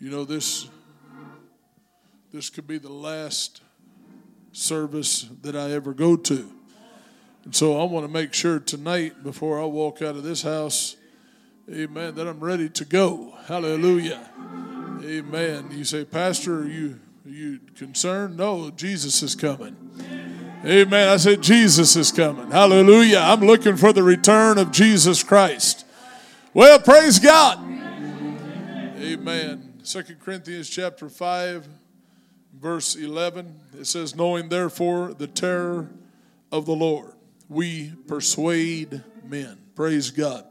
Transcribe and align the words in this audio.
You 0.00 0.10
know, 0.10 0.24
this 0.24 0.66
this 2.32 2.48
could 2.48 2.66
be 2.66 2.78
the 2.78 2.92
last 2.92 3.60
service 4.52 5.28
that 5.42 5.54
I 5.54 5.72
ever 5.72 5.92
go 5.92 6.16
to. 6.16 6.50
And 7.44 7.54
so 7.54 7.78
I 7.78 7.84
want 7.84 8.06
to 8.06 8.12
make 8.12 8.32
sure 8.32 8.58
tonight, 8.60 9.22
before 9.22 9.60
I 9.60 9.64
walk 9.64 10.00
out 10.00 10.16
of 10.16 10.22
this 10.22 10.42
house, 10.42 10.96
amen, 11.70 12.14
that 12.14 12.26
I'm 12.26 12.40
ready 12.40 12.70
to 12.70 12.84
go. 12.84 13.34
Hallelujah. 13.46 14.30
Amen. 15.04 15.68
You 15.70 15.84
say, 15.84 16.04
Pastor, 16.04 16.60
are 16.60 16.66
you, 16.68 16.98
are 17.26 17.30
you 17.30 17.60
concerned? 17.74 18.36
No, 18.36 18.70
Jesus 18.70 19.22
is 19.22 19.34
coming. 19.34 19.76
Amen. 20.64 21.08
I 21.08 21.16
said, 21.16 21.42
Jesus 21.42 21.96
is 21.96 22.10
coming. 22.12 22.50
Hallelujah. 22.50 23.18
I'm 23.18 23.40
looking 23.40 23.76
for 23.76 23.92
the 23.92 24.02
return 24.02 24.56
of 24.56 24.70
Jesus 24.70 25.22
Christ. 25.22 25.84
Well, 26.54 26.78
praise 26.78 27.18
God. 27.18 27.58
Amen. 28.98 29.69
Second 29.90 30.20
Corinthians 30.20 30.70
chapter 30.70 31.08
5, 31.08 31.66
verse 32.60 32.94
11. 32.94 33.60
It 33.76 33.86
says, 33.88 34.14
Knowing 34.14 34.48
therefore 34.48 35.14
the 35.14 35.26
terror 35.26 35.90
of 36.52 36.64
the 36.64 36.76
Lord, 36.76 37.14
we 37.48 37.94
persuade 38.06 39.02
men. 39.24 39.58
Praise 39.74 40.12
God. 40.12 40.44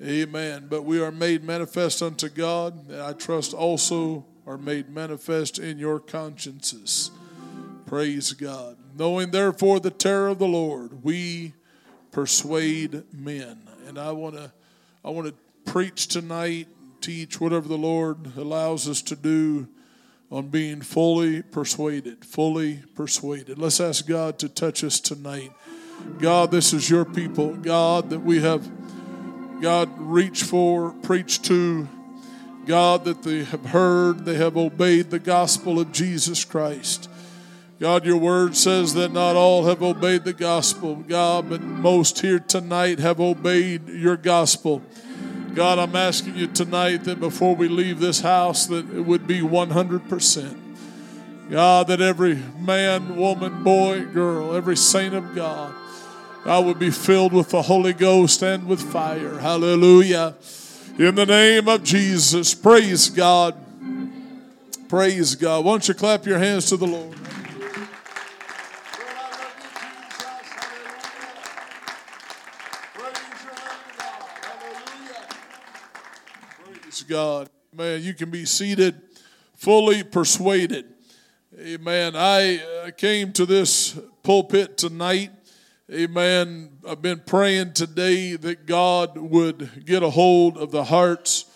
Amen. 0.00 0.68
But 0.70 0.84
we 0.84 1.02
are 1.02 1.10
made 1.10 1.42
manifest 1.42 2.00
unto 2.00 2.28
God, 2.28 2.88
and 2.88 3.02
I 3.02 3.12
trust 3.12 3.54
also 3.54 4.24
are 4.46 4.56
made 4.56 4.88
manifest 4.88 5.58
in 5.58 5.80
your 5.80 5.98
consciences. 5.98 7.10
Praise 7.86 8.32
God. 8.34 8.76
Knowing 8.96 9.32
therefore 9.32 9.80
the 9.80 9.90
terror 9.90 10.28
of 10.28 10.38
the 10.38 10.46
Lord, 10.46 11.02
we 11.02 11.54
persuade 12.12 13.02
men. 13.12 13.62
And 13.88 13.98
I 13.98 14.12
want 14.12 14.36
to 14.36 14.52
I 15.04 15.10
want 15.10 15.26
to 15.26 15.34
preach 15.72 16.06
tonight, 16.06 16.68
teach 17.00 17.40
whatever 17.40 17.68
the 17.68 17.78
Lord 17.78 18.36
allows 18.36 18.88
us 18.88 19.02
to 19.02 19.16
do 19.16 19.68
on 20.30 20.48
being 20.48 20.80
fully 20.80 21.42
persuaded, 21.42 22.24
fully 22.24 22.82
persuaded. 22.94 23.58
Let's 23.58 23.80
ask 23.80 24.06
God 24.06 24.38
to 24.40 24.48
touch 24.48 24.84
us 24.84 25.00
tonight. 25.00 25.50
God, 26.18 26.50
this 26.50 26.72
is 26.72 26.88
your 26.88 27.04
people. 27.04 27.54
God, 27.56 28.10
that 28.10 28.20
we 28.20 28.40
have 28.40 28.68
God 29.60 29.90
reached 29.98 30.44
for, 30.44 30.92
preached 31.02 31.44
to. 31.46 31.88
God, 32.66 33.04
that 33.04 33.22
they 33.22 33.44
have 33.44 33.66
heard, 33.66 34.24
they 34.24 34.36
have 34.36 34.56
obeyed 34.56 35.10
the 35.10 35.18
gospel 35.18 35.80
of 35.80 35.92
Jesus 35.92 36.44
Christ. 36.44 37.08
God, 37.80 38.04
your 38.04 38.18
word 38.18 38.56
says 38.56 38.94
that 38.94 39.12
not 39.12 39.36
all 39.36 39.64
have 39.64 39.82
obeyed 39.82 40.24
the 40.24 40.34
gospel, 40.34 40.96
God, 40.96 41.48
but 41.48 41.62
most 41.62 42.20
here 42.20 42.38
tonight 42.38 42.98
have 42.98 43.18
obeyed 43.20 43.88
your 43.88 44.16
gospel. 44.16 44.82
God, 45.54 45.78
I'm 45.78 45.96
asking 45.96 46.36
you 46.36 46.46
tonight 46.46 47.04
that 47.04 47.20
before 47.20 47.56
we 47.56 47.68
leave 47.68 47.98
this 48.00 48.20
house, 48.20 48.66
that 48.66 48.88
it 48.94 49.00
would 49.00 49.26
be 49.26 49.40
100%. 49.40 50.56
God, 51.50 51.88
that 51.88 52.00
every 52.00 52.38
man, 52.58 53.16
woman, 53.16 53.64
boy, 53.64 54.04
girl, 54.04 54.54
every 54.54 54.76
saint 54.76 55.14
of 55.14 55.34
God, 55.34 55.74
I 56.44 56.58
would 56.58 56.78
be 56.78 56.90
filled 56.90 57.32
with 57.32 57.50
the 57.50 57.62
Holy 57.62 57.92
Ghost 57.92 58.42
and 58.42 58.66
with 58.66 58.80
fire. 58.80 59.38
Hallelujah. 59.38 60.36
In 60.98 61.14
the 61.14 61.26
name 61.26 61.68
of 61.68 61.82
Jesus, 61.82 62.54
praise 62.54 63.10
God. 63.10 63.56
Praise 64.88 65.34
God. 65.34 65.64
Why 65.64 65.72
don't 65.72 65.88
you 65.88 65.94
clap 65.94 66.26
your 66.26 66.38
hands 66.38 66.66
to 66.70 66.76
the 66.76 66.86
Lord? 66.86 67.19
God. 77.10 77.50
Man, 77.76 78.04
you 78.04 78.14
can 78.14 78.30
be 78.30 78.44
seated 78.44 78.94
fully 79.56 80.04
persuaded. 80.04 80.84
Amen. 81.58 82.14
I 82.14 82.60
uh, 82.60 82.92
came 82.92 83.32
to 83.32 83.44
this 83.44 83.98
pulpit 84.22 84.78
tonight. 84.78 85.32
Amen. 85.92 86.70
I've 86.88 87.02
been 87.02 87.20
praying 87.26 87.72
today 87.72 88.36
that 88.36 88.64
God 88.64 89.18
would 89.18 89.84
get 89.84 90.04
a 90.04 90.10
hold 90.10 90.56
of 90.56 90.70
the 90.70 90.84
hearts, 90.84 91.46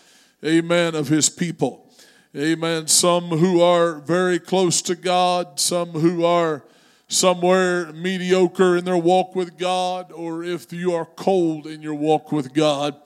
amen, 0.45 0.97
of 0.97 1.07
his 1.07 1.31
people. 1.31 1.89
Amen. 2.37 2.89
Some 2.89 3.29
who 3.29 3.63
are 3.63 4.01
very 4.01 4.41
close 4.41 4.83
to 4.83 4.97
God, 4.97 5.61
some 5.61 5.91
who 5.91 6.25
are 6.25 6.65
somewhere 7.07 7.93
mediocre 7.93 8.77
in 8.77 8.85
their 8.85 8.97
walk 8.97 9.37
with 9.37 9.57
God, 9.57 10.11
or 10.11 10.43
if 10.43 10.73
you 10.73 10.95
are 10.95 11.07
cold 11.07 11.69
in 11.69 11.81
your 11.81 11.95
walk 11.95 12.33
with 12.33 12.53
God. 12.53 12.97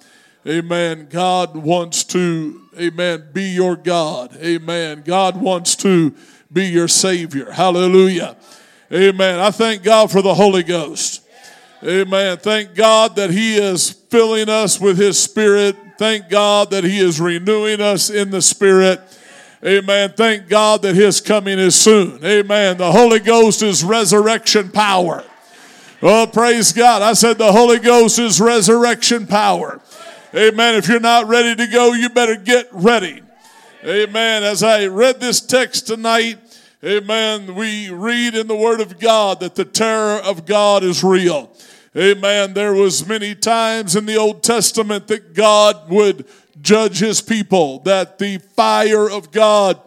Amen. 0.48 1.09
God 1.10 1.56
wants 1.56 2.04
to, 2.04 2.62
amen, 2.78 3.28
be 3.34 3.50
your 3.50 3.76
God. 3.76 4.34
Amen. 4.36 5.03
God 5.04 5.36
wants 5.38 5.76
to 5.76 6.14
be 6.50 6.64
your 6.64 6.88
Savior. 6.88 7.50
Hallelujah. 7.50 8.34
Amen. 8.91 9.41
I 9.41 9.50
thank 9.50 9.82
God 9.82 10.10
for 10.10 10.22
the 10.22 10.32
Holy 10.32 10.62
Ghost. 10.62 11.22
Amen. 11.84 12.38
Thank 12.38 12.75
God 12.75 13.16
that 13.16 13.31
He 13.31 13.56
is 13.56 13.91
filling 13.91 14.48
us 14.48 14.81
with 14.81 14.97
His 14.97 15.22
Spirit. 15.22 15.76
Thank 15.98 16.31
God 16.31 16.70
that 16.70 16.82
He 16.82 16.98
is 16.98 17.20
renewing 17.20 17.82
us 17.82 18.09
in 18.09 18.30
the 18.30 18.41
Spirit. 18.41 19.00
Amen. 19.62 20.15
Thank 20.16 20.48
God 20.48 20.80
that 20.80 20.94
His 20.94 21.20
coming 21.20 21.59
is 21.59 21.75
soon. 21.75 22.25
Amen. 22.25 22.78
The 22.78 22.91
Holy 22.91 23.19
Ghost 23.19 23.62
is 23.62 23.84
resurrection 23.84 24.70
power. 24.70 25.25
Oh, 26.00 26.26
praise 26.26 26.72
God. 26.72 27.03
I 27.03 27.12
said 27.12 27.36
the 27.36 27.53
Holy 27.53 27.80
Ghost 27.80 28.19
is 28.19 28.41
resurrection 28.41 29.26
power. 29.26 29.82
Amen. 30.34 30.75
If 30.75 30.89
you're 30.89 31.00
not 31.00 31.27
ready 31.27 31.56
to 31.56 31.66
go, 31.72 31.94
you 31.94 32.11
better 32.11 32.37
get 32.37 32.69
ready. 32.71 33.22
Amen. 33.83 34.43
As 34.43 34.62
I 34.62 34.84
read 34.84 35.21
this 35.21 35.41
text 35.41 35.87
tonight, 35.87 36.39
amen, 36.84 37.55
we 37.55 37.89
read 37.89 38.34
in 38.34 38.47
the 38.47 38.55
Word 38.55 38.83
of 38.83 38.99
God 38.99 39.41
that 39.41 39.55
the 39.55 39.65
terror 39.65 40.21
of 40.21 40.44
God 40.44 40.84
is 40.84 41.03
real. 41.03 41.50
Amen. 41.97 42.53
There 42.53 42.75
was 42.75 43.09
many 43.09 43.34
times 43.34 43.97
in 43.97 44.05
the 44.05 44.16
Old 44.16 44.43
Testament 44.43 45.06
that 45.06 45.33
God 45.33 45.89
would 45.89 46.27
judge 46.60 46.99
his 46.99 47.22
people, 47.22 47.78
that 47.81 48.19
the 48.19 48.37
fire 48.37 49.09
of 49.09 49.31
God 49.33 49.81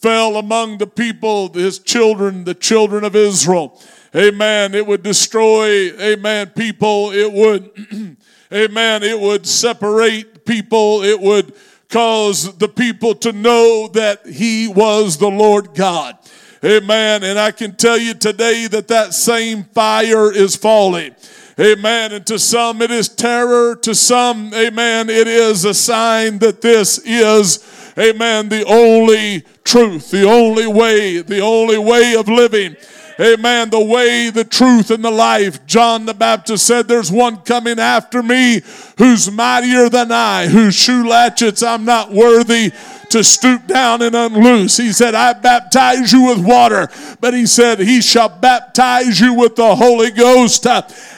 fell 0.00 0.36
among 0.36 0.78
the 0.78 0.88
people, 0.88 1.52
his 1.52 1.78
children, 1.78 2.42
the 2.42 2.54
children 2.54 3.04
of 3.04 3.14
Israel. 3.14 3.80
Amen. 4.16 4.74
It 4.74 4.84
would 4.84 5.04
destroy, 5.04 5.92
amen, 6.00 6.48
people. 6.56 7.12
It 7.12 7.32
would 7.32 8.16
amen, 8.52 9.02
it 9.02 9.18
would 9.18 9.46
separate 9.46 10.44
people. 10.44 11.02
It 11.02 11.20
would 11.20 11.54
cause 11.88 12.56
the 12.58 12.68
people 12.68 13.14
to 13.14 13.32
know 13.32 13.88
that 13.94 14.26
he 14.26 14.68
was 14.68 15.18
the 15.18 15.30
Lord 15.30 15.74
God. 15.74 16.18
Amen. 16.64 17.22
And 17.22 17.38
I 17.38 17.52
can 17.52 17.76
tell 17.76 17.98
you 17.98 18.14
today 18.14 18.66
that 18.66 18.88
that 18.88 19.14
same 19.14 19.64
fire 19.64 20.32
is 20.32 20.56
falling. 20.56 21.14
Amen. 21.58 22.12
And 22.12 22.26
to 22.26 22.38
some 22.38 22.82
it 22.82 22.90
is 22.90 23.08
terror. 23.08 23.76
To 23.76 23.94
some, 23.94 24.52
amen, 24.52 25.08
it 25.08 25.26
is 25.26 25.64
a 25.64 25.72
sign 25.74 26.38
that 26.40 26.60
this 26.60 26.98
is, 26.98 27.92
amen, 27.98 28.48
the 28.48 28.64
only 28.66 29.42
truth, 29.64 30.10
the 30.10 30.24
only 30.24 30.66
way, 30.66 31.22
the 31.22 31.40
only 31.40 31.78
way 31.78 32.14
of 32.14 32.28
living. 32.28 32.76
Amen. 33.18 33.70
The 33.70 33.80
way, 33.80 34.28
the 34.28 34.44
truth, 34.44 34.90
and 34.90 35.02
the 35.02 35.10
life. 35.10 35.64
John 35.66 36.04
the 36.04 36.12
Baptist 36.12 36.66
said, 36.66 36.86
There's 36.86 37.10
one 37.10 37.38
coming 37.38 37.78
after 37.78 38.22
me 38.22 38.60
who's 38.98 39.30
mightier 39.30 39.88
than 39.88 40.12
I, 40.12 40.48
whose 40.48 40.74
shoe 40.74 41.04
latchets 41.04 41.66
I'm 41.66 41.86
not 41.86 42.12
worthy 42.12 42.72
to 43.10 43.24
stoop 43.24 43.66
down 43.66 44.02
and 44.02 44.14
unloose. 44.14 44.76
He 44.76 44.92
said, 44.92 45.14
I 45.14 45.32
baptize 45.32 46.12
you 46.12 46.26
with 46.26 46.44
water, 46.44 46.90
but 47.20 47.32
he 47.32 47.46
said, 47.46 47.78
He 47.78 48.02
shall 48.02 48.28
baptize 48.28 49.18
you 49.18 49.32
with 49.32 49.56
the 49.56 49.74
Holy 49.74 50.10
Ghost 50.10 50.66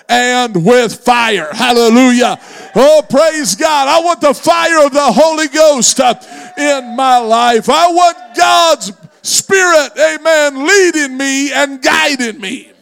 and 0.09 0.65
with 0.65 0.95
fire. 0.95 1.49
Hallelujah. 1.53 2.39
Oh, 2.77 3.03
praise 3.09 3.57
God. 3.57 3.89
I 3.89 4.05
want 4.05 4.21
the 4.21 4.35
fire 4.35 4.87
of 4.87 4.93
the 4.93 5.13
Holy 5.13 5.49
Ghost 5.49 5.99
in 5.99 6.95
my 6.95 7.19
life. 7.19 7.69
I 7.69 7.91
want 7.91 8.37
God's 8.37 8.93
Spirit, 9.29 9.91
amen, 9.99 10.67
leading 10.67 11.19
me 11.19 11.53
and 11.53 11.83
guiding 11.83 12.41
me. 12.41 12.73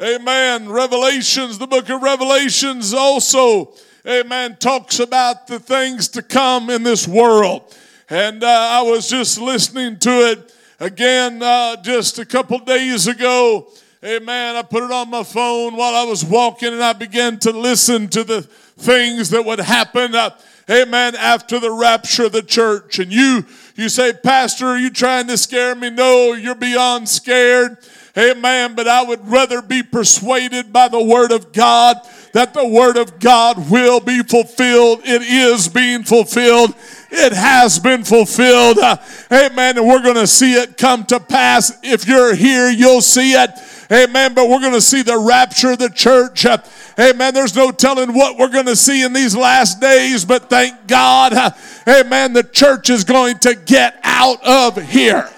Amen. 0.00 0.68
Revelations, 0.68 1.58
the 1.58 1.66
book 1.66 1.90
of 1.90 2.02
Revelations 2.02 2.94
also, 2.94 3.74
amen, 4.06 4.56
talks 4.58 4.98
about 4.98 5.46
the 5.46 5.60
things 5.60 6.08
to 6.08 6.22
come 6.22 6.70
in 6.70 6.82
this 6.82 7.06
world. 7.06 7.62
And 8.08 8.42
uh, 8.42 8.48
I 8.48 8.82
was 8.82 9.08
just 9.08 9.38
listening 9.38 9.98
to 10.00 10.10
it 10.30 10.54
again 10.80 11.42
uh, 11.42 11.76
just 11.82 12.18
a 12.18 12.24
couple 12.24 12.58
days 12.58 13.06
ago. 13.06 13.68
Amen. 14.02 14.56
I 14.56 14.62
put 14.62 14.82
it 14.82 14.90
on 14.90 15.10
my 15.10 15.22
phone 15.22 15.76
while 15.76 15.94
I 15.94 16.04
was 16.04 16.24
walking 16.24 16.72
and 16.72 16.82
I 16.82 16.94
began 16.94 17.38
to 17.40 17.52
listen 17.52 18.08
to 18.08 18.24
the 18.24 18.42
things 18.42 19.30
that 19.30 19.44
would 19.44 19.60
happen. 19.60 20.14
Uh, 20.14 20.30
amen, 20.68 21.14
after 21.14 21.60
the 21.60 21.70
rapture 21.70 22.24
of 22.24 22.32
the 22.32 22.42
church. 22.42 22.98
And 22.98 23.12
you, 23.12 23.46
you 23.74 23.88
say, 23.88 24.12
Pastor, 24.12 24.66
are 24.66 24.78
you 24.78 24.90
trying 24.90 25.26
to 25.28 25.36
scare 25.36 25.74
me? 25.74 25.90
No, 25.90 26.32
you're 26.32 26.54
beyond 26.54 27.08
scared. 27.08 27.78
Amen. 28.16 28.74
But 28.74 28.88
I 28.88 29.02
would 29.02 29.26
rather 29.26 29.62
be 29.62 29.82
persuaded 29.82 30.72
by 30.72 30.88
the 30.88 31.02
Word 31.02 31.32
of 31.32 31.52
God 31.52 31.96
that 32.32 32.52
the 32.52 32.66
Word 32.66 32.96
of 32.96 33.18
God 33.18 33.70
will 33.70 34.00
be 34.00 34.22
fulfilled. 34.22 35.00
It 35.04 35.22
is 35.22 35.68
being 35.68 36.04
fulfilled 36.04 36.74
it 37.12 37.32
has 37.34 37.78
been 37.78 38.04
fulfilled. 38.04 38.78
Uh, 38.78 38.96
amen. 39.30 39.76
And 39.76 39.86
we're 39.86 40.02
going 40.02 40.16
to 40.16 40.26
see 40.26 40.54
it 40.54 40.78
come 40.78 41.04
to 41.06 41.20
pass. 41.20 41.78
If 41.82 42.08
you're 42.08 42.34
here, 42.34 42.70
you'll 42.70 43.02
see 43.02 43.32
it. 43.32 43.50
Amen. 43.92 44.32
But 44.32 44.48
we're 44.48 44.60
going 44.60 44.72
to 44.72 44.80
see 44.80 45.02
the 45.02 45.18
rapture 45.18 45.72
of 45.72 45.78
the 45.78 45.90
church. 45.90 46.46
Uh, 46.46 46.58
amen. 46.98 47.34
There's 47.34 47.54
no 47.54 47.70
telling 47.70 48.14
what 48.14 48.38
we're 48.38 48.48
going 48.48 48.66
to 48.66 48.76
see 48.76 49.04
in 49.04 49.12
these 49.12 49.36
last 49.36 49.80
days, 49.80 50.24
but 50.24 50.48
thank 50.48 50.86
God. 50.86 51.32
Uh, 51.32 51.50
amen. 51.88 52.32
The 52.32 52.42
church 52.42 52.90
is 52.90 53.04
going 53.04 53.38
to 53.40 53.54
get 53.54 53.98
out 54.02 54.44
of 54.44 54.82
here. 54.82 55.28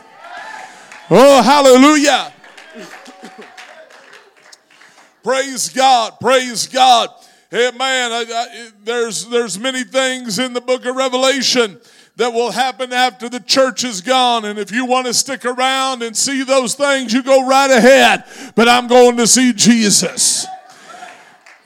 Oh, 1.10 1.42
hallelujah. 1.42 2.32
praise 5.22 5.68
God. 5.68 6.14
Praise 6.20 6.66
God. 6.66 7.10
Amen. 7.52 8.10
I, 8.10 8.24
I, 8.28 8.70
there's, 8.82 9.26
there's 9.28 9.58
many 9.58 9.84
things 9.84 10.38
in 10.38 10.54
the 10.54 10.60
book 10.60 10.84
of 10.86 10.96
Revelation 10.96 11.80
that 12.16 12.32
will 12.32 12.50
happen 12.50 12.92
after 12.92 13.28
the 13.28 13.40
church 13.40 13.84
is 13.84 14.00
gone. 14.00 14.44
And 14.44 14.58
if 14.58 14.70
you 14.70 14.86
want 14.86 15.06
to 15.06 15.14
stick 15.14 15.44
around 15.44 16.02
and 16.02 16.16
see 16.16 16.42
those 16.42 16.74
things, 16.74 17.12
you 17.12 17.22
go 17.22 17.46
right 17.46 17.70
ahead. 17.70 18.24
But 18.54 18.68
I'm 18.68 18.86
going 18.86 19.16
to 19.18 19.26
see 19.26 19.52
Jesus. 19.52 20.46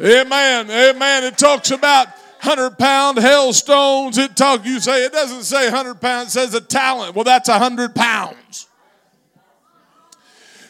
Amen. 0.01 0.71
Amen. 0.71 1.25
It 1.25 1.37
talks 1.37 1.71
about 1.71 2.09
hundred 2.41 2.79
pound 2.79 3.19
hailstones. 3.19 4.17
It 4.17 4.37
talk 4.37 4.65
you 4.65 4.81
say 4.81 5.05
it 5.05 5.13
doesn't 5.13 5.43
say 5.43 5.71
hundred 5.71 6.01
pounds, 6.01 6.29
it 6.29 6.33
says 6.33 6.55
a 6.55 6.61
talent. 6.61 7.15
Well, 7.15 7.25
that's 7.25 7.49
a 7.49 7.59
hundred 7.59 7.95
pounds. 7.95 8.67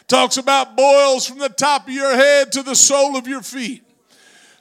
Talks 0.07 0.37
about 0.37 0.75
boils 0.75 1.27
from 1.27 1.37
the 1.37 1.49
top 1.49 1.87
of 1.87 1.93
your 1.93 2.15
head 2.15 2.51
to 2.53 2.63
the 2.63 2.75
sole 2.75 3.15
of 3.15 3.27
your 3.27 3.43
feet. 3.43 3.83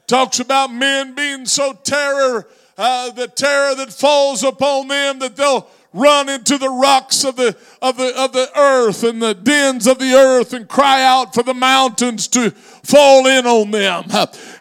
Talks 0.06 0.40
about 0.40 0.70
men 0.72 1.14
being 1.14 1.46
so 1.46 1.72
terror 1.72 2.46
uh, 2.78 3.10
the 3.10 3.26
terror 3.26 3.74
that 3.74 3.92
falls 3.92 4.44
upon 4.44 4.86
them 4.86 5.18
that 5.18 5.34
they'll 5.34 5.68
run 5.92 6.28
into 6.28 6.58
the 6.58 6.68
rocks 6.68 7.24
of 7.24 7.36
the, 7.36 7.56
of, 7.80 7.96
the, 7.96 8.12
of 8.16 8.32
the 8.32 8.50
earth 8.56 9.02
and 9.02 9.22
the 9.22 9.34
dens 9.34 9.86
of 9.86 9.98
the 9.98 10.12
earth 10.12 10.52
and 10.52 10.68
cry 10.68 11.02
out 11.02 11.34
for 11.34 11.42
the 11.42 11.54
mountains 11.54 12.28
to 12.28 12.50
fall 12.50 13.26
in 13.26 13.46
on 13.46 13.70
them. 13.70 14.04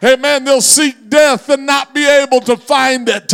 Amen. 0.02 0.44
They'll 0.44 0.62
seek 0.62 1.10
death 1.10 1.48
and 1.50 1.66
not 1.66 1.94
be 1.94 2.08
able 2.08 2.40
to 2.40 2.56
find 2.56 3.08
it. 3.08 3.32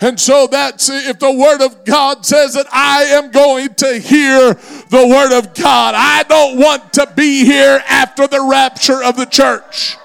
And 0.00 0.18
so 0.18 0.46
that's 0.48 0.88
if 0.88 1.18
the 1.18 1.32
word 1.32 1.64
of 1.64 1.84
God 1.84 2.26
says 2.26 2.54
that 2.54 2.66
I 2.72 3.04
am 3.04 3.30
going 3.30 3.74
to 3.74 3.98
hear 3.98 4.54
the 4.54 5.06
word 5.08 5.36
of 5.36 5.54
God. 5.54 5.94
I 5.96 6.24
don't 6.24 6.58
want 6.58 6.92
to 6.94 7.12
be 7.16 7.44
here 7.44 7.82
after 7.86 8.26
the 8.26 8.42
rapture 8.42 9.02
of 9.02 9.16
the 9.16 9.26
church. 9.26 9.96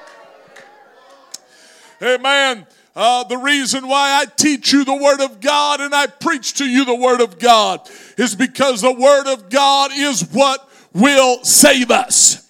Amen. 2.02 2.66
Uh, 2.94 3.24
the 3.24 3.38
reason 3.38 3.88
why 3.88 4.22
I 4.22 4.26
teach 4.26 4.74
you 4.74 4.84
the 4.84 4.96
Word 4.96 5.22
of 5.22 5.40
God 5.40 5.80
and 5.80 5.96
I 5.96 6.08
preach 6.08 6.56
to 6.56 6.66
you 6.66 6.84
the 6.84 6.96
Word 6.96 7.22
of 7.22 7.40
God 7.40 7.90
is 8.18 8.36
because 8.36 8.82
the 8.82 8.94
Word 8.94 9.32
of 9.32 9.50
God 9.50 9.92
is 9.94 10.22
what 10.32 10.70
will 10.94 11.44
save 11.44 11.90
us. 11.90 12.50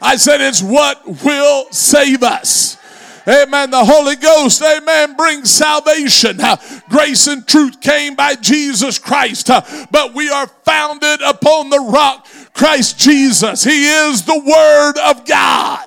I 0.00 0.16
said 0.16 0.40
it's 0.40 0.62
what 0.62 1.06
will 1.24 1.66
save 1.70 2.22
us. 2.22 2.78
Amen. 3.26 3.70
The 3.70 3.84
Holy 3.84 4.16
Ghost, 4.16 4.62
amen, 4.62 5.16
brings 5.16 5.50
salvation. 5.50 6.40
Uh, 6.40 6.56
grace 6.90 7.26
and 7.26 7.46
truth 7.46 7.80
came 7.80 8.14
by 8.14 8.34
Jesus 8.34 8.98
Christ, 8.98 9.48
uh, 9.48 9.62
but 9.90 10.14
we 10.14 10.28
are 10.30 10.46
founded 10.46 11.22
upon 11.22 11.70
the 11.70 11.80
rock, 11.80 12.26
Christ 12.52 12.98
Jesus. 12.98 13.64
He 13.64 13.86
is 13.86 14.24
the 14.24 14.38
Word 14.38 14.98
of 15.02 15.24
God. 15.26 15.86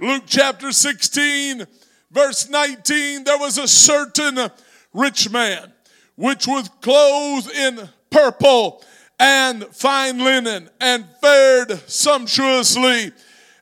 Luke 0.00 0.22
chapter 0.24 0.72
16, 0.72 1.66
verse 2.10 2.48
19, 2.48 3.24
there 3.24 3.38
was 3.38 3.58
a 3.58 3.68
certain 3.68 4.50
rich 4.94 5.30
man 5.30 5.74
which 6.16 6.46
was 6.46 6.70
clothed 6.80 7.50
in 7.50 7.86
purple 8.08 8.82
and 9.18 9.64
fine 9.66 10.18
linen 10.18 10.70
and 10.80 11.04
fared 11.20 11.72
sumptuously 11.86 13.12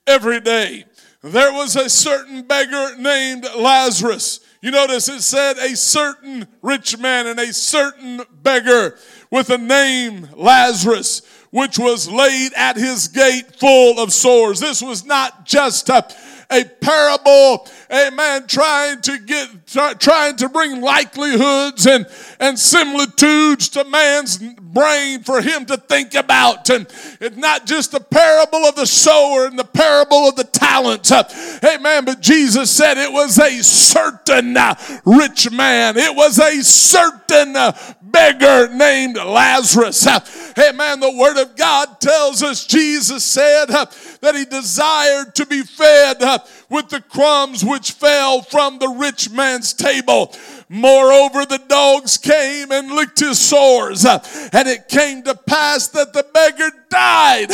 every 0.06 0.38
day. 0.38 0.84
There 1.24 1.52
was 1.52 1.74
a 1.74 1.90
certain 1.90 2.42
beggar 2.42 2.96
named 2.96 3.44
Lazarus. 3.56 4.38
You 4.62 4.70
notice 4.70 5.08
it 5.08 5.22
said 5.22 5.58
a 5.58 5.74
certain 5.76 6.46
rich 6.62 6.98
man 6.98 7.26
and 7.26 7.40
a 7.40 7.52
certain 7.52 8.22
beggar 8.42 8.96
with 9.30 9.50
a 9.50 9.58
name 9.58 10.28
Lazarus, 10.36 11.22
which 11.50 11.78
was 11.78 12.08
laid 12.08 12.52
at 12.54 12.76
his 12.76 13.08
gate 13.08 13.56
full 13.56 13.98
of 13.98 14.12
sores. 14.12 14.60
This 14.60 14.82
was 14.82 15.04
not 15.04 15.44
just 15.44 15.88
a 15.88 16.08
a 16.50 16.64
parable, 16.64 17.66
amen, 17.92 18.46
trying 18.46 19.00
to 19.02 19.18
get, 19.18 19.66
try, 19.66 19.94
trying 19.94 20.36
to 20.36 20.48
bring 20.48 20.80
likelihoods 20.80 21.86
and, 21.86 22.06
and 22.38 22.58
similitudes 22.58 23.68
to 23.70 23.84
man's 23.84 24.38
brain 24.38 25.22
for 25.22 25.40
him 25.40 25.64
to 25.66 25.76
think 25.76 26.14
about. 26.14 26.68
And 26.70 26.86
it's 27.20 27.36
not 27.36 27.66
just 27.66 27.92
the 27.92 28.00
parable 28.00 28.64
of 28.64 28.76
the 28.76 28.86
sower 28.86 29.46
and 29.46 29.58
the 29.58 29.64
parable 29.64 30.28
of 30.28 30.36
the 30.36 30.44
talents, 30.44 31.10
uh, 31.10 31.24
amen, 31.64 32.04
but 32.04 32.20
Jesus 32.20 32.70
said 32.70 32.98
it 32.98 33.12
was 33.12 33.38
a 33.38 33.62
certain 33.62 34.56
uh, 34.56 34.74
rich 35.04 35.50
man. 35.50 35.96
It 35.96 36.14
was 36.14 36.38
a 36.38 36.62
certain 36.62 37.56
uh, 37.56 37.72
beggar 38.02 38.68
named 38.74 39.16
Lazarus. 39.16 40.06
Amen. 40.06 41.00
The 41.00 41.16
Word 41.16 41.40
of 41.40 41.56
God 41.56 42.00
tells 42.00 42.42
us 42.42 42.66
Jesus 42.66 43.24
said 43.24 43.66
that 43.66 44.34
he 44.34 44.44
desired 44.44 45.34
to 45.36 45.46
be 45.46 45.62
fed 45.62 46.22
with 46.70 46.88
the 46.88 47.00
crumbs 47.00 47.64
which 47.64 47.92
fell 47.92 48.42
from 48.42 48.78
the 48.78 48.88
rich 48.88 49.30
man's 49.30 49.72
table. 49.72 50.34
Moreover, 50.70 51.46
the 51.46 51.62
dogs 51.66 52.18
came 52.18 52.70
and 52.70 52.90
licked 52.90 53.20
his 53.20 53.38
sores. 53.38 54.04
And 54.04 54.68
it 54.68 54.88
came 54.88 55.22
to 55.22 55.34
pass 55.34 55.88
that 55.88 56.12
the 56.12 56.26
beggar 56.34 56.70
died 56.90 57.50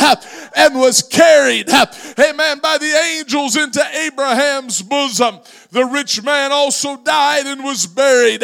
and 0.55 0.75
was 0.75 1.01
carried, 1.01 1.69
amen, 1.69 2.59
by 2.59 2.77
the 2.77 3.17
angels 3.17 3.57
into 3.57 3.83
Abraham's 4.05 4.81
bosom. 4.81 5.39
The 5.71 5.85
rich 5.85 6.23
man 6.23 6.53
also 6.53 6.95
died 6.95 7.45
and 7.45 7.63
was 7.63 7.85
buried. 7.85 8.43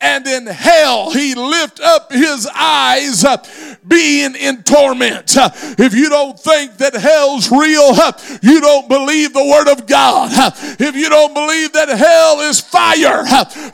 And 0.00 0.26
in 0.26 0.46
hell 0.46 1.10
he 1.10 1.34
lift 1.34 1.80
up 1.80 2.10
his 2.10 2.48
eyes, 2.54 3.24
being 3.86 4.34
in 4.34 4.62
torment. 4.62 5.34
If 5.36 5.94
you 5.94 6.08
don't 6.08 6.38
think 6.38 6.78
that 6.78 6.94
hell's 6.94 7.50
real, 7.50 7.94
you 8.42 8.60
don't 8.60 8.88
believe 8.88 9.34
the 9.34 9.44
word 9.44 9.68
of 9.68 9.86
God. 9.86 10.30
If 10.80 10.96
you 10.96 11.10
don't 11.10 11.34
believe 11.34 11.72
that 11.72 11.88
hell 11.88 12.40
is 12.40 12.60
fire, 12.60 13.24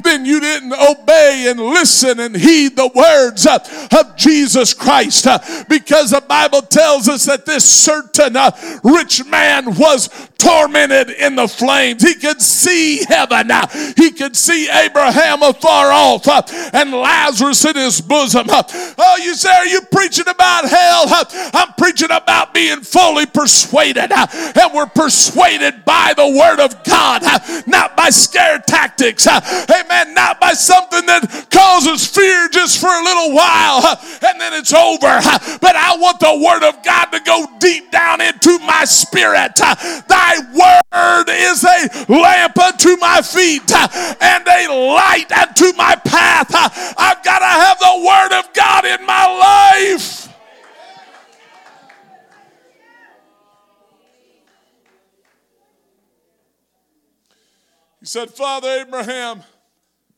then 0.02 0.25
you 0.26 0.35
didn't 0.40 0.72
obey 0.72 1.46
and 1.48 1.60
listen 1.60 2.20
and 2.20 2.36
heed 2.36 2.76
the 2.76 2.88
words 2.94 3.46
uh, 3.46 3.58
of 3.98 4.16
Jesus 4.16 4.74
Christ. 4.74 5.26
Uh, 5.26 5.38
because 5.69 6.10
the 6.10 6.20
Bible 6.20 6.62
tells 6.62 7.08
us 7.08 7.26
that 7.26 7.46
this 7.46 7.64
certain 7.64 8.36
uh, 8.36 8.50
rich 8.82 9.24
man 9.26 9.74
was 9.74 10.08
tormented 10.38 11.10
in 11.10 11.36
the 11.36 11.48
flames. 11.48 12.02
He 12.02 12.14
could 12.14 12.40
see 12.40 13.05
heaven. 13.05 13.50
He 13.96 14.10
could 14.12 14.36
see 14.36 14.69
Abraham 14.69 15.43
afar 15.43 15.90
off 15.90 16.26
and 16.74 16.93
Lazarus 16.93 17.64
in 17.64 17.76
his 17.76 18.00
bosom. 18.00 18.46
Oh, 18.48 19.20
you 19.22 19.34
say, 19.34 19.50
are 19.50 19.66
you 19.66 19.81
preaching 19.90 20.28
about 20.28 20.69
hell? 20.69 21.05
I'm 21.52 21.72
preaching 21.74 22.10
about 22.10 22.55
being 22.55 22.81
fully 22.82 23.26
persuaded. 23.26 24.12
And 24.12 24.74
we're 24.74 24.86
persuaded 24.86 25.84
by 25.84 26.12
the 26.16 26.28
word 26.28 26.60
of 26.60 26.84
God, 26.84 27.22
not 27.66 27.96
by 27.96 28.10
scare 28.10 28.58
tactics. 28.58 29.26
Amen. 29.26 30.14
Not 30.14 30.25
by 30.40 30.52
something 30.52 31.06
that 31.06 31.46
causes 31.50 32.06
fear 32.06 32.48
just 32.48 32.80
for 32.80 32.88
a 32.88 33.02
little 33.02 33.32
while 33.34 33.98
and 34.26 34.40
then 34.40 34.52
it's 34.54 34.72
over. 34.72 35.20
But 35.60 35.76
I 35.76 35.96
want 35.98 36.20
the 36.20 36.38
word 36.42 36.66
of 36.66 36.82
God 36.82 37.06
to 37.06 37.20
go 37.20 37.46
deep 37.58 37.90
down 37.90 38.20
into 38.20 38.58
my 38.60 38.84
spirit. 38.84 39.54
Thy 39.56 40.38
word 40.52 41.28
is 41.28 41.64
a 41.64 42.12
lamp 42.12 42.58
unto 42.58 42.96
my 42.96 43.22
feet 43.22 43.70
and 43.72 44.46
a 44.46 44.68
light 44.94 45.30
unto 45.32 45.72
my 45.76 45.96
path. 45.96 46.50
I've 46.98 47.22
got 47.24 47.38
to 47.38 47.44
have 47.44 47.78
the 47.78 48.04
word 48.06 48.38
of 48.38 48.52
God 48.52 48.84
in 48.84 49.06
my 49.06 49.26
life. 49.26 50.22
He 58.00 58.06
said, 58.06 58.30
Father 58.30 58.68
Abraham, 58.68 59.42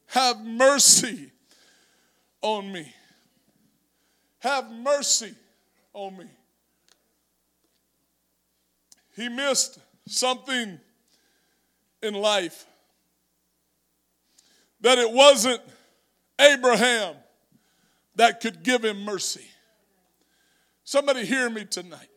have 0.09 0.45
mercy 0.45 1.31
on 2.43 2.71
me. 2.73 2.93
Have 4.41 4.71
mercy 4.71 5.35
on 5.93 6.17
me. 6.17 6.27
He 9.17 9.29
missed 9.29 9.79
something 10.07 10.79
in 12.03 12.15
life. 12.15 12.67
That 14.81 14.99
it 14.99 15.11
wasn't 15.11 15.61
Abraham 16.41 17.17
that 18.15 18.41
could 18.41 18.63
give 18.63 18.85
him 18.85 19.05
mercy. 19.05 19.45
Somebody 20.85 21.27
hear 21.27 21.51
me 21.51 21.65
tonight. 21.65 22.09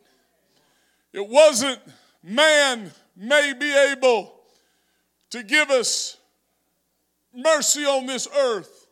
It 1.12 1.28
wasn't 1.28 1.80
man 2.22 2.90
may 3.16 3.52
be 3.58 3.70
able 3.76 4.32
to 5.30 5.42
give 5.42 5.70
us 5.70 6.16
mercy 7.34 7.84
on 7.84 8.06
this 8.06 8.28
earth. 8.36 8.86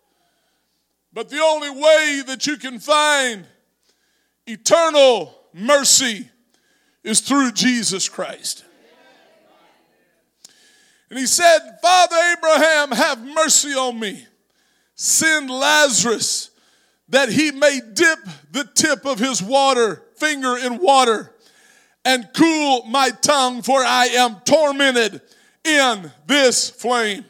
But 1.13 1.29
the 1.29 1.41
only 1.41 1.71
way 1.71 2.23
that 2.27 2.47
you 2.47 2.57
can 2.57 2.79
find 2.79 3.47
eternal 4.47 5.35
mercy 5.53 6.29
is 7.03 7.21
through 7.21 7.53
Jesus 7.53 8.09
Christ. 8.09 8.65
And 11.09 11.19
he 11.19 11.27
said, 11.27 11.59
Father 11.83 12.17
Abraham, 12.37 12.93
have 12.93 13.25
mercy 13.25 13.71
on 13.71 13.99
me. 13.99 14.25
Send 14.95 15.51
Lazarus 15.51 16.51
that 17.09 17.31
he 17.31 17.51
may 17.51 17.81
dip 17.95 18.21
the 18.53 18.65
tip 18.75 19.05
of 19.05 19.19
his 19.19 19.43
water 19.43 20.05
finger 20.17 20.57
in 20.57 20.79
water 20.79 21.35
and 22.05 22.29
cool 22.35 22.85
my 22.85 23.11
tongue, 23.11 23.63
for 23.63 23.85
I 23.85 24.07
am 24.07 24.41
tormented 24.45 25.21
in 25.65 26.11
this 26.27 26.71
flame. 26.71 27.25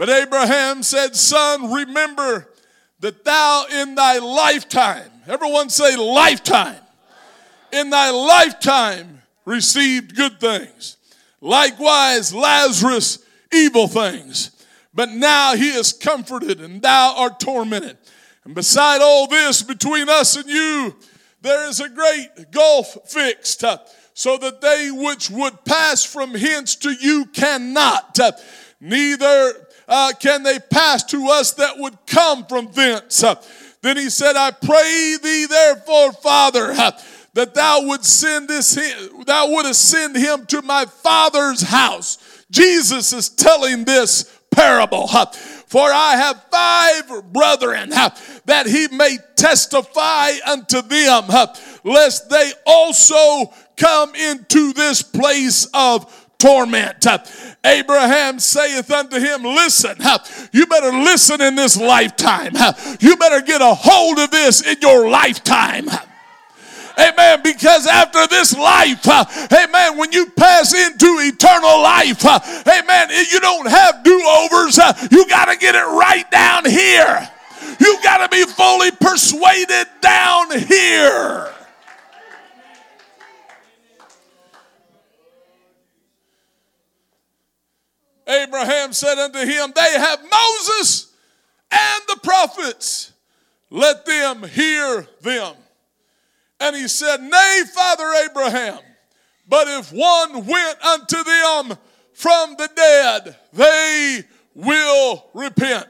But 0.00 0.08
Abraham 0.08 0.82
said, 0.82 1.14
Son, 1.14 1.70
remember 1.74 2.48
that 3.00 3.22
thou 3.22 3.66
in 3.82 3.94
thy 3.94 4.16
lifetime, 4.16 5.10
everyone 5.26 5.68
say 5.68 5.94
lifetime, 5.94 6.80
in 7.70 7.90
thy 7.90 8.08
lifetime 8.08 9.20
received 9.44 10.16
good 10.16 10.40
things. 10.40 10.96
Likewise, 11.42 12.32
Lazarus, 12.32 13.18
evil 13.52 13.88
things. 13.88 14.64
But 14.94 15.10
now 15.10 15.54
he 15.54 15.68
is 15.68 15.92
comforted 15.92 16.62
and 16.62 16.80
thou 16.80 17.16
art 17.18 17.38
tormented. 17.38 17.98
And 18.44 18.54
beside 18.54 19.02
all 19.02 19.26
this, 19.26 19.62
between 19.62 20.08
us 20.08 20.34
and 20.34 20.48
you, 20.48 20.96
there 21.42 21.68
is 21.68 21.78
a 21.78 21.90
great 21.90 22.50
gulf 22.50 22.96
fixed, 23.06 23.64
uh, 23.64 23.76
so 24.14 24.38
that 24.38 24.62
they 24.62 24.90
which 24.90 25.28
would 25.28 25.62
pass 25.66 26.02
from 26.02 26.32
hence 26.32 26.74
to 26.76 26.90
you 26.90 27.26
cannot, 27.26 28.18
uh, 28.18 28.32
neither 28.80 29.66
uh, 29.90 30.12
can 30.18 30.44
they 30.44 30.58
pass 30.58 31.02
to 31.04 31.26
us 31.28 31.52
that 31.54 31.76
would 31.76 31.98
come 32.06 32.46
from 32.46 32.70
thence. 32.72 33.22
Uh, 33.22 33.34
then 33.82 33.96
he 33.96 34.08
said, 34.08 34.36
I 34.36 34.52
pray 34.52 35.16
thee 35.22 35.46
therefore, 35.46 36.12
Father, 36.12 36.70
uh, 36.70 36.92
that 37.34 37.54
thou 37.54 37.86
would 37.86 38.04
send 38.04 38.48
this, 38.48 38.74
thou 39.26 39.50
wouldst 39.50 39.88
send 39.88 40.16
him 40.16 40.46
to 40.46 40.62
my 40.62 40.84
father's 40.84 41.62
house. 41.62 42.44
Jesus 42.50 43.12
is 43.12 43.28
telling 43.28 43.84
this 43.84 44.38
parable. 44.50 45.06
Uh, 45.12 45.26
for 45.26 45.88
I 45.92 46.16
have 46.16 46.44
five 46.50 47.32
brethren 47.32 47.90
that 47.90 48.66
he 48.66 48.88
may 48.88 49.18
testify 49.36 50.32
unto 50.46 50.82
them, 50.82 51.28
lest 51.84 52.28
they 52.28 52.52
also 52.66 53.52
come 53.76 54.14
into 54.14 54.72
this 54.72 55.02
place 55.02 55.68
of 55.72 56.19
torment. 56.40 57.06
Abraham 57.64 58.38
saith 58.40 58.90
unto 58.90 59.20
him, 59.20 59.42
Listen, 59.42 59.96
you 60.52 60.66
better 60.66 60.90
listen 60.90 61.40
in 61.40 61.54
this 61.54 61.76
lifetime. 61.76 62.54
You 62.98 63.16
better 63.16 63.42
get 63.42 63.60
a 63.60 63.74
hold 63.74 64.18
of 64.18 64.30
this 64.30 64.66
in 64.66 64.80
your 64.80 65.08
lifetime. 65.08 65.88
Amen. 66.98 67.40
Because 67.42 67.86
after 67.86 68.26
this 68.26 68.56
life, 68.56 69.06
uh, 69.06 69.24
amen, 69.52 69.96
when 69.96 70.12
you 70.12 70.26
pass 70.26 70.74
into 70.74 71.06
eternal 71.20 71.82
life, 71.82 72.24
uh, 72.24 72.38
amen, 72.66 73.10
you 73.30 73.40
don't 73.40 73.68
have 73.68 74.02
do 74.02 74.22
overs. 74.26 74.78
Uh, 74.78 74.92
you 75.10 75.26
got 75.28 75.46
to 75.46 75.56
get 75.56 75.74
it 75.74 75.84
right 75.84 76.30
down 76.30 76.64
here. 76.64 77.30
You 77.78 77.98
got 78.02 78.18
to 78.18 78.28
be 78.28 78.44
fully 78.44 78.90
persuaded 78.90 79.86
down 80.00 80.58
here. 80.58 81.52
Abraham 88.30 88.92
said 88.92 89.18
unto 89.18 89.38
him, 89.38 89.72
They 89.74 89.98
have 89.98 90.20
Moses 90.22 91.12
and 91.70 92.02
the 92.08 92.20
prophets. 92.22 93.12
Let 93.70 94.04
them 94.04 94.42
hear 94.44 95.06
them. 95.20 95.54
And 96.60 96.76
he 96.76 96.88
said, 96.88 97.22
Nay, 97.22 97.62
Father 97.74 98.12
Abraham, 98.28 98.78
but 99.48 99.66
if 99.68 99.92
one 99.92 100.46
went 100.46 100.84
unto 100.84 101.24
them 101.24 101.78
from 102.12 102.54
the 102.56 102.68
dead, 102.74 103.36
they 103.52 104.24
will 104.54 105.24
repent. 105.32 105.86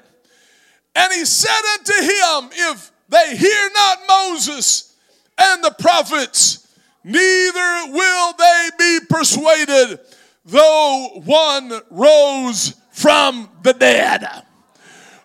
And 0.95 1.13
he 1.13 1.25
said 1.25 1.61
unto 1.79 1.93
him, 1.93 2.71
If 2.71 2.93
they 3.09 3.37
hear 3.37 3.71
not 3.75 3.99
Moses 4.09 4.97
and 5.37 5.65
the 5.65 5.75
prophets, 5.79 6.69
neither 7.03 7.93
will 7.93 8.33
they 8.39 8.69
be 8.79 8.99
persuaded, 9.09 10.01
though 10.45 11.23
one 11.25 11.81
rose 11.91 12.75
from 12.93 13.51
the 13.63 13.73
dead. 13.73 14.45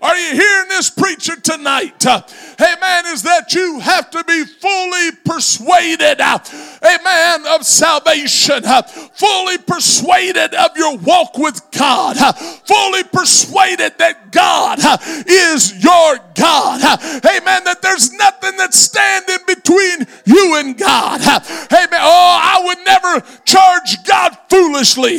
Are 0.06 0.16
you 0.16 0.34
hearing 0.34 0.70
this 0.70 0.92
preacher 0.92 1.36
tonight? 1.36 2.06
Uh, 2.06 2.22
amen. 2.62 3.08
Is 3.08 3.24
that 3.24 3.56
you 3.56 3.80
have 3.80 4.12
to 4.12 4.24
be 4.24 4.46
fully 4.46 5.12
persuaded, 5.26 6.22
uh, 6.22 6.38
amen, 6.84 7.48
of 7.48 7.66
salvation, 7.66 8.64
uh, 8.66 8.84
fully 8.84 9.58
persuaded 9.58 10.54
of 10.54 10.78
your 10.78 10.96
walk 11.00 11.40
with 11.40 11.60
God, 11.72 12.18
fully 12.68 13.04
persuaded 13.04 13.98
that 13.98 14.32
God 14.32 14.78
is 15.28 15.84
your 15.84 16.20
God. 16.36 16.82
Amen. 17.26 17.64
That 17.64 17.82
there's 17.82 18.14
nothing 18.14 18.58
that's 18.58 18.78
standing 18.78 19.40
between 19.48 20.06
you 20.26 20.58
and 20.58 20.78
God. 20.78 21.22
Amen. 21.22 22.00
Oh, 22.00 22.40
I 22.44 22.62
would 22.64 22.86
never 22.86 23.22
charge 23.46 24.04
God 24.04 24.38
foolishly. 24.50 25.18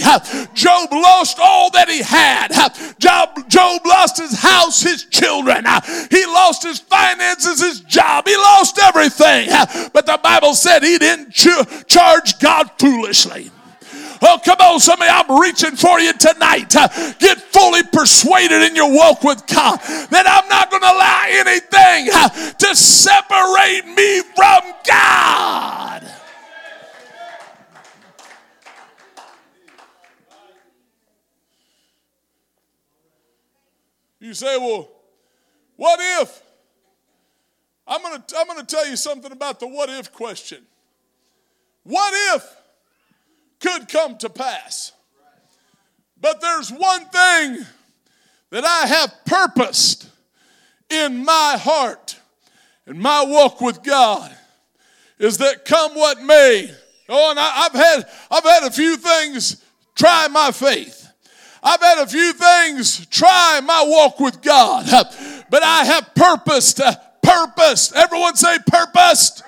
Job 0.55 0.93
lost 0.93 1.39
all 1.41 1.71
that 1.71 1.89
he 1.89 2.03
had. 2.03 2.49
Job, 2.99 3.49
Job 3.49 3.81
lost 3.85 4.19
his 4.19 4.39
house, 4.39 4.76
his 4.83 5.05
children. 5.05 5.65
He 6.11 6.27
lost 6.27 6.63
his 6.63 6.79
finances, 6.79 7.61
his 7.61 7.81
job. 7.81 8.27
He 8.27 8.37
lost 8.37 8.79
everything. 8.83 9.49
But 9.93 10.07
the 10.07 10.19
Bible 10.23 10.55
said 10.55 10.83
he 10.83 10.99
didn't 10.99 11.33
ch- 11.33 11.87
charge 11.87 12.39
God 12.39 12.71
foolishly. 12.79 13.51
Oh, 14.23 14.41
come 14.43 14.59
on, 14.61 14.81
somebody, 14.81 15.11
I'm 15.13 15.41
reaching 15.41 15.77
for 15.77 16.01
you 16.01 16.13
tonight. 16.15 16.75
Uh, 16.75 16.89
get 17.19 17.39
fully 17.39 17.83
persuaded 17.83 18.63
in 18.63 18.75
your 18.75 18.93
walk 18.93 19.23
with 19.23 19.47
God 19.47 19.79
that 20.11 20.27
I'm 20.27 20.49
not 20.49 20.71
going 20.71 20.83
to 20.83 20.89
allow 20.89 21.25
anything 21.29 22.09
uh, 22.15 22.29
to 22.53 22.75
separate 22.75 23.87
me 23.87 24.23
from 24.35 24.75
God. 24.87 26.11
You 34.27 34.35
say, 34.35 34.59
well, 34.59 34.89
what 35.77 36.01
if? 36.21 36.43
I'm 37.87 38.03
going 38.03 38.21
to 38.21 38.37
I'm 38.37 38.49
going 38.49 38.59
to 38.59 38.67
tell 38.67 38.85
you 38.89 38.97
something 38.97 39.31
about 39.31 39.61
the 39.61 39.69
what 39.69 39.89
if 39.89 40.13
question. 40.13 40.65
What 41.85 42.13
if 42.35 42.57
could 43.61 43.89
come 43.89 44.19
to 44.19 44.29
pass? 44.29 44.91
But 46.21 46.41
there's 46.41 46.73
one 46.73 47.05
thing 47.05 47.67
that 48.51 48.65
I 48.65 48.89
have 48.89 49.15
purposed 49.27 50.09
in 50.91 51.25
my 51.25 51.57
heart 51.61 52.19
and 52.85 52.99
my 52.99 53.25
walk 53.25 53.61
with 53.61 53.85
God 53.85 54.37
is 55.21 55.39
that 55.39 55.65
come 55.65 55.95
what 55.95 56.21
may. 56.21 56.69
Oh, 57.09 57.31
and 57.31 57.39
I, 57.39 57.49
have 57.63 57.73
had 57.75 58.05
I've 58.29 58.43
had 58.43 58.65
a 58.65 58.73
few 58.73 58.97
things 58.97 59.63
try 59.95 60.27
my 60.27 60.51
faith. 60.51 61.06
I've 61.67 61.81
had 61.81 61.99
a 61.99 62.07
few 62.07 62.33
things 62.33 63.05
try 63.07 63.61
my 63.65 63.83
walk 63.85 64.21
with 64.21 64.41
God, 64.41 64.87
but 65.51 65.65
I 65.65 65.85
have 65.85 66.15
purposed, 66.15 66.81
uh, 66.81 66.95
purposed. 67.21 67.93
Everyone 67.97 68.37
say 68.37 68.57
purposed. 68.65 69.43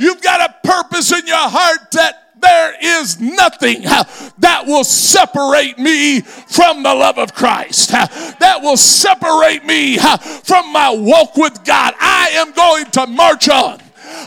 You've 0.00 0.20
got 0.20 0.40
a 0.50 0.66
purpose 0.66 1.12
in 1.12 1.24
your 1.28 1.36
heart 1.36 1.92
that 1.92 2.32
there 2.40 2.74
is 2.82 3.20
nothing 3.20 3.86
uh, 3.86 4.02
that 4.38 4.66
will 4.66 4.82
separate 4.82 5.78
me 5.78 6.22
from 6.22 6.82
the 6.82 6.92
love 6.92 7.18
of 7.18 7.34
Christ, 7.34 7.94
uh, 7.94 8.06
that 8.40 8.62
will 8.62 8.76
separate 8.76 9.64
me 9.64 9.96
uh, 10.00 10.16
from 10.16 10.72
my 10.72 10.90
walk 10.90 11.36
with 11.36 11.62
God. 11.64 11.94
I 12.00 12.30
am 12.32 12.50
going 12.50 12.86
to 12.86 13.06
march 13.06 13.48
on. 13.48 13.78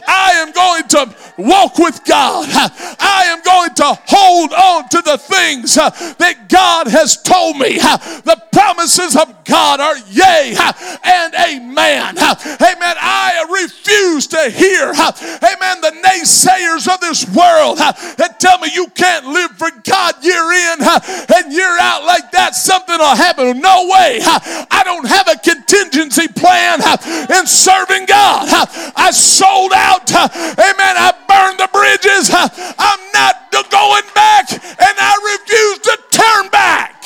I 0.07 0.33
am 0.37 0.51
going 0.51 0.87
to 0.89 1.15
walk 1.37 1.77
with 1.77 2.03
God. 2.05 2.47
I 2.49 3.25
am 3.27 3.41
going 3.41 3.73
to 3.75 3.99
hold 4.07 4.53
on 4.53 4.89
to 4.89 5.01
the 5.01 5.17
things 5.17 5.75
that 5.75 6.49
God 6.49 6.87
has 6.87 7.21
told 7.21 7.57
me. 7.57 7.77
The 7.77 8.41
promises 8.51 9.15
of 9.15 9.43
God 9.43 9.79
are 9.79 9.97
yea 10.09 10.55
and 11.03 11.33
amen. 11.33 12.17
Amen. 12.17 12.95
I 12.99 13.45
refuse 13.63 14.27
to 14.27 14.49
hear, 14.49 14.89
amen, 14.89 15.81
the 15.81 15.93
naysayers 16.05 16.91
of 16.91 16.99
this 17.01 17.25
world 17.35 17.77
that 17.77 18.39
tell 18.39 18.59
me 18.59 18.69
you 18.73 18.87
can't 18.87 19.27
live 19.27 19.51
for 19.51 19.69
God 19.83 20.23
year 20.23 20.51
in 20.51 20.77
and 20.81 21.53
year 21.53 21.77
out 21.81 22.05
like 22.05 22.31
that. 22.31 22.55
Something 22.55 22.97
will 22.97 23.15
happen. 23.15 23.59
No 23.59 23.87
way. 23.89 24.19
I 24.23 24.81
don't 24.85 25.07
have 25.07 25.27
a 25.27 25.35
contingency 25.35 26.27
plan 26.27 26.79
in 27.29 27.47
serving 27.47 28.05
God. 28.05 28.47
I 28.95 29.11
sold 29.11 29.72
sold 29.73 30.11
out. 30.11 30.11
Amen. 30.35 30.95
I 30.97 31.13
burned 31.27 31.59
the 31.59 31.69
bridges. 31.71 32.29
I'm 32.33 33.11
not 33.13 33.51
going 33.69 34.03
back, 34.13 34.51
and 34.51 34.95
I 34.99 35.37
refuse 35.37 35.79
to 35.79 35.99
turn 36.11 36.49
back. 36.49 37.05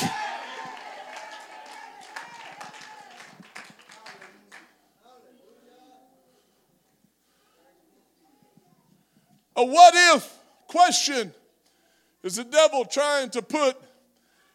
A 9.56 9.64
what 9.64 9.92
if 10.14 10.38
question 10.68 11.34
is 12.22 12.36
the 12.36 12.44
devil 12.44 12.84
trying 12.84 13.28
to 13.30 13.42
put 13.42 13.76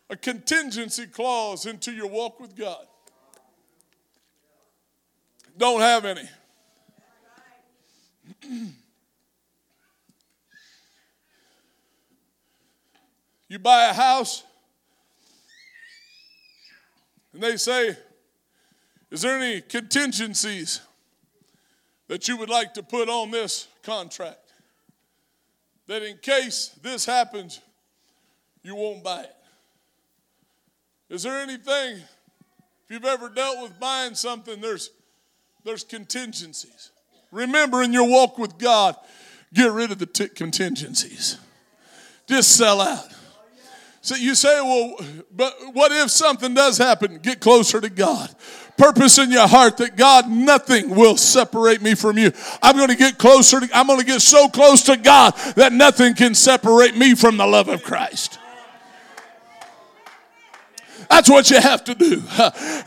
a 0.09 0.15
contingency 0.15 1.07
clause 1.07 1.65
into 1.65 1.91
your 1.91 2.07
walk 2.07 2.39
with 2.39 2.55
God? 2.55 2.85
Don't 5.57 5.81
have 5.81 6.05
any 6.05 6.27
you 13.47 13.59
buy 13.59 13.85
a 13.85 13.93
house, 13.93 14.43
and 17.33 17.41
they 17.41 17.57
say, 17.57 17.95
Is 19.11 19.21
there 19.21 19.37
any 19.37 19.61
contingencies 19.61 20.81
that 22.07 22.27
you 22.27 22.37
would 22.37 22.49
like 22.49 22.73
to 22.75 22.83
put 22.83 23.09
on 23.09 23.31
this 23.31 23.67
contract? 23.83 24.39
That 25.87 26.01
in 26.01 26.17
case 26.17 26.69
this 26.81 27.05
happens, 27.05 27.59
you 28.63 28.75
won't 28.75 29.03
buy 29.03 29.23
it. 29.23 29.35
Is 31.09 31.23
there 31.23 31.39
anything, 31.39 31.97
if 31.97 32.89
you've 32.89 33.05
ever 33.05 33.29
dealt 33.29 33.61
with 33.61 33.79
buying 33.79 34.15
something, 34.15 34.61
there's, 34.61 34.89
there's 35.63 35.83
contingencies. 35.83 36.92
Remember 37.33 37.81
in 37.81 37.91
your 37.91 38.07
walk 38.07 38.37
with 38.37 38.59
God, 38.59 38.95
get 39.53 39.71
rid 39.71 39.91
of 39.91 39.97
the 39.97 40.05
t- 40.05 40.29
contingencies. 40.29 41.37
Just 42.27 42.55
sell 42.55 42.79
out. 42.79 43.07
So 44.01 44.15
you 44.15 44.35
say, 44.35 44.61
well, 44.61 44.97
but 45.31 45.53
what 45.73 45.91
if 45.91 46.11
something 46.11 46.53
does 46.53 46.77
happen? 46.77 47.17
Get 47.19 47.39
closer 47.39 47.81
to 47.81 47.89
God. 47.89 48.29
Purpose 48.77 49.17
in 49.17 49.31
your 49.31 49.47
heart 49.47 49.77
that 49.77 49.95
God, 49.95 50.29
nothing 50.29 50.89
will 50.89 51.17
separate 51.17 51.81
me 51.81 51.95
from 51.95 52.17
you. 52.17 52.31
I'm 52.61 52.75
going 52.75 52.89
to 52.89 52.95
get 52.95 53.17
closer. 53.17 53.61
To, 53.61 53.69
I'm 53.73 53.87
going 53.87 53.99
to 53.99 54.05
get 54.05 54.21
so 54.21 54.47
close 54.49 54.83
to 54.83 54.97
God 54.97 55.33
that 55.55 55.73
nothing 55.73 56.15
can 56.15 56.35
separate 56.35 56.95
me 56.95 57.15
from 57.15 57.37
the 57.37 57.47
love 57.47 57.67
of 57.67 57.81
Christ. 57.83 58.39
That's 61.09 61.29
what 61.29 61.49
you 61.49 61.59
have 61.59 61.83
to 61.85 61.95
do. 61.95 62.21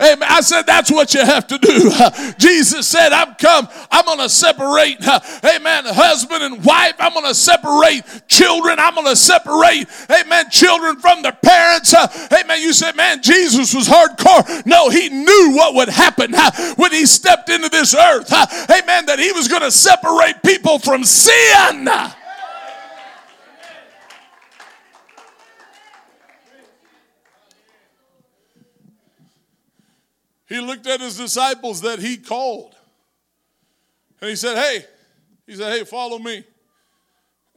Amen. 0.00 0.22
I 0.22 0.40
said, 0.40 0.62
that's 0.62 0.90
what 0.90 1.14
you 1.14 1.24
have 1.24 1.46
to 1.48 1.58
do. 1.58 1.90
Jesus 2.38 2.86
said, 2.86 3.12
I'm 3.12 3.34
come, 3.34 3.68
I'm 3.90 4.04
going 4.04 4.18
to 4.18 4.28
separate, 4.28 4.98
amen, 5.44 5.84
husband 5.86 6.42
and 6.42 6.64
wife. 6.64 6.94
I'm 6.98 7.12
going 7.12 7.26
to 7.26 7.34
separate 7.34 8.02
children. 8.28 8.78
I'm 8.78 8.94
going 8.94 9.06
to 9.06 9.16
separate, 9.16 9.88
amen, 10.10 10.50
children 10.50 11.00
from 11.00 11.22
their 11.22 11.32
parents. 11.32 11.94
Amen. 11.94 12.60
You 12.60 12.72
said, 12.72 12.96
man, 12.96 13.22
Jesus 13.22 13.74
was 13.74 13.88
hardcore. 13.88 14.64
No, 14.66 14.88
he 14.88 15.08
knew 15.08 15.52
what 15.54 15.74
would 15.74 15.88
happen 15.88 16.32
when 16.76 16.92
he 16.92 17.06
stepped 17.06 17.48
into 17.48 17.68
this 17.68 17.94
earth. 17.94 18.32
Amen. 18.32 19.06
That 19.06 19.18
he 19.18 19.32
was 19.32 19.48
going 19.48 19.62
to 19.62 19.70
separate 19.70 20.42
people 20.42 20.78
from 20.78 21.04
sin. 21.04 21.88
He 30.48 30.60
looked 30.60 30.86
at 30.86 31.00
his 31.00 31.16
disciples 31.16 31.80
that 31.82 31.98
he 31.98 32.16
called. 32.16 32.74
And 34.20 34.30
he 34.30 34.36
said, 34.36 34.56
Hey, 34.56 34.84
he 35.46 35.56
said, 35.56 35.72
Hey, 35.72 35.84
follow 35.84 36.18
me. 36.18 36.44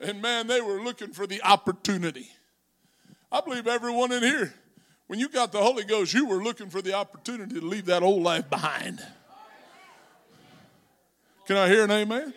And 0.01 0.21
man, 0.21 0.47
they 0.47 0.61
were 0.61 0.81
looking 0.81 1.11
for 1.11 1.27
the 1.27 1.41
opportunity. 1.43 2.29
I 3.31 3.41
believe 3.41 3.67
everyone 3.67 4.11
in 4.11 4.23
here, 4.23 4.53
when 5.07 5.19
you 5.19 5.29
got 5.29 5.51
the 5.51 5.59
Holy 5.59 5.83
Ghost, 5.83 6.13
you 6.13 6.25
were 6.25 6.41
looking 6.41 6.69
for 6.69 6.81
the 6.81 6.93
opportunity 6.93 7.59
to 7.59 7.65
leave 7.65 7.85
that 7.85 8.01
old 8.01 8.23
life 8.23 8.49
behind. 8.49 9.05
Can 11.45 11.57
I 11.57 11.67
hear 11.67 11.83
an 11.83 11.91
amen? 11.91 12.33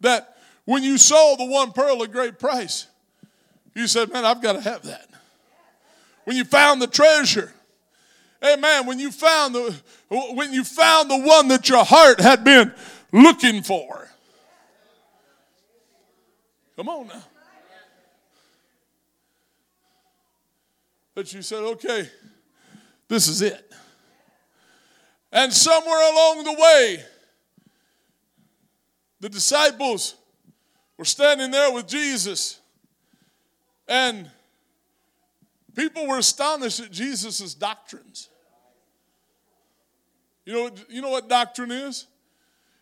That 0.00 0.36
when 0.64 0.82
you 0.82 0.98
saw 0.98 1.36
the 1.36 1.44
one 1.44 1.72
pearl 1.72 2.02
of 2.02 2.12
great 2.12 2.38
price, 2.38 2.86
you 3.74 3.86
said, 3.86 4.12
Man, 4.12 4.24
I've 4.24 4.42
got 4.42 4.54
to 4.54 4.60
have 4.60 4.82
that. 4.82 5.08
When 6.24 6.36
you 6.36 6.44
found 6.44 6.82
the 6.82 6.86
treasure, 6.86 7.52
Amen. 8.44 8.86
When 8.86 8.98
you 8.98 9.10
found 9.10 9.54
the 9.54 9.74
when 10.08 10.52
you 10.52 10.64
found 10.64 11.10
the 11.10 11.18
one 11.18 11.48
that 11.48 11.68
your 11.68 11.84
heart 11.84 12.20
had 12.20 12.44
been 12.44 12.72
looking 13.12 13.62
for. 13.62 14.08
Come 16.76 16.88
on 16.88 17.08
now. 17.08 17.24
But 21.14 21.32
you 21.32 21.42
said, 21.42 21.64
okay, 21.64 22.08
this 23.08 23.26
is 23.26 23.42
it. 23.42 23.72
And 25.32 25.52
somewhere 25.52 26.12
along 26.12 26.44
the 26.44 26.52
way, 26.52 27.02
the 29.18 29.28
disciples 29.28 30.14
were 30.96 31.04
standing 31.04 31.50
there 31.50 31.72
with 31.72 31.88
Jesus, 31.88 32.60
and 33.88 34.30
People 35.78 36.08
were 36.08 36.18
astonished 36.18 36.80
at 36.80 36.90
Jesus' 36.90 37.54
doctrines. 37.54 38.28
You 40.44 40.52
know, 40.52 40.70
you 40.88 41.00
know 41.00 41.10
what 41.10 41.28
doctrine 41.28 41.70
is? 41.70 42.06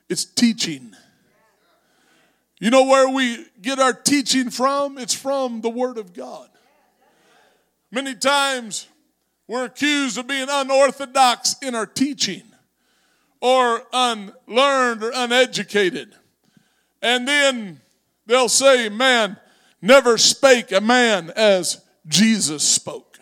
It's 0.09 0.25
teaching. 0.25 0.97
You 2.59 2.71
know 2.71 2.85
where 2.85 3.07
we 3.07 3.45
get 3.61 3.79
our 3.79 3.93
teaching 3.93 4.49
from? 4.49 4.97
It's 4.97 5.13
from 5.13 5.61
the 5.61 5.69
Word 5.69 5.99
of 5.99 6.15
God. 6.15 6.49
Many 7.91 8.15
times 8.15 8.89
we're 9.47 9.67
accused 9.67 10.17
of 10.17 10.27
being 10.27 10.49
unorthodox 10.51 11.57
in 11.61 11.75
our 11.75 11.87
teaching 11.87 12.45
or 13.43 13.83
unlearned 13.93 15.05
or 15.05 15.13
uneducated. 15.15 16.15
And 17.03 17.29
then 17.29 17.83
they'll 18.25 18.49
say, 18.49 18.89
Man 18.89 19.37
never 19.83 20.17
spake 20.17 20.73
a 20.73 20.81
man 20.81 21.31
as 21.37 21.83
Jesus 22.09 22.63
spoke. 22.63 23.19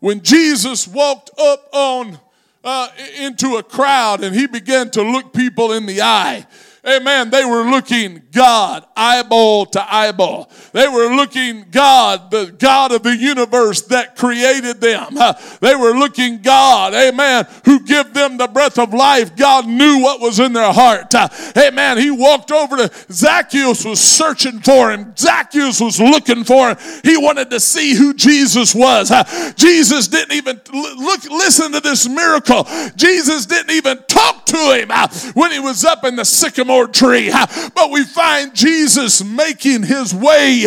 When 0.00 0.22
Jesus 0.22 0.86
walked 0.86 1.30
up 1.38 1.68
on 1.72 2.20
uh, 2.62 2.88
into 3.18 3.56
a 3.56 3.62
crowd 3.62 4.22
and 4.22 4.34
he 4.34 4.46
began 4.46 4.90
to 4.90 5.02
look 5.02 5.32
people 5.32 5.72
in 5.72 5.86
the 5.86 6.02
eye, 6.02 6.46
Amen. 6.88 7.30
They 7.30 7.44
were 7.44 7.62
looking 7.62 8.22
God 8.30 8.84
eyeball 8.96 9.66
to 9.66 9.94
eyeball. 9.94 10.48
They 10.72 10.86
were 10.86 11.14
looking 11.16 11.66
God, 11.70 12.30
the 12.30 12.54
God 12.56 12.92
of 12.92 13.02
the 13.02 13.16
universe 13.16 13.82
that 13.82 14.14
created 14.14 14.80
them. 14.80 15.14
They 15.60 15.74
were 15.74 15.92
looking 15.92 16.42
God, 16.42 16.94
amen, 16.94 17.46
who 17.64 17.80
give 17.80 18.14
them 18.14 18.36
the 18.36 18.46
breath 18.46 18.78
of 18.78 18.94
life. 18.94 19.34
God 19.34 19.66
knew 19.66 20.00
what 20.00 20.20
was 20.20 20.38
in 20.38 20.52
their 20.52 20.72
heart. 20.72 21.12
Amen. 21.56 21.98
He 21.98 22.10
walked 22.10 22.52
over 22.52 22.76
to 22.76 22.90
Zacchaeus 23.10 23.84
was 23.84 24.00
searching 24.00 24.60
for 24.60 24.92
him. 24.92 25.12
Zacchaeus 25.16 25.80
was 25.80 25.98
looking 25.98 26.44
for 26.44 26.70
him. 26.70 26.76
He 27.02 27.16
wanted 27.16 27.50
to 27.50 27.58
see 27.58 27.94
who 27.94 28.14
Jesus 28.14 28.74
was. 28.74 29.10
Jesus 29.56 30.06
didn't 30.08 30.36
even 30.36 30.60
look 30.72 31.24
listen 31.24 31.72
to 31.72 31.80
this 31.80 32.08
miracle. 32.08 32.66
Jesus 32.94 33.46
didn't 33.46 33.72
even 33.72 33.98
talk 34.08 34.44
to 34.46 34.56
him 34.56 34.90
when 35.34 35.50
he 35.50 35.58
was 35.58 35.84
up 35.84 36.04
in 36.04 36.14
the 36.14 36.24
sycamore 36.24 36.75
tree. 36.84 37.30
But 37.74 37.90
we 37.90 38.04
find 38.04 38.54
Jesus 38.54 39.24
making 39.24 39.84
his 39.84 40.14
way 40.14 40.66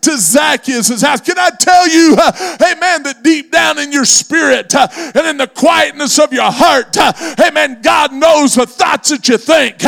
to 0.00 0.16
Zacchaeus' 0.16 1.02
house. 1.02 1.20
Can 1.20 1.38
I 1.38 1.50
tell 1.50 1.88
you, 1.88 2.12
amen, 2.14 3.02
that 3.04 3.20
deep 3.22 3.52
down 3.52 3.78
in 3.78 3.92
your 3.92 4.04
spirit 4.04 4.74
and 4.74 5.26
in 5.26 5.36
the 5.36 5.46
quietness 5.46 6.18
of 6.18 6.32
your 6.32 6.50
heart, 6.50 6.96
amen, 7.38 7.82
God 7.82 8.12
knows 8.12 8.54
the 8.54 8.66
thoughts 8.66 9.10
that 9.10 9.28
you 9.28 9.36
think. 9.36 9.78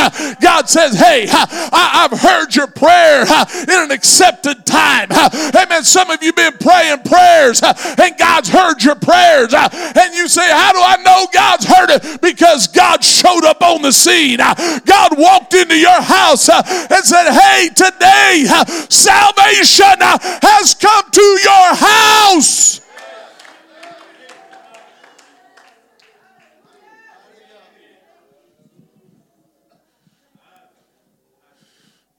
God 0.41 0.69
says, 0.69 0.99
hey, 0.99 1.27
I, 1.31 2.09
have 2.09 2.19
heard 2.19 2.55
your 2.55 2.67
prayer 2.67 3.23
in 3.23 3.85
an 3.85 3.91
accepted 3.91 4.67
time. 4.67 5.09
Amen. 5.11 5.85
Some 5.85 6.11
of 6.11 6.23
you 6.23 6.33
been 6.33 6.57
praying 6.59 7.01
prayers 7.01 7.63
and 7.63 8.19
God's 8.19 8.49
heard 8.49 8.83
your 8.83 8.97
prayers. 8.97 9.55
And 9.55 10.15
you 10.15 10.29
say, 10.29 10.49
how 10.51 10.73
do 10.73 10.81
I 10.83 10.97
know 11.03 11.27
God's 11.33 11.65
heard 11.65 11.91
it? 11.91 12.21
Because 12.21 12.67
God 12.67 13.05
showed 13.05 13.45
up 13.45 13.63
on 13.63 13.83
the 13.83 13.93
scene. 13.93 14.39
God 14.39 15.19
walked 15.19 15.55
in 15.55 15.62
into 15.63 15.79
your 15.79 16.01
house 16.03 16.49
uh, 16.49 16.63
and 16.91 17.05
said, 17.05 17.31
Hey, 17.33 17.69
today 17.69 18.45
uh, 18.49 18.65
salvation 18.89 19.97
uh, 20.01 20.19
has 20.43 20.75
come 20.75 21.11
to 21.11 21.39
your 21.43 21.75
house. 21.75 22.81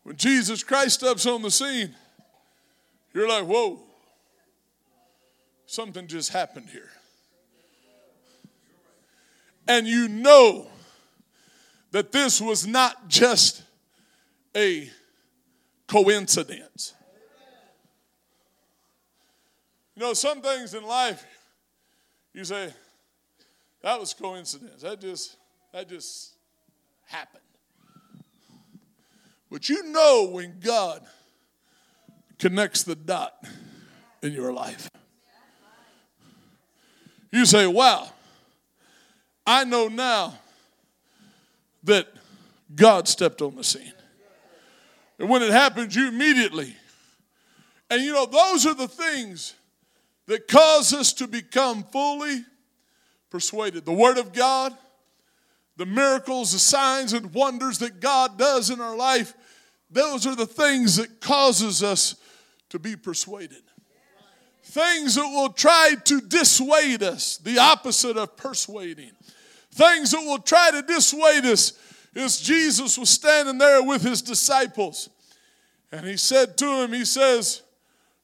When 0.03 0.17
Jesus 0.17 0.63
Christ 0.63 0.99
steps 0.99 1.25
on 1.25 1.41
the 1.41 1.51
scene, 1.51 1.95
you're 3.13 3.27
like, 3.27 3.45
whoa, 3.45 3.79
something 5.65 6.07
just 6.07 6.33
happened 6.33 6.67
here. 6.69 6.89
And 9.67 9.87
you 9.87 10.09
know 10.09 10.67
that 11.93 12.11
this 12.11 12.41
was 12.41 12.65
not 12.65 13.07
just 13.07 13.61
a 14.57 14.89
coincidence. 15.87 16.95
You 19.95 20.01
know, 20.01 20.13
some 20.13 20.41
things 20.41 20.73
in 20.73 20.83
life, 20.83 21.23
you 22.33 22.43
say, 22.43 22.73
that 23.83 23.99
was 23.99 24.11
coincidence. 24.15 24.81
That 24.81 24.99
just, 24.99 25.37
that 25.71 25.87
just 25.87 26.33
happened. 27.05 27.43
But 29.51 29.69
you 29.69 29.83
know 29.83 30.29
when 30.31 30.59
God 30.59 31.05
connects 32.39 32.81
the 32.81 32.95
dot 32.95 33.35
in 34.23 34.33
your 34.33 34.51
life. 34.51 34.89
You 37.31 37.45
say, 37.45 37.67
wow, 37.67 38.09
I 39.45 39.63
know 39.63 39.89
now 39.89 40.39
that 41.83 42.07
God 42.75 43.07
stepped 43.07 43.41
on 43.41 43.55
the 43.55 43.63
scene. 43.63 43.93
And 45.19 45.29
when 45.29 45.41
it 45.41 45.51
happens, 45.51 45.95
you 45.95 46.07
immediately. 46.07 46.75
And 47.89 48.01
you 48.01 48.13
know, 48.13 48.25
those 48.25 48.65
are 48.65 48.73
the 48.73 48.87
things 48.87 49.53
that 50.25 50.47
cause 50.47 50.93
us 50.93 51.13
to 51.13 51.27
become 51.27 51.83
fully 51.83 52.43
persuaded. 53.29 53.85
The 53.85 53.93
Word 53.93 54.17
of 54.17 54.33
God, 54.33 54.75
the 55.77 55.85
miracles, 55.85 56.53
the 56.53 56.59
signs 56.59 57.13
and 57.13 57.33
wonders 57.33 57.79
that 57.79 57.99
God 57.99 58.37
does 58.37 58.69
in 58.69 58.79
our 58.79 58.95
life, 58.95 59.33
those 59.89 60.25
are 60.25 60.35
the 60.35 60.45
things 60.45 60.95
that 60.95 61.21
causes 61.21 61.83
us 61.83 62.15
to 62.69 62.79
be 62.79 62.95
persuaded. 62.95 63.61
Things 64.63 65.15
that 65.15 65.27
will 65.27 65.49
try 65.49 65.93
to 66.05 66.21
dissuade 66.21 67.03
us, 67.03 67.37
the 67.37 67.59
opposite 67.59 68.17
of 68.17 68.35
persuading. 68.35 69.11
Things 69.73 70.11
that 70.11 70.21
will 70.21 70.37
try 70.37 70.69
to 70.69 70.83
dissuade 70.83 71.45
us 71.45 71.73
is 72.13 72.39
Jesus 72.39 72.95
was 72.95 73.09
standing 73.09 73.57
there 73.57 73.81
with 73.81 74.03
his 74.03 74.21
disciples. 74.21 75.09
And 75.91 76.05
he 76.05 76.15
said 76.15 76.57
to 76.59 76.83
him, 76.83 76.93
He 76.93 77.05
says, 77.05 77.63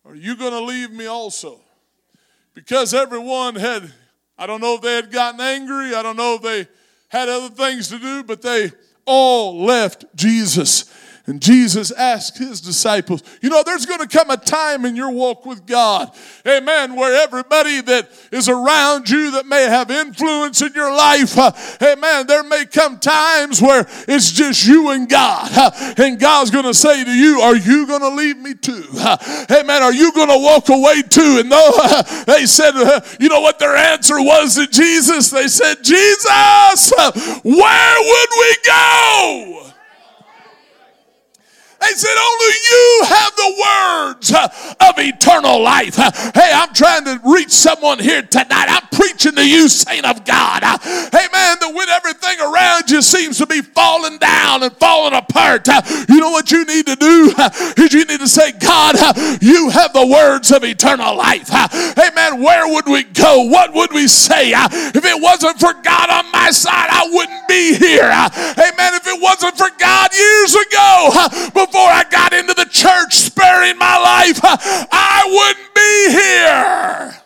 Are 0.06 0.14
you 0.14 0.36
going 0.36 0.52
to 0.52 0.62
leave 0.62 0.92
me 0.92 1.08
also? 1.08 1.60
Because 2.54 2.94
everyone 2.94 3.56
had, 3.56 3.92
I 4.38 4.46
don't 4.46 4.62
know 4.62 4.76
if 4.76 4.82
they 4.82 4.96
had 4.96 5.12
gotten 5.12 5.42
angry, 5.42 5.96
I 5.96 6.04
don't 6.04 6.18
know 6.18 6.36
if 6.36 6.44
they 6.44 6.68
had 7.08 7.30
other 7.30 7.50
things 7.50 7.88
to 7.88 7.98
do, 7.98 8.22
but 8.24 8.44
they 8.44 8.72
all 9.06 9.64
left 9.64 10.06
Jesus. 10.16 10.94
And 11.30 11.40
Jesus 11.40 11.92
asked 11.92 12.40
his 12.40 12.60
disciples, 12.60 13.22
you 13.40 13.52
know, 13.52 13.62
there's 13.64 13.86
going 13.86 14.00
to 14.00 14.08
come 14.08 14.32
a 14.32 14.38
time 14.38 14.84
in 14.84 14.96
your 14.96 15.12
walk 15.12 15.46
with 15.46 15.68
God, 15.68 16.12
amen, 16.46 16.96
where 16.96 17.22
everybody 17.22 17.82
that 17.82 18.10
is 18.32 18.50
around 18.50 19.08
you 19.08 19.30
that 19.34 19.46
may 19.46 19.62
have 19.62 19.92
influence 19.92 20.64
in 20.64 20.74
your 20.74 20.92
life, 20.92 21.38
uh, 21.38 21.52
amen, 21.84 22.26
there 22.26 22.42
may 22.42 22.66
come 22.66 22.98
times 22.98 23.62
where 23.62 23.86
it's 24.08 24.32
just 24.32 24.66
you 24.66 24.90
and 24.90 25.08
God. 25.08 25.52
Uh, 25.56 25.94
and 25.98 26.20
God's 26.20 26.50
going 26.50 26.66
to 26.66 26.74
say 26.74 27.04
to 27.04 27.12
you, 27.12 27.42
Are 27.42 27.56
you 27.56 27.86
going 27.86 28.02
to 28.02 28.10
leave 28.10 28.38
me 28.38 28.56
too? 28.56 28.86
Uh, 28.96 29.46
amen. 29.52 29.84
Are 29.84 29.94
you 29.94 30.12
going 30.14 30.30
to 30.30 30.40
walk 30.40 30.70
away 30.70 31.04
too? 31.04 31.42
And 31.42 31.52
though 31.52 31.72
they 32.26 32.48
said, 32.48 32.72
uh, 32.74 33.02
You 33.20 33.30
know 33.30 33.42
what 33.42 33.60
their 33.60 33.76
answer 33.76 34.20
was 34.20 34.56
to 34.56 34.66
Jesus? 34.66 35.30
They 35.30 35.48
said, 35.48 35.84
Jesus, 35.84 36.92
where 37.44 37.98
would 38.02 38.30
we 38.40 38.58
go? 38.66 39.70
They 41.82 41.94
said, 41.96 42.16
Only 42.16 42.56
you 42.72 43.02
have 43.08 43.36
the 43.36 43.54
words 43.66 44.32
of 44.32 44.94
eternal 44.98 45.62
life. 45.62 45.96
Hey, 45.96 46.52
I'm 46.54 46.74
trying 46.74 47.06
to 47.06 47.20
reach 47.24 47.52
someone 47.52 48.00
here 48.00 48.22
tonight. 48.22 48.68
I'm 48.70 48.88
preaching 48.92 49.34
to 49.36 49.48
you, 49.48 49.70
saint 49.70 50.06
of 50.06 50.26
God. 50.26 50.64
Hey, 50.64 51.28
man, 51.32 51.58
that 51.62 51.72
when 51.74 51.90
everything 51.90 52.40
around 52.40 52.90
you 52.90 53.02
seems 53.02 53.38
to 53.38 53.48
be 53.48 53.62
falling 53.62 54.18
down 54.18 54.64
and 54.64 54.76
falling 54.78 55.14
apart, 55.14 55.68
you 56.10 56.20
know 56.20 56.32
what 56.32 56.52
you 56.52 56.66
need 56.66 56.86
to 56.88 56.96
do? 56.96 57.34
Is 57.78 57.94
you 57.94 58.06
need 58.06 58.20
to 58.20 58.28
say, 58.28 58.52
God, 58.52 58.96
you 59.42 59.70
have 59.70 59.94
the 59.94 60.06
words 60.06 60.52
of 60.52 60.64
eternal 60.64 61.16
life. 61.16 61.50
Hey, 61.50 62.10
man, 62.16 62.42
where 62.42 62.68
would 62.74 62.88
we 62.88 63.04
go? 63.04 63.44
What 63.44 63.74
would 63.74 63.94
we 63.94 64.08
say? 64.08 64.52
If 64.54 65.06
it 65.06 65.22
wasn't 65.22 65.60
for 65.60 65.74
God 65.74 66.10
on 66.10 66.32
my 66.32 66.52
side, 66.52 66.90
I 66.90 67.10
wouldn't 67.12 67.48
be 67.48 67.76
here. 67.76 68.12
Hey, 68.12 68.72
man, 68.78 68.94
if 68.96 69.08
it 69.08 69.22
wasn't 69.22 69.58
for 69.58 69.70
God 69.80 70.14
years 70.14 70.56
ago, 70.56 71.12
before 71.72 71.88
I 71.88 72.04
got 72.10 72.34
into 72.34 72.54
the 72.54 72.66
church 72.66 73.14
sparing 73.14 73.78
my 73.78 73.98
life, 73.98 74.40
I 74.44 75.24
wouldn't 75.28 75.76
be 75.76 76.12
here. 76.12 77.22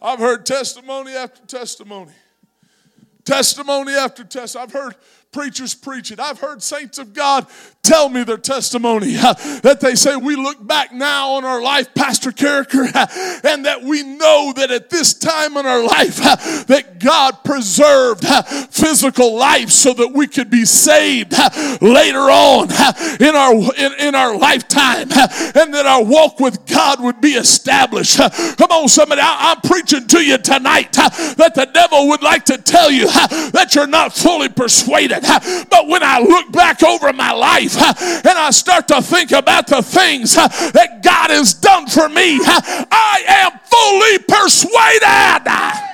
I've 0.00 0.18
heard 0.18 0.44
testimony 0.44 1.12
after 1.12 1.44
testimony. 1.46 2.12
Testimony 3.24 3.92
after 3.92 4.22
test. 4.22 4.54
I've 4.54 4.72
heard 4.72 4.96
preachers 5.34 5.74
preach 5.74 6.12
it. 6.12 6.20
I've 6.20 6.38
heard 6.38 6.62
saints 6.62 6.96
of 6.98 7.12
God 7.12 7.48
tell 7.82 8.08
me 8.08 8.22
their 8.22 8.38
testimony 8.38 9.16
uh, 9.18 9.32
that 9.62 9.80
they 9.80 9.96
say 9.96 10.16
we 10.16 10.36
look 10.36 10.64
back 10.64 10.92
now 10.92 11.32
on 11.32 11.44
our 11.44 11.60
life, 11.60 11.92
Pastor 11.92 12.30
Karriker, 12.30 12.88
uh, 12.94 13.40
and 13.44 13.66
that 13.66 13.82
we 13.82 14.02
know 14.04 14.52
that 14.56 14.70
at 14.70 14.90
this 14.90 15.12
time 15.12 15.56
in 15.56 15.66
our 15.66 15.84
life 15.84 16.20
uh, 16.22 16.36
that 16.64 17.00
God 17.00 17.42
preserved 17.44 18.24
physical 18.70 19.36
life 19.36 19.70
so 19.70 19.92
that 19.92 20.12
we 20.12 20.28
could 20.28 20.50
be 20.50 20.64
saved 20.64 21.32
later 21.82 22.30
on 22.30 22.70
in 23.20 23.34
our 23.34 23.54
in, 23.74 23.92
in 24.00 24.14
our 24.14 24.38
lifetime 24.38 25.08
and 25.10 25.74
that 25.74 25.84
our 25.84 26.02
walk 26.02 26.38
with 26.38 26.64
God 26.64 27.02
would 27.02 27.20
be 27.20 27.32
established. 27.32 28.18
Come 28.18 28.70
on, 28.70 28.88
somebody, 28.88 29.20
I, 29.20 29.52
I'm 29.52 29.60
preaching 29.68 30.06
to 30.06 30.24
you 30.24 30.38
tonight 30.38 30.92
that 30.92 31.52
the 31.54 31.66
devil 31.66 32.08
would 32.08 32.22
like 32.22 32.44
to 32.46 32.56
tell 32.56 32.90
you 32.90 33.06
that 33.08 33.74
you're 33.74 33.88
not 33.88 34.14
fully 34.14 34.48
persuaded. 34.48 35.23
But 35.24 35.88
when 35.88 36.02
I 36.02 36.20
look 36.20 36.52
back 36.52 36.82
over 36.82 37.12
my 37.12 37.32
life 37.32 37.76
and 37.76 38.38
I 38.38 38.50
start 38.50 38.88
to 38.88 39.02
think 39.02 39.32
about 39.32 39.66
the 39.66 39.82
things 39.82 40.34
that 40.34 41.02
God 41.02 41.30
has 41.30 41.54
done 41.54 41.86
for 41.86 42.08
me, 42.08 42.38
I 42.42 43.24
am 43.26 43.52
fully 43.64 44.18
persuaded. 44.28 45.84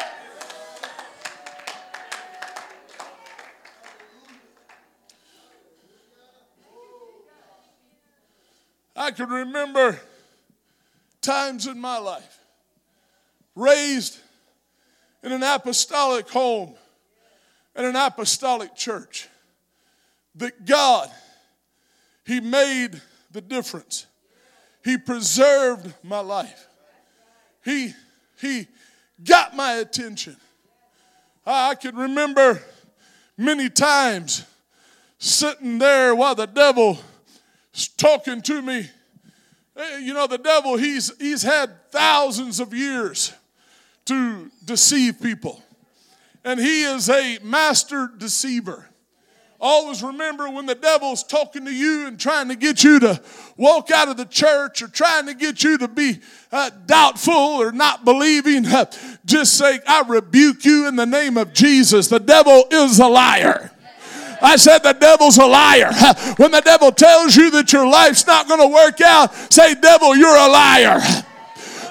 I 8.96 9.12
can 9.12 9.30
remember 9.30 9.98
times 11.22 11.66
in 11.66 11.80
my 11.80 11.98
life 11.98 12.38
raised 13.56 14.18
in 15.22 15.32
an 15.32 15.42
apostolic 15.42 16.28
home 16.28 16.74
and 17.74 17.86
an 17.86 17.96
apostolic 17.96 18.74
church 18.74 19.28
that 20.36 20.64
God, 20.64 21.10
He 22.24 22.40
made 22.40 23.00
the 23.30 23.40
difference. 23.40 24.06
He 24.84 24.96
preserved 24.96 25.92
my 26.02 26.20
life. 26.20 26.66
He, 27.64 27.92
he 28.40 28.66
got 29.22 29.54
my 29.54 29.74
attention. 29.74 30.36
I 31.46 31.74
can 31.74 31.96
remember 31.96 32.62
many 33.36 33.68
times 33.68 34.44
sitting 35.18 35.78
there 35.78 36.14
while 36.14 36.34
the 36.34 36.46
devil 36.46 36.98
was 37.72 37.88
talking 37.88 38.40
to 38.42 38.62
me. 38.62 38.88
Eh, 39.76 39.98
you 39.98 40.14
know, 40.14 40.26
the 40.26 40.38
devil, 40.38 40.76
he's, 40.76 41.12
he's 41.18 41.42
had 41.42 41.90
thousands 41.90 42.60
of 42.60 42.72
years 42.72 43.32
to 44.06 44.50
deceive 44.64 45.20
people 45.20 45.62
and 46.44 46.58
he 46.58 46.82
is 46.82 47.08
a 47.08 47.38
master 47.42 48.10
deceiver. 48.16 48.86
Always 49.62 50.02
remember 50.02 50.48
when 50.48 50.64
the 50.64 50.74
devil's 50.74 51.22
talking 51.22 51.66
to 51.66 51.74
you 51.74 52.06
and 52.06 52.18
trying 52.18 52.48
to 52.48 52.56
get 52.56 52.82
you 52.82 52.98
to 53.00 53.20
walk 53.58 53.90
out 53.90 54.08
of 54.08 54.16
the 54.16 54.24
church 54.24 54.80
or 54.80 54.88
trying 54.88 55.26
to 55.26 55.34
get 55.34 55.62
you 55.62 55.76
to 55.76 55.86
be 55.86 56.18
uh, 56.50 56.70
doubtful 56.86 57.34
or 57.34 57.70
not 57.70 58.06
believing, 58.06 58.64
uh, 58.64 58.86
just 59.26 59.58
say, 59.58 59.78
I 59.86 60.02
rebuke 60.08 60.64
you 60.64 60.88
in 60.88 60.96
the 60.96 61.04
name 61.04 61.36
of 61.36 61.52
Jesus. 61.52 62.08
The 62.08 62.20
devil 62.20 62.64
is 62.70 63.00
a 63.00 63.06
liar. 63.06 63.70
I 64.40 64.56
said 64.56 64.78
the 64.78 64.94
devil's 64.94 65.36
a 65.36 65.46
liar. 65.46 65.90
When 66.38 66.52
the 66.52 66.62
devil 66.62 66.90
tells 66.90 67.36
you 67.36 67.50
that 67.50 67.70
your 67.72 67.86
life's 67.86 68.26
not 68.26 68.48
going 68.48 68.60
to 68.60 68.74
work 68.74 69.02
out, 69.02 69.34
say, 69.52 69.74
Devil, 69.74 70.16
you're 70.16 70.36
a 70.36 70.48
liar. 70.48 71.00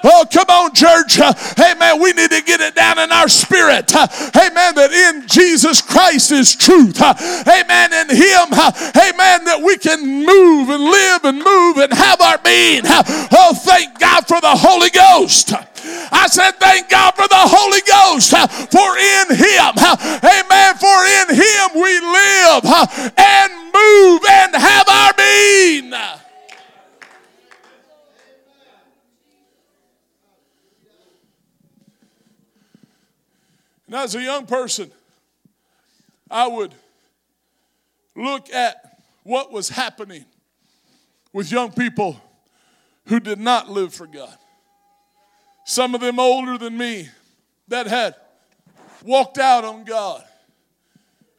Oh, 0.04 0.26
come 0.32 0.50
on, 0.50 0.74
church. 0.74 1.16
Hey, 1.58 1.74
man, 1.80 2.02
we 2.02 2.14
need 2.14 2.32
to 2.32 2.42
get 2.42 2.62
it 2.62 2.76
down 2.76 3.00
in 3.00 3.12
our 3.12 3.28
spirit. 3.28 3.92
Hey, 3.92 4.50
man, 4.54 4.76
that 4.76 4.92
in 4.92 5.28
Jesus 5.28 5.82
Christ 5.82 6.32
is 6.32 6.56
truth. 6.56 6.98
Hey, 6.98 7.64
man, 7.68 7.94
in 7.94 8.10
Him, 8.10 8.48
hey, 8.96 9.12
man, 9.18 9.46
that 9.46 9.62
we 9.64 9.78
can 9.78 10.26
move 10.26 10.70
and 10.70 10.84
live 10.84 11.26
and 11.26 11.38
move 11.40 11.78
and 11.78 11.94
have 11.94 12.22
our 12.22 12.38
being. 12.40 12.84
Oh, 12.86 13.54
thank 13.56 14.00
God 14.00 14.28
for 14.28 14.40
the 14.42 14.56
Holy 14.56 14.90
Ghost. 14.90 15.54
I 16.12 16.28
said, 16.28 16.52
thank 16.60 16.90
God 16.90 17.16
for 17.16 17.28
the 17.28 17.40
Holy 17.40 17.82
Ghost. 17.88 18.32
For 18.72 18.90
in 18.98 19.36
Him, 19.36 19.74
amen, 20.24 20.76
for 20.76 21.00
in 21.24 21.28
Him 21.36 21.68
we 21.76 22.00
live 22.00 22.64
and 23.18 23.52
move 23.74 24.22
and 24.30 24.56
have 24.56 24.88
our 24.90 25.14
being. 25.14 25.94
And 33.90 33.96
as 33.96 34.14
a 34.14 34.22
young 34.22 34.46
person, 34.46 34.92
I 36.30 36.46
would 36.48 36.76
look 38.16 38.54
at 38.54 39.02
what 39.24 39.52
was 39.52 39.68
happening 39.68 40.26
with 41.34 41.52
young 41.52 41.72
people 41.72 42.22
who 43.08 43.20
did 43.20 43.40
not 43.40 43.68
live 43.68 43.92
for 43.92 44.06
God. 44.06 44.38
Some 45.66 45.96
of 45.96 46.02
them 46.02 46.20
older 46.20 46.60
than 46.60 46.78
me 46.78 47.10
that 47.70 47.88
had 47.88 48.14
walked 49.04 49.40
out 49.40 49.66
on 49.66 49.86
God, 49.86 50.24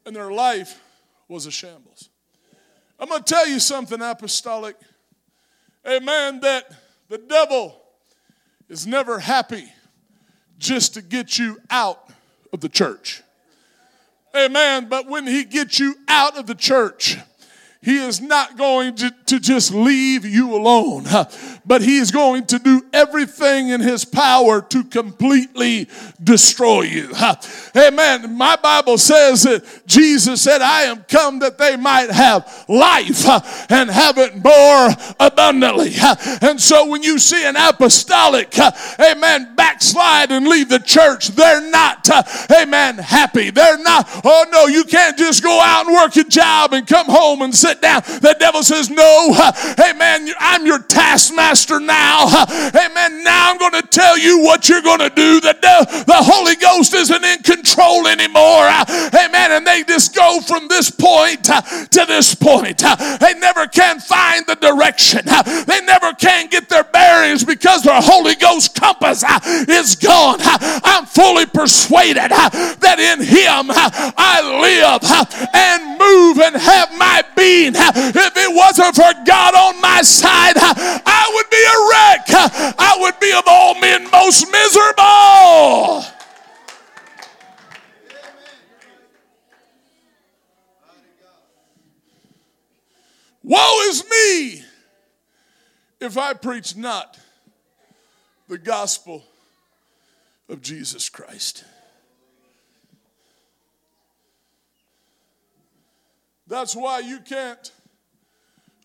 and 0.04 0.16
their 0.16 0.32
life 0.32 0.80
was 1.28 1.46
a 1.46 1.52
shambles. 1.52 2.08
I'm 2.98 3.08
going 3.08 3.22
to 3.22 3.32
tell 3.32 3.46
you 3.46 3.60
something, 3.60 4.02
apostolic. 4.02 4.74
Amen. 5.86 6.40
That 6.40 6.64
the 7.08 7.18
devil 7.18 7.80
is 8.68 8.88
never 8.88 9.20
happy 9.20 9.72
just 10.58 10.94
to 10.94 11.02
get 11.02 11.38
you 11.38 11.60
out 11.70 12.10
of 12.52 12.60
the 12.60 12.68
church. 12.68 13.22
Amen. 14.36 14.88
But 14.88 15.08
when 15.08 15.26
he 15.26 15.44
gets 15.44 15.78
you 15.78 15.94
out 16.08 16.38
of 16.38 16.46
the 16.46 16.54
church, 16.54 17.18
he 17.82 17.96
is 17.96 18.20
not 18.20 18.56
going 18.56 18.94
to, 18.96 19.10
to 19.26 19.40
just 19.40 19.72
leave 19.72 20.24
you 20.24 20.54
alone, 20.54 21.04
but 21.64 21.83
he 21.83 21.99
is 21.99 22.11
going 22.11 22.46
to 22.46 22.59
do 22.59 22.83
everything 22.92 23.68
in 23.68 23.81
his 23.81 24.05
power 24.05 24.61
to 24.61 24.85
completely 24.85 25.88
destroy 26.23 26.83
you. 26.83 27.12
Amen. 27.77 28.37
My 28.37 28.57
Bible 28.57 28.99
says 28.99 29.44
that 29.44 29.87
Jesus 29.87 30.42
said, 30.42 30.61
I 30.61 30.83
am 30.83 31.05
come 31.05 31.40
that 31.40 31.59
they 31.59 31.77
might 31.77 32.11
have 32.11 32.64
life 32.68 33.27
and 33.70 33.90
have 33.90 34.18
it 34.18 34.42
more 34.42 34.88
abundantly. 35.18 35.92
And 36.42 36.61
so 36.61 36.88
when 36.88 37.03
you 37.03 37.18
see 37.18 37.44
an 37.46 37.57
apostolic, 37.57 38.55
amen, 38.99 39.55
backslide 39.55 40.33
and 40.33 40.46
leave 40.46 40.68
the 40.68 40.79
church, 40.79 41.29
they're 41.29 41.70
not, 41.70 42.09
amen, 42.51 42.99
happy. 42.99 43.51
They're 43.51 43.79
not, 43.79 44.09
oh 44.25 44.46
no, 44.51 44.66
you 44.66 44.85
can't 44.85 45.16
just 45.16 45.42
go 45.42 45.61
out 45.61 45.87
and 45.87 45.94
work 45.94 46.16
a 46.16 46.29
job 46.29 46.73
and 46.73 46.87
come 46.87 47.07
home 47.07 47.42
and 47.42 47.55
sit 47.55 47.81
down. 47.81 48.03
The 48.03 48.37
devil 48.38 48.62
says, 48.62 48.90
No, 48.90 49.53
amen. 49.79 50.31
I'm 50.38 50.66
your 50.66 50.81
taskmaster 50.81 51.60
now. 51.68 52.27
Amen. 52.49 53.23
Now 53.23 53.51
I'm 53.51 53.59
going 53.59 53.81
to 53.81 53.87
tell 53.87 54.16
you 54.18 54.42
what 54.42 54.68
you're 54.68 54.83
going 54.83 55.01
to 55.01 55.11
do. 55.11 55.40
The, 55.40 56.05
the 56.07 56.16
Holy 56.16 56.57
Ghost 56.57 56.94
isn't 56.94 57.25
in 57.25 57.42
control 57.42 58.07
anymore. 58.07 58.66
Amen. 58.66 59.53
And 59.53 59.66
they 59.66 59.85
just 59.85 60.14
go 60.14 60.40
from 60.40 60.68
this 60.68 60.90
point 60.90 61.44
to 61.44 62.05
this 62.07 62.35
point. 62.35 62.79
They 62.79 63.35
never 63.38 63.66
can 63.66 64.01
find 64.01 64.46
the 64.46 64.57
direction. 64.57 65.23
They 65.27 65.81
never 65.85 66.12
can 66.14 66.49
get 66.49 66.68
their 66.68 66.85
bearings 66.85 67.44
because 67.44 67.83
their 67.83 68.01
Holy 68.01 68.35
Ghost 68.37 68.75
compass 68.75 69.25
is 69.68 69.96
gone. 69.96 70.38
I'm 70.40 71.07
fully 71.07 71.46
persuaded 71.46 72.31
that 72.31 72.99
in 72.99 73.25
Him 73.25 73.70
I 74.16 74.40
live 74.61 75.03
and 75.53 75.99
move 75.99 76.40
and 76.40 76.57
have 76.57 76.96
my 76.96 77.23
being 77.37 77.75
if 77.77 78.37
it 78.37 78.55
wasn't 78.55 78.94
for 78.94 79.12
God 79.25 79.55
on 79.55 79.81
my 79.81 80.03
side, 80.03 80.55
I 80.57 81.25
would 81.35 81.51
be 81.51 81.62
a 81.62 81.79
wreck. 81.90 82.30
I 82.79 82.96
would 83.00 83.18
be 83.20 83.33
of 83.33 83.44
all 83.46 83.79
men 83.81 84.11
most 84.11 84.50
miserable. 84.50 86.05
Woe 93.42 93.88
is 93.88 94.05
me 94.05 94.64
if 96.00 96.16
I 96.16 96.35
preach 96.35 96.76
not 96.76 97.18
the 98.48 98.59
gospel 98.59 99.24
of 100.48 100.62
Jesus 100.62 101.09
Christ. 101.09 101.64
That's 106.46 106.74
why 106.74 106.98
you 107.00 107.20
can't 107.20 107.70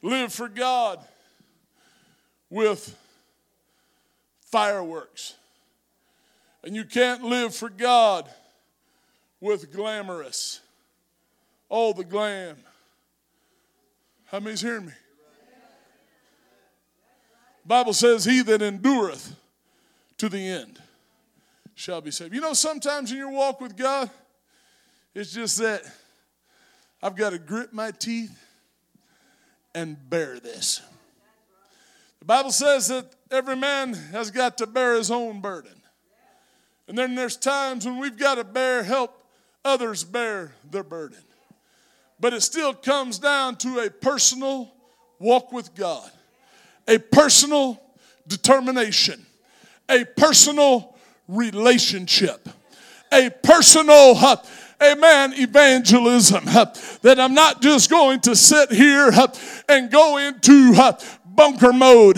live 0.02 0.32
for 0.32 0.48
God 0.48 1.00
with 2.50 2.96
fireworks. 4.56 5.34
And 6.64 6.78
you 6.78 6.86
can't 6.86 7.22
live 7.26 7.54
for 7.54 7.68
God 7.68 8.26
with 9.42 9.70
glamorous. 9.74 10.62
All 11.68 11.94
the 11.94 12.06
glam. 12.06 12.56
How 14.28 14.40
many's 14.40 14.62
hearing 14.62 14.86
me? 14.86 14.94
Bible 17.66 17.92
says, 17.92 18.24
He 18.24 18.44
that 18.44 18.62
endureth 18.62 19.36
to 20.20 20.30
the 20.30 20.48
end 20.48 20.80
shall 21.74 22.00
be 22.00 22.12
saved. 22.12 22.34
You 22.34 22.40
know, 22.40 22.54
sometimes 22.54 23.12
in 23.12 23.18
your 23.18 23.32
walk 23.32 23.60
with 23.60 23.76
God, 23.76 24.10
it's 25.14 25.34
just 25.34 25.58
that 25.58 25.82
I've 27.04 27.18
got 27.18 27.32
to 27.32 27.40
grit 27.40 27.74
my 27.74 27.92
teeth 27.92 28.42
and 29.74 29.98
bear 30.10 30.40
this. 30.40 30.82
The 32.26 32.34
Bible 32.34 32.52
says 32.52 32.88
that 32.88 33.06
every 33.30 33.56
man 33.56 33.94
has 33.94 34.32
got 34.32 34.58
to 34.58 34.66
bear 34.66 34.96
his 34.96 35.12
own 35.12 35.42
burden. 35.42 35.80
And 36.88 36.98
then 36.98 37.14
there's 37.14 37.38
times 37.38 37.86
when 37.86 38.00
we've 38.00 38.18
got 38.18 38.36
to 38.36 38.44
bear, 38.44 38.82
help 38.82 39.24
others 39.64 40.04
bear 40.04 40.56
their 40.72 40.82
burden. 40.82 41.20
But 42.20 42.34
it 42.34 42.42
still 42.42 42.74
comes 42.74 43.20
down 43.20 43.58
to 43.58 43.78
a 43.78 43.92
personal 43.92 44.74
walk 45.20 45.52
with 45.52 45.76
God, 45.76 46.10
a 46.88 46.98
personal 46.98 47.80
determination, 48.28 49.24
a 49.88 50.04
personal 50.04 50.96
relationship, 51.28 52.50
a 53.12 53.30
personal 53.44 54.16
amen, 54.82 55.34
evangelism. 55.36 56.46
That 57.02 57.20
I'm 57.20 57.36
not 57.36 57.62
just 57.62 57.92
going 57.92 58.22
to 58.22 58.36
sit 58.36 58.72
here 58.72 59.12
and 59.70 59.92
go 59.92 60.18
into 60.18 60.74
bunker 61.36 61.74
mode 61.74 62.18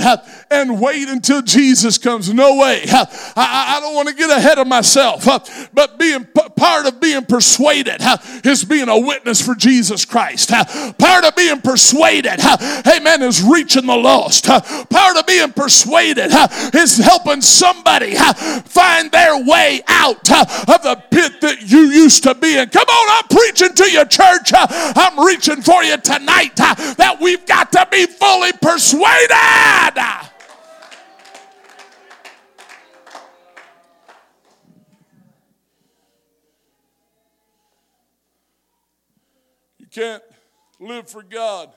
and 0.52 0.80
wait 0.80 1.08
until 1.10 1.42
Jesus 1.42 1.98
comes. 1.98 2.34
No 2.34 2.58
way. 2.58 2.84
I, 2.88 3.80
don't 3.82 3.96
want 3.96 4.10
to 4.10 4.14
get 4.14 4.30
ahead 4.30 4.60
of 4.60 4.68
myself, 4.68 5.26
but 5.74 5.98
being 5.98 6.26
part 6.26 6.86
of 6.86 7.00
being 7.00 7.26
persuaded 7.26 8.02
is 8.44 8.64
being 8.64 8.90
a 8.90 9.00
witness 9.00 9.46
for 9.46 9.56
Jesus 9.56 10.06
Christ. 10.06 10.50
Part 10.50 11.26
of 11.26 11.36
being 11.36 11.62
persuaded, 11.62 12.40
amen, 12.40 13.24
is 13.24 13.42
reaching 13.42 13.86
the 13.86 13.96
lost. 13.96 14.46
Part 14.46 15.18
of 15.18 15.26
being 15.26 15.52
persuaded 15.52 16.32
is 16.74 16.98
helping 16.98 17.42
somebody 17.42 18.16
find 18.16 19.12
their 19.12 19.44
way 19.44 19.82
out 19.88 20.32
of 20.32 20.84
the 20.84 21.02
pit 21.12 21.42
that 21.42 21.62
you 21.62 21.80
used 21.80 22.24
to 22.24 22.36
be 22.36 22.58
in. 22.58 22.70
Come 22.70 22.88
on, 22.88 23.24
I'm 23.24 23.28
preaching 23.30 23.74
to 23.74 23.92
you, 23.92 24.06
church. 24.06 24.52
I'm 24.54 25.26
reaching 25.26 25.62
for 25.62 25.84
you 25.84 25.98
tonight 25.98 26.56
that 26.56 27.18
we've 27.20 27.46
got 27.46 27.72
to 27.74 27.88
be 27.92 28.06
fully 28.06 28.52
persuaded 28.54 29.07
persuaded. 29.08 30.30
You 39.78 39.88
can't 39.88 40.24
live 40.80 41.10
for 41.10 41.24
God 41.24 41.72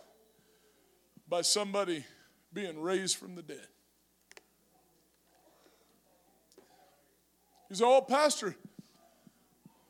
by 1.29 1.43
somebody 1.43 2.05
being 2.53 2.81
raised 2.81 3.17
from 3.17 3.35
the 3.35 3.43
dead. 3.43 3.67
He's 7.69 7.81
all 7.81 8.03
pastor. 8.03 8.57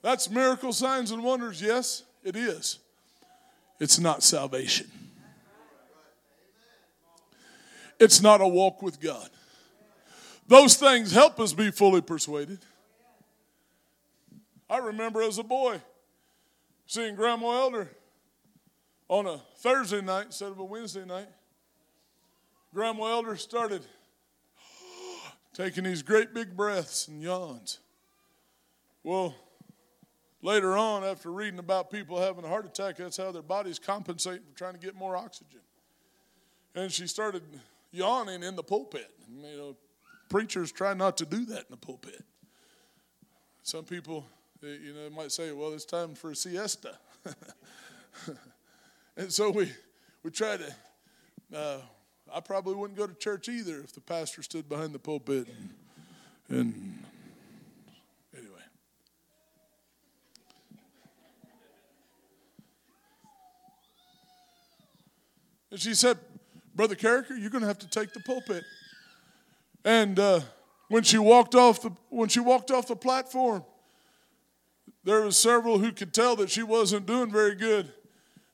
That's 0.03 0.29
miracle 0.29 0.72
signs 0.72 1.11
and 1.11 1.24
wonders. 1.24 1.62
Yes, 1.62 2.03
it 2.22 2.37
is. 2.37 2.79
It's 3.79 3.98
not 3.98 4.22
salvation. 4.22 4.90
It's 8.00 8.22
not 8.22 8.40
a 8.40 8.48
walk 8.48 8.80
with 8.80 8.98
God. 8.98 9.28
Those 10.48 10.74
things 10.74 11.12
help 11.12 11.38
us 11.38 11.52
be 11.52 11.70
fully 11.70 12.00
persuaded. 12.00 12.58
I 14.70 14.78
remember 14.78 15.22
as 15.22 15.36
a 15.38 15.42
boy 15.42 15.80
seeing 16.86 17.14
Grandma 17.14 17.60
Elder 17.60 17.90
on 19.06 19.26
a 19.26 19.38
Thursday 19.58 20.00
night 20.00 20.26
instead 20.26 20.50
of 20.50 20.58
a 20.58 20.64
Wednesday 20.64 21.04
night. 21.04 21.28
Grandma 22.72 23.06
Elder 23.06 23.36
started 23.36 23.82
taking 25.52 25.84
these 25.84 26.02
great 26.02 26.32
big 26.32 26.56
breaths 26.56 27.06
and 27.06 27.20
yawns. 27.20 27.80
Well, 29.04 29.34
later 30.40 30.76
on, 30.76 31.04
after 31.04 31.30
reading 31.30 31.58
about 31.58 31.90
people 31.90 32.18
having 32.18 32.44
a 32.44 32.48
heart 32.48 32.64
attack, 32.64 32.96
that's 32.96 33.18
how 33.18 33.30
their 33.30 33.42
bodies 33.42 33.78
compensate 33.78 34.40
for 34.44 34.56
trying 34.56 34.72
to 34.72 34.80
get 34.80 34.94
more 34.94 35.16
oxygen. 35.16 35.60
And 36.74 36.90
she 36.90 37.06
started 37.06 37.42
yawning 37.92 38.42
in 38.42 38.57
the 38.57 38.62
pulpit. 38.62 39.11
You 39.29 39.57
know, 39.57 39.76
preachers 40.29 40.72
try 40.72 40.94
not 40.94 41.16
to 41.18 41.26
do 41.26 41.44
that 41.46 41.59
in 41.59 41.70
the 41.70 41.76
pulpit. 41.76 42.24
Some 43.62 43.85
people, 43.85 44.26
you 44.62 44.94
know, 44.94 45.11
might 45.11 45.33
say, 45.33 45.53
"Well, 45.53 45.72
it's 45.72 45.85
time 45.85 46.14
for 46.14 46.31
a 46.31 46.37
siesta," 46.37 46.98
and 49.16 49.33
so 49.33 49.50
we 49.50 49.70
we 50.22 50.31
try 50.31 50.57
to. 50.57 50.74
Uh, 51.55 51.81
I 52.33 52.40
probably 52.40 52.74
wouldn't 52.74 52.98
go 52.98 53.07
to 53.07 53.14
church 53.14 53.48
either 53.48 53.81
if 53.81 53.92
the 53.92 54.00
pastor 54.00 54.42
stood 54.42 54.68
behind 54.68 54.92
the 54.94 55.00
pulpit 55.00 55.48
and, 56.48 56.59
and 56.59 57.05
anyway. 58.37 58.61
And 65.72 65.81
she 65.81 65.94
said, 65.94 66.18
Brother 66.80 66.96
Karriker, 66.96 67.38
you're 67.38 67.50
going 67.50 67.60
to 67.60 67.68
have 67.68 67.80
to 67.80 67.88
take 67.90 68.14
the 68.14 68.20
pulpit. 68.20 68.64
And 69.84 70.18
uh, 70.18 70.40
when 70.88 71.02
she 71.02 71.18
walked 71.18 71.54
off 71.54 71.82
the 71.82 71.90
when 72.08 72.30
she 72.30 72.40
walked 72.40 72.70
off 72.70 72.86
the 72.86 72.96
platform, 72.96 73.66
there 75.04 75.20
was 75.20 75.36
several 75.36 75.78
who 75.78 75.92
could 75.92 76.14
tell 76.14 76.36
that 76.36 76.48
she 76.48 76.62
wasn't 76.62 77.04
doing 77.04 77.30
very 77.30 77.54
good. 77.54 77.92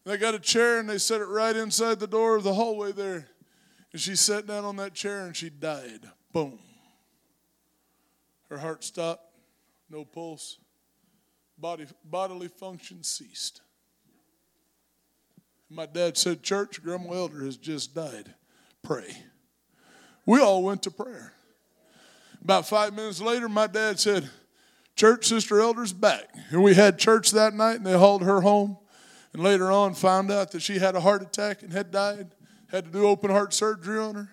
They 0.04 0.16
got 0.16 0.34
a 0.34 0.40
chair 0.40 0.80
and 0.80 0.88
they 0.88 0.98
set 0.98 1.20
it 1.20 1.26
right 1.26 1.54
inside 1.54 2.00
the 2.00 2.08
door 2.08 2.34
of 2.34 2.42
the 2.42 2.52
hallway 2.52 2.90
there. 2.90 3.28
And 3.92 4.00
she 4.00 4.16
sat 4.16 4.44
down 4.44 4.64
on 4.64 4.74
that 4.74 4.92
chair 4.92 5.24
and 5.24 5.36
she 5.36 5.48
died. 5.48 6.10
Boom. 6.32 6.58
Her 8.50 8.58
heart 8.58 8.82
stopped, 8.82 9.22
no 9.88 10.04
pulse, 10.04 10.58
body, 11.56 11.86
bodily 12.04 12.48
function 12.48 13.04
ceased. 13.04 13.60
My 15.68 15.86
dad 15.86 16.16
said, 16.16 16.42
Church, 16.42 16.82
Grandma 16.82 17.12
Elder 17.12 17.44
has 17.44 17.56
just 17.56 17.94
died. 17.94 18.34
Pray. 18.82 19.16
We 20.24 20.40
all 20.40 20.62
went 20.62 20.82
to 20.84 20.90
prayer. 20.90 21.32
About 22.42 22.68
five 22.68 22.94
minutes 22.94 23.20
later, 23.20 23.48
my 23.48 23.66
dad 23.66 23.98
said, 23.98 24.30
Church, 24.94 25.26
Sister 25.26 25.60
Elder's 25.60 25.92
back. 25.92 26.28
And 26.50 26.62
we 26.62 26.74
had 26.74 26.98
church 26.98 27.32
that 27.32 27.54
night 27.54 27.76
and 27.76 27.86
they 27.86 27.98
hauled 27.98 28.22
her 28.22 28.40
home. 28.40 28.78
And 29.32 29.42
later 29.42 29.70
on, 29.70 29.94
found 29.94 30.30
out 30.30 30.52
that 30.52 30.62
she 30.62 30.78
had 30.78 30.94
a 30.94 31.00
heart 31.00 31.20
attack 31.20 31.62
and 31.62 31.72
had 31.72 31.90
died, 31.90 32.28
had 32.70 32.86
to 32.86 32.90
do 32.90 33.06
open 33.06 33.30
heart 33.30 33.52
surgery 33.52 33.98
on 33.98 34.14
her. 34.14 34.30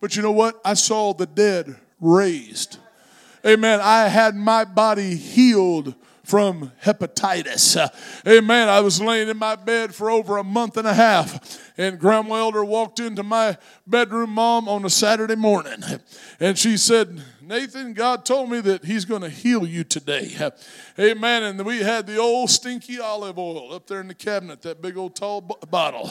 But 0.00 0.16
you 0.16 0.22
know 0.22 0.32
what? 0.32 0.60
I 0.64 0.74
saw 0.74 1.12
the 1.12 1.26
dead 1.26 1.76
raised. 2.00 2.78
Amen. 3.46 3.80
I 3.80 4.08
had 4.08 4.34
my 4.34 4.64
body 4.64 5.14
healed 5.14 5.94
from 6.24 6.72
hepatitis. 6.82 7.76
Uh, 7.76 7.88
amen. 8.28 8.68
I 8.68 8.80
was 8.80 9.00
laying 9.00 9.28
in 9.28 9.36
my 9.36 9.56
bed 9.56 9.94
for 9.94 10.10
over 10.10 10.36
a 10.36 10.44
month 10.44 10.76
and 10.76 10.86
a 10.86 10.94
half, 10.94 11.72
and 11.76 11.98
Grandma 11.98 12.36
Elder 12.36 12.64
walked 12.64 13.00
into 13.00 13.22
my 13.22 13.56
bedroom, 13.86 14.30
mom, 14.30 14.68
on 14.68 14.84
a 14.84 14.90
Saturday 14.90 15.34
morning, 15.34 15.82
and 16.38 16.58
she 16.58 16.76
said, 16.76 17.20
Nathan, 17.40 17.92
God 17.92 18.24
told 18.24 18.50
me 18.50 18.60
that 18.60 18.84
He's 18.84 19.04
going 19.04 19.22
to 19.22 19.28
heal 19.28 19.66
you 19.66 19.84
today. 19.84 20.34
Amen. 20.98 21.42
And 21.42 21.66
we 21.66 21.78
had 21.78 22.06
the 22.06 22.16
old 22.16 22.50
stinky 22.50 23.00
olive 23.00 23.38
oil 23.38 23.74
up 23.74 23.86
there 23.86 24.00
in 24.00 24.08
the 24.08 24.14
cabinet, 24.14 24.62
that 24.62 24.80
big 24.80 24.96
old 24.96 25.16
tall 25.16 25.40
bottle. 25.40 26.10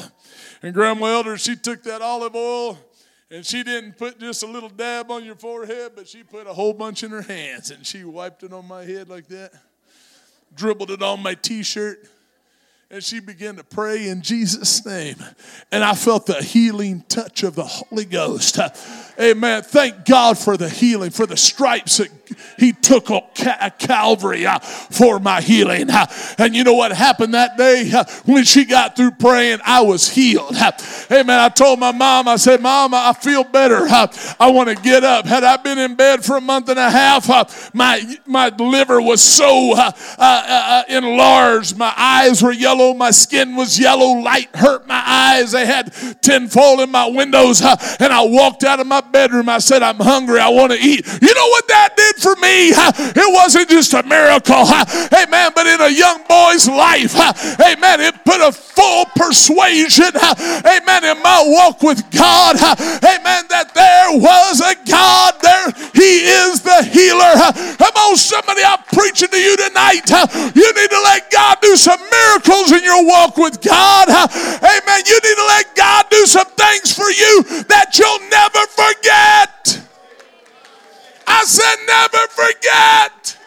And 0.62 0.74
Grandma 0.74 1.08
Elder, 1.08 1.38
she 1.38 1.56
took 1.56 1.84
that 1.84 2.02
olive 2.02 2.36
oil 2.36 2.78
and 3.32 3.46
she 3.46 3.64
didn't 3.64 3.98
put 3.98 4.20
just 4.20 4.44
a 4.44 4.48
little 4.48 4.70
dab 4.70 5.10
on 5.10 5.24
your 5.24 5.36
forehead, 5.36 5.94
but 5.96 6.08
she 6.08 6.22
put 6.22 6.48
a 6.48 6.54
whole 6.54 6.74
bunch 6.74 7.02
in 7.02 7.12
her 7.12 7.22
hands 7.22 7.72
and 7.72 7.86
she 7.86 8.04
wiped 8.04 8.44
it 8.44 8.52
on 8.52 8.68
my 8.68 8.84
head 8.84 9.08
like 9.08 9.28
that 9.30 9.54
dribbled 10.56 10.92
it 10.92 11.02
on 11.02 11.22
my 11.22 11.36
t 11.36 11.64
shirt. 11.64 12.08
And 12.90 13.02
she 13.02 13.22
began 13.22 13.56
to 13.56 13.64
pray 13.64 14.10
in 14.10 14.22
Jesus' 14.22 14.86
name. 14.86 15.16
And 15.72 15.82
I 15.82 15.94
felt 15.94 16.26
the 16.26 16.42
healing 16.44 17.06
touch 17.08 17.44
of 17.44 17.56
the 17.56 17.64
Holy 17.64 18.04
Ghost. 18.04 18.60
Amen. 19.22 19.62
Thank 19.62 20.06
God 20.06 20.38
for 20.40 20.58
the 20.58 20.68
healing, 20.68 21.12
for 21.12 21.28
the 21.28 21.38
stripes 21.38 21.98
that 21.98 22.10
He 22.58 22.74
took 22.74 23.12
on 23.12 23.22
Calvary 23.78 24.48
uh, 24.48 24.58
for 24.58 25.20
my 25.20 25.42
healing. 25.42 25.92
Uh, 25.92 26.08
and 26.40 26.56
you 26.56 26.64
know 26.64 26.74
what 26.74 26.92
happened 26.92 27.36
that 27.36 27.56
day? 27.56 27.92
Uh, 27.94 28.04
when 28.26 28.46
she 28.46 28.66
got 28.66 28.96
through 28.96 29.12
praying, 29.12 29.60
I 29.64 29.82
was 29.82 30.10
healed. 30.10 30.56
Uh. 30.56 30.72
Amen. 31.12 31.40
I 31.40 31.50
told 31.50 31.80
my 31.80 31.92
mom, 31.92 32.28
I 32.28 32.38
said, 32.38 32.62
Mom, 32.62 32.96
I 32.96 33.14
feel 33.14 33.44
better. 33.44 33.88
Uh. 33.88 34.08
I 34.40 34.50
want 34.50 34.70
to 34.70 34.76
get 34.76 35.04
up. 35.04 35.28
Had 35.28 35.44
I 35.44 35.58
been 35.58 35.78
in 35.78 35.94
bed 35.94 36.26
for 36.26 36.38
a 36.38 36.42
month 36.42 36.70
and 36.70 36.80
a 36.80 36.90
half, 36.90 37.30
uh, 37.30 37.46
my, 37.76 38.02
my 38.26 38.50
liver 38.50 39.00
was 39.00 39.22
so 39.22 39.76
enlarged. 40.90 41.78
My 41.78 41.94
eyes 41.96 42.42
were 42.42 42.54
yellow. 42.54 42.96
My 42.96 43.12
skin 43.12 43.56
was 43.56 43.80
yellow. 43.80 44.20
Light 44.20 44.50
hurt 44.56 44.88
my 44.88 45.04
eyes. 45.06 45.52
They 45.52 45.68
had 45.68 45.94
tinfoil 46.24 46.82
in 46.82 46.90
my 46.90 47.06
windows. 47.08 47.62
And 47.62 48.12
I 48.12 48.26
walked 48.26 48.64
out 48.64 48.80
of 48.80 48.88
my 48.88 49.02
bedroom. 49.12 49.50
I 49.50 49.60
said, 49.60 49.84
I'm 49.84 49.98
hungry. 49.98 50.40
I 50.40 50.50
want 50.50 50.72
to 50.72 50.80
eat. 50.80 51.06
You 51.22 51.34
know 51.34 51.48
what 51.48 51.68
that 51.68 51.96
did 51.96 52.16
for 52.18 52.36
me? 52.38 52.72
It 53.16 53.34
wasn't 53.34 53.70
just 53.70 53.94
a 53.94 54.04
miracle. 54.04 54.66
Amen. 55.14 55.52
But 55.54 55.68
in 55.68 55.82
a 55.82 55.90
young 55.90 56.24
boy's 56.28 56.68
life, 56.68 57.16
amen, 57.60 58.02
it 58.02 58.24
put 58.24 58.42
a 58.42 58.52
full 58.52 59.06
persuasion, 59.16 60.10
amen, 60.16 61.04
in 61.04 61.22
my 61.22 61.44
walk 61.46 61.84
with 61.84 62.00
God. 62.12 62.56
Amen. 62.56 63.44
That 63.52 63.74
there 63.76 64.18
was 64.18 64.64
a 64.64 64.76
God 64.88 65.36
there. 65.44 65.68
He 65.92 66.24
is 66.24 66.62
the 66.62 66.84
healer. 66.88 67.36
Come 67.78 67.96
on, 67.96 68.16
somebody, 68.16 68.64
I'm 68.64 68.80
preaching 68.94 69.28
to 69.30 69.38
you 69.38 69.58
tonight. 69.58 70.08
You 70.56 70.68
need 70.72 70.92
to 70.92 71.02
let 71.04 71.30
God 71.30 71.60
do 71.62 71.76
some 71.76 72.00
miracles 72.00 72.72
in 72.72 72.84
your 72.84 73.06
walk 73.06 73.38
with 73.38 73.62
God. 73.62 74.08
Amen. 74.10 75.02
You 75.06 75.18
need 75.20 75.38
to 75.38 75.48
let 75.52 75.76
God 75.76 76.06
do 76.10 76.26
some 76.26 76.48
things 76.56 76.96
for 76.96 77.10
you 77.12 77.44
that 77.68 77.98
you'll 78.00 78.24
never 78.32 78.64
forget. 78.72 78.91
I 81.28 81.44
said, 81.44 81.76
never 81.88 82.28
forget. 82.28 83.38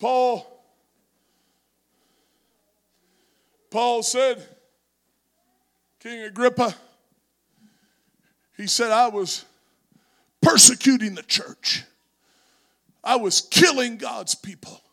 Paul 0.00 0.50
Paul 3.70 4.02
said, 4.02 4.40
King 5.98 6.22
Agrippa, 6.22 6.74
he 8.56 8.66
said, 8.68 8.92
I 8.92 9.08
was 9.08 9.44
persecuting 10.40 11.14
the 11.14 11.22
church, 11.22 11.84
I 13.02 13.16
was 13.16 13.40
killing 13.40 13.96
God's 13.96 14.34
people. 14.34 14.83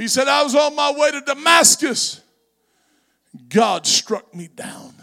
He 0.00 0.08
said, 0.08 0.28
I 0.28 0.42
was 0.42 0.54
on 0.54 0.74
my 0.74 0.90
way 0.92 1.10
to 1.10 1.20
Damascus. 1.20 2.22
God 3.50 3.86
struck 3.86 4.34
me 4.34 4.48
down. 4.48 4.94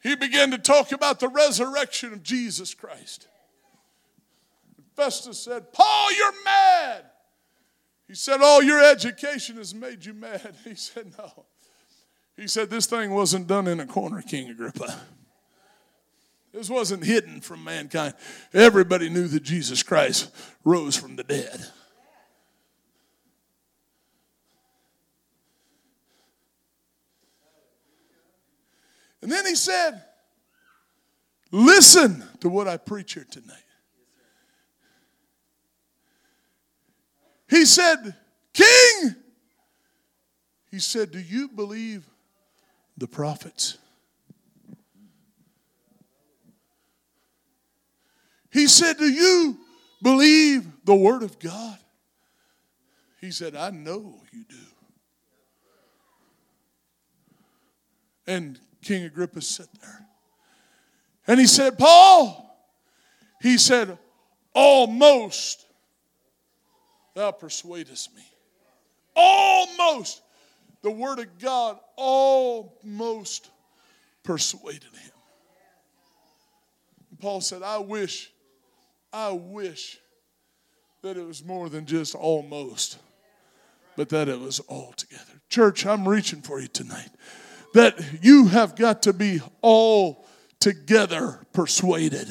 He 0.00 0.14
began 0.14 0.52
to 0.52 0.58
talk 0.58 0.92
about 0.92 1.18
the 1.18 1.26
resurrection 1.26 2.12
of 2.12 2.22
Jesus 2.22 2.72
Christ. 2.72 3.26
Festus 4.94 5.40
said, 5.40 5.72
Paul, 5.72 6.14
you're 6.14 6.44
mad. 6.44 7.04
He 8.06 8.14
said, 8.14 8.40
All 8.40 8.62
your 8.62 8.80
education 8.80 9.56
has 9.56 9.74
made 9.74 10.04
you 10.04 10.14
mad. 10.14 10.54
He 10.64 10.76
said, 10.76 11.14
No. 11.18 11.46
He 12.36 12.46
said, 12.46 12.70
This 12.70 12.86
thing 12.86 13.10
wasn't 13.10 13.48
done 13.48 13.66
in 13.66 13.80
a 13.80 13.86
corner, 13.86 14.22
King 14.22 14.50
Agrippa. 14.50 15.00
This 16.54 16.70
wasn't 16.70 17.04
hidden 17.04 17.40
from 17.40 17.64
mankind. 17.64 18.14
Everybody 18.52 19.08
knew 19.08 19.26
that 19.26 19.42
Jesus 19.42 19.82
Christ 19.82 20.30
rose 20.62 20.96
from 20.96 21.16
the 21.16 21.24
dead. 21.24 21.66
And 29.20 29.32
then 29.32 29.44
he 29.46 29.56
said, 29.56 30.00
Listen 31.50 32.22
to 32.40 32.48
what 32.48 32.68
I 32.68 32.76
preach 32.76 33.14
here 33.14 33.26
tonight. 33.28 33.58
He 37.48 37.64
said, 37.64 38.14
King, 38.52 39.16
he 40.70 40.78
said, 40.78 41.10
Do 41.10 41.20
you 41.20 41.48
believe 41.48 42.06
the 42.96 43.08
prophets? 43.08 43.78
He 48.54 48.68
said, 48.68 48.98
Do 48.98 49.08
you 49.08 49.58
believe 50.00 50.64
the 50.84 50.94
word 50.94 51.24
of 51.24 51.40
God? 51.40 51.76
He 53.20 53.32
said, 53.32 53.56
I 53.56 53.70
know 53.70 54.22
you 54.32 54.44
do. 54.48 54.56
And 58.28 58.60
King 58.80 59.02
Agrippa 59.04 59.40
sat 59.40 59.66
there. 59.82 60.06
And 61.26 61.40
he 61.40 61.48
said, 61.48 61.76
Paul, 61.76 62.56
he 63.42 63.58
said, 63.58 63.98
almost 64.54 65.66
thou 67.14 67.32
persuadest 67.32 68.14
me. 68.14 68.22
Almost. 69.16 70.22
The 70.82 70.92
word 70.92 71.18
of 71.18 71.38
God 71.40 71.80
almost 71.96 73.50
persuaded 74.22 74.84
him. 74.84 75.12
Paul 77.20 77.40
said, 77.40 77.62
I 77.62 77.78
wish, 77.78 78.30
I 79.14 79.30
wish 79.30 80.00
that 81.02 81.16
it 81.16 81.24
was 81.24 81.44
more 81.44 81.68
than 81.68 81.86
just 81.86 82.16
almost, 82.16 82.98
but 83.96 84.08
that 84.08 84.28
it 84.28 84.40
was 84.40 84.58
all 84.58 84.92
together. 84.96 85.40
Church, 85.48 85.86
I'm 85.86 86.08
reaching 86.08 86.42
for 86.42 86.60
you 86.60 86.66
tonight. 86.66 87.10
That 87.74 87.96
you 88.22 88.48
have 88.48 88.74
got 88.74 89.04
to 89.04 89.12
be 89.12 89.40
all 89.62 90.26
together 90.58 91.38
persuaded 91.52 92.28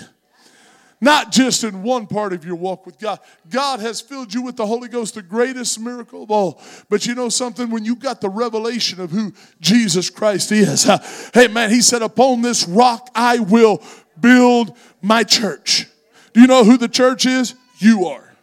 not 1.00 1.34
just 1.34 1.66
in 1.66 1.84
one 1.84 2.08
part 2.08 2.32
of 2.32 2.46
your 2.46 2.56
walk 2.56 2.86
with 2.86 2.98
God. 2.98 3.20
God 3.50 3.82
has 3.82 4.00
filled 4.00 4.34
you 4.34 4.42
with 4.42 4.56
the 4.56 4.66
Holy 4.66 4.88
Ghost, 4.88 5.16
the 5.16 5.22
greatest 5.22 5.78
miracle 5.78 6.24
of 6.24 6.32
all. 6.32 6.62
But 6.90 7.06
you 7.06 7.14
know 7.14 7.28
something? 7.28 7.70
When 7.70 7.84
you 7.84 7.98
got 7.98 8.22
the 8.22 8.30
revelation 8.30 9.02
of 9.02 9.12
who 9.12 9.34
Jesus 9.60 10.10
Christ 10.10 10.54
is, 10.54 10.90
hey 11.34 11.50
man, 11.50 11.72
He 11.72 11.82
said, 11.82 12.04
Upon 12.04 12.42
this 12.42 12.66
rock 12.70 13.10
I 13.14 13.40
will 13.40 13.84
build 14.18 14.78
my 15.02 15.24
church. 15.24 15.88
Do 16.34 16.42
you 16.42 16.48
know 16.48 16.64
who 16.64 16.78
the 16.78 16.88
church 16.88 17.26
is? 17.26 17.56
You 17.78 18.08
are. 18.08 18.34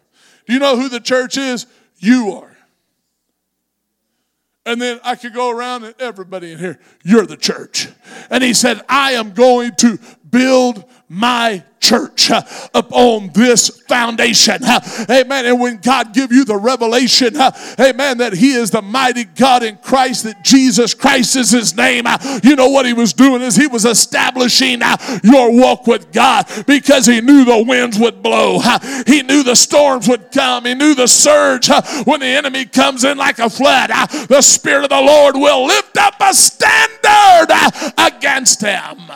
Do 0.46 0.52
you 0.52 0.58
know 0.58 0.76
who 0.76 0.88
the 0.88 1.00
church 1.00 1.36
is? 1.36 1.66
You 1.98 2.32
are. 2.32 2.56
And 4.66 4.80
then 4.80 5.00
I 5.02 5.16
could 5.16 5.34
go 5.34 5.50
around 5.50 5.84
and 5.84 5.94
everybody 5.98 6.52
in 6.52 6.58
here, 6.58 6.78
you're 7.02 7.26
the 7.26 7.36
church. 7.36 7.88
And 8.30 8.44
he 8.44 8.54
said, 8.54 8.80
I 8.88 9.12
am 9.12 9.32
going 9.32 9.74
to 9.76 9.98
build 10.28 10.84
my 11.08 11.64
church 11.80 12.30
uh, 12.30 12.42
upon 12.74 13.30
this 13.32 13.68
foundation. 13.88 14.62
Uh, 14.62 14.80
amen. 15.10 15.46
And 15.46 15.60
when 15.60 15.78
God 15.78 16.12
give 16.14 16.30
you 16.30 16.44
the 16.44 16.56
revelation, 16.56 17.36
uh, 17.36 17.50
amen, 17.80 18.18
that 18.18 18.34
he 18.34 18.52
is 18.52 18.70
the 18.70 18.82
mighty 18.82 19.24
God 19.24 19.62
in 19.62 19.76
Christ, 19.78 20.24
that 20.24 20.44
Jesus 20.44 20.94
Christ 20.94 21.34
is 21.36 21.50
his 21.50 21.76
name, 21.76 22.04
you 22.42 22.54
know 22.54 22.68
what 22.68 22.86
he 22.86 22.92
was 22.92 23.12
doing 23.12 23.42
is 23.42 23.56
he 23.56 23.66
was 23.66 23.84
establishing 23.84 24.80
your 25.24 25.52
walk 25.52 25.86
with 25.86 26.12
God 26.12 26.46
because 26.66 27.06
he 27.06 27.20
knew 27.20 27.44
the 27.44 27.64
winds 27.66 27.98
would 27.98 28.22
blow. 28.22 28.60
He 29.06 29.22
knew 29.22 29.42
the 29.42 29.54
storms 29.54 30.08
would 30.08 30.30
come. 30.30 30.66
He 30.66 30.74
knew 30.74 30.94
the 30.94 31.06
surge 31.06 31.68
when 32.04 32.20
the 32.20 32.26
enemy 32.26 32.66
comes 32.66 33.04
in 33.04 33.18
like 33.18 33.38
a 33.38 33.48
flood. 33.48 33.90
The 34.28 34.42
Spirit 34.42 34.84
of 34.84 34.90
the 34.90 35.00
Lord 35.00 35.36
will 35.36 35.66
lift 35.66 35.96
up 35.96 36.14
a 36.20 36.34
standard 36.34 37.48
against 37.98 38.60
him. 38.60 39.10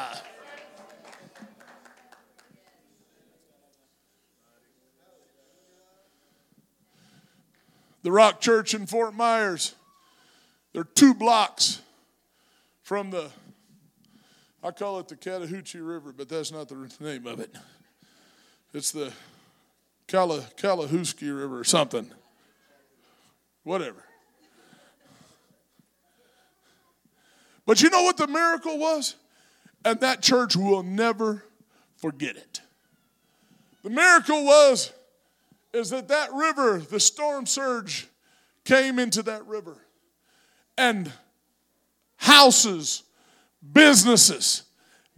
The 8.04 8.12
Rock 8.12 8.40
Church 8.40 8.74
in 8.74 8.86
Fort 8.86 9.14
Myers. 9.14 9.74
They're 10.72 10.84
two 10.84 11.14
blocks 11.14 11.80
from 12.82 13.10
the, 13.10 13.30
I 14.62 14.70
call 14.72 15.00
it 15.00 15.08
the 15.08 15.16
Chattahoochee 15.16 15.80
River, 15.80 16.12
but 16.12 16.28
that's 16.28 16.52
not 16.52 16.68
the 16.68 16.92
name 17.00 17.26
of 17.26 17.40
it. 17.40 17.50
It's 18.74 18.92
the 18.92 19.10
Calla, 20.06 20.44
River 20.62 21.58
or 21.58 21.64
something. 21.64 22.10
Whatever. 23.62 24.04
But 27.64 27.80
you 27.80 27.88
know 27.88 28.02
what 28.02 28.18
the 28.18 28.26
miracle 28.26 28.78
was? 28.78 29.16
And 29.82 29.98
that 30.00 30.20
church 30.20 30.56
will 30.56 30.82
never 30.82 31.42
forget 31.96 32.36
it. 32.36 32.60
The 33.82 33.88
miracle 33.88 34.44
was 34.44 34.92
is 35.74 35.90
that 35.90 36.08
that 36.08 36.32
river, 36.32 36.78
the 36.78 37.00
storm 37.00 37.46
surge, 37.46 38.08
came 38.64 38.98
into 38.98 39.22
that 39.22 39.46
river. 39.46 39.76
And 40.78 41.12
houses, 42.16 43.02
businesses, 43.72 44.62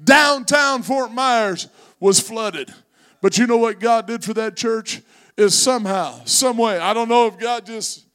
downtown 0.03 0.83
Fort 0.83 1.13
Myers 1.13 1.69
was 2.01 2.21
flooded. 2.21 2.73
But 3.23 3.39
you 3.39 3.47
know 3.47 3.57
what 3.57 3.81
God 3.81 4.07
did 4.07 4.25
for 4.25 4.35
that 4.35 4.57
church? 4.57 5.03
Is 5.37 5.57
somehow, 5.57 6.25
some 6.25 6.57
way, 6.57 6.79
I 6.79 6.95
don't 6.95 7.11
know 7.11 7.27
if 7.27 7.39
God 7.39 7.67
just 7.67 8.07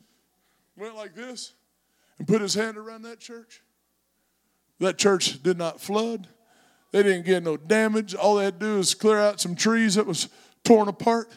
went 0.76 0.96
like 0.96 1.14
this 1.14 1.54
and 2.18 2.28
put 2.28 2.42
his 2.42 2.56
hand 2.56 2.78
around 2.78 3.04
that 3.04 3.20
church. 3.20 3.62
That 4.80 4.98
church 4.98 5.44
did 5.44 5.56
not 5.56 5.80
flood. 5.80 6.28
They 6.92 7.04
didn't 7.04 7.26
get 7.26 7.44
no 7.44 7.58
damage. 7.58 8.16
All 8.16 8.36
they 8.36 8.46
had 8.46 8.60
to 8.60 8.66
do 8.66 8.80
is 8.80 8.96
clear 8.96 9.20
out 9.20 9.40
some 9.40 9.56
trees 9.56 9.96
that 9.96 10.08
was 10.08 10.30
torn 10.64 10.88
apart. 10.88 11.30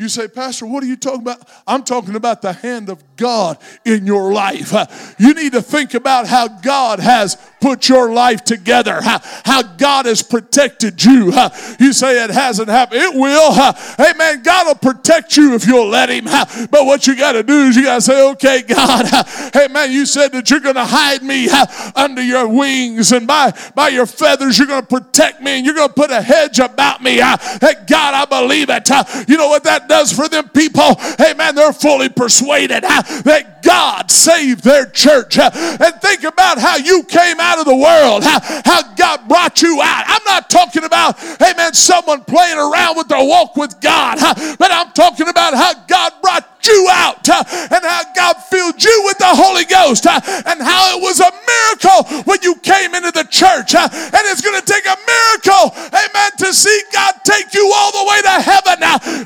You 0.00 0.08
say, 0.08 0.28
Pastor, 0.28 0.64
what 0.64 0.82
are 0.82 0.86
you 0.86 0.96
talking 0.96 1.20
about? 1.20 1.46
I'm 1.66 1.82
talking 1.82 2.14
about 2.14 2.40
the 2.40 2.54
hand 2.54 2.88
of 2.88 3.04
God 3.16 3.58
in 3.84 4.06
your 4.06 4.32
life. 4.32 4.72
You 5.18 5.34
need 5.34 5.52
to 5.52 5.60
think 5.60 5.92
about 5.92 6.26
how 6.26 6.48
God 6.48 7.00
has 7.00 7.36
put 7.60 7.86
your 7.90 8.10
life 8.10 8.42
together, 8.42 9.02
how, 9.02 9.62
God 9.76 10.06
has 10.06 10.22
protected 10.22 11.04
you. 11.04 11.34
You 11.78 11.92
say 11.92 12.24
it 12.24 12.30
hasn't 12.30 12.68
happened. 12.70 13.02
It 13.02 13.14
will. 13.14 13.52
Hey, 13.52 14.14
man, 14.16 14.42
God 14.42 14.68
will 14.68 14.92
protect 14.92 15.36
you 15.36 15.54
if 15.54 15.66
you'll 15.66 15.88
let 15.88 16.08
Him. 16.08 16.24
But 16.24 16.86
what 16.86 17.06
you 17.06 17.14
got 17.14 17.32
to 17.32 17.42
do 17.42 17.64
is 17.64 17.76
you 17.76 17.82
got 17.82 17.96
to 17.96 18.00
say, 18.00 18.30
okay, 18.30 18.62
God, 18.62 19.04
hey, 19.52 19.68
man, 19.68 19.92
you 19.92 20.06
said 20.06 20.32
that 20.32 20.48
you're 20.50 20.60
going 20.60 20.76
to 20.76 20.84
hide 20.86 21.22
me 21.22 21.50
under 21.94 22.22
your 22.22 22.48
wings 22.48 23.12
and 23.12 23.26
by, 23.26 23.52
by 23.74 23.88
your 23.88 24.06
feathers, 24.06 24.56
you're 24.58 24.66
going 24.66 24.80
to 24.80 25.00
protect 25.00 25.42
me 25.42 25.58
and 25.58 25.66
you're 25.66 25.74
going 25.74 25.88
to 25.88 25.94
put 25.94 26.10
a 26.10 26.22
hedge 26.22 26.58
about 26.58 27.02
me. 27.02 27.16
Hey, 27.16 27.74
God, 27.86 28.14
I 28.14 28.24
believe 28.24 28.68
it. 28.70 28.88
You 29.28 29.36
know 29.36 29.48
what 29.48 29.64
that 29.64 29.89
does 29.90 30.12
for 30.12 30.28
them 30.28 30.48
people, 30.48 30.96
amen, 31.20 31.54
they're 31.54 31.72
fully 31.72 32.08
persuaded 32.08 32.84
that 32.84 33.59
God 33.62 34.10
saved 34.10 34.64
their 34.64 34.86
church. 34.86 35.38
Uh, 35.38 35.50
and 35.54 35.94
think 36.00 36.24
about 36.24 36.58
how 36.58 36.76
you 36.76 37.02
came 37.04 37.40
out 37.40 37.58
of 37.58 37.64
the 37.64 37.76
world, 37.76 38.22
how 38.24 38.82
God 38.94 39.28
brought 39.28 39.62
you 39.62 39.80
out. 39.82 40.04
I'm 40.06 40.24
not 40.24 40.50
talking 40.50 40.84
about, 40.84 41.22
amen, 41.40 41.74
someone 41.74 42.24
playing 42.24 42.58
around 42.58 42.96
with 42.96 43.08
their 43.08 43.24
walk 43.24 43.56
with 43.56 43.80
God, 43.80 44.18
but 44.58 44.70
I'm 44.70 44.92
talking 44.92 45.28
about 45.28 45.54
how 45.54 45.74
God 45.86 46.12
brought 46.22 46.46
you 46.66 46.88
out 46.90 47.28
and 47.28 47.84
how 47.84 48.02
God 48.14 48.36
filled 48.50 48.82
you 48.82 49.02
with 49.06 49.18
the 49.18 49.32
Holy 49.32 49.64
Ghost 49.64 50.06
and 50.06 50.60
how 50.60 50.96
it 50.96 51.00
was 51.00 51.20
a 51.20 51.30
miracle 51.32 52.22
when 52.24 52.38
you 52.42 52.54
came 52.56 52.94
into 52.94 53.10
the 53.10 53.24
church. 53.24 53.74
And 53.74 54.22
it's 54.28 54.42
going 54.42 54.60
to 54.60 54.66
take 54.66 54.84
a 54.84 54.96
miracle, 55.00 55.72
amen, 55.88 56.30
to 56.38 56.52
see 56.52 56.82
God 56.92 57.14
take 57.24 57.54
you 57.54 57.72
all 57.74 57.92
the 57.92 58.04
way 58.10 58.20
to 58.22 58.36
heaven. 58.44 58.78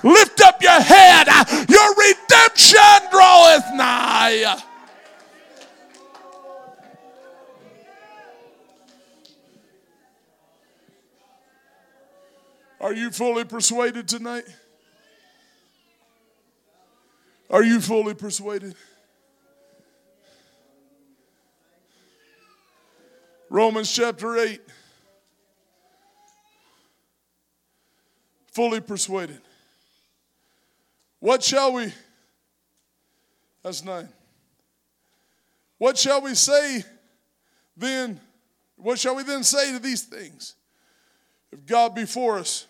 Lift 0.04 0.40
up 0.42 0.62
your 0.62 0.80
head. 0.80 1.26
Your 1.68 1.94
redemption 1.94 3.10
draweth 3.10 3.74
nigh. 3.74 4.23
Are 12.80 12.94
you 12.94 13.10
fully 13.10 13.44
persuaded 13.44 14.08
tonight? 14.08 14.44
Are 17.50 17.62
you 17.62 17.80
fully 17.82 18.14
persuaded? 18.14 18.74
Romans 23.50 23.92
chapter 23.92 24.38
8. 24.38 24.60
Fully 28.52 28.80
persuaded. 28.80 29.42
What 31.20 31.42
shall 31.42 31.74
we? 31.74 31.92
That's 33.64 33.82
nine. 33.82 34.08
What 35.78 35.98
shall 35.98 36.20
we 36.20 36.34
say 36.34 36.84
then? 37.76 38.20
What 38.76 38.98
shall 38.98 39.16
we 39.16 39.22
then 39.22 39.42
say 39.42 39.72
to 39.72 39.78
these 39.78 40.02
things? 40.02 40.54
If 41.50 41.64
God 41.66 41.94
be 41.94 42.04
for 42.04 42.38
us, 42.38 42.66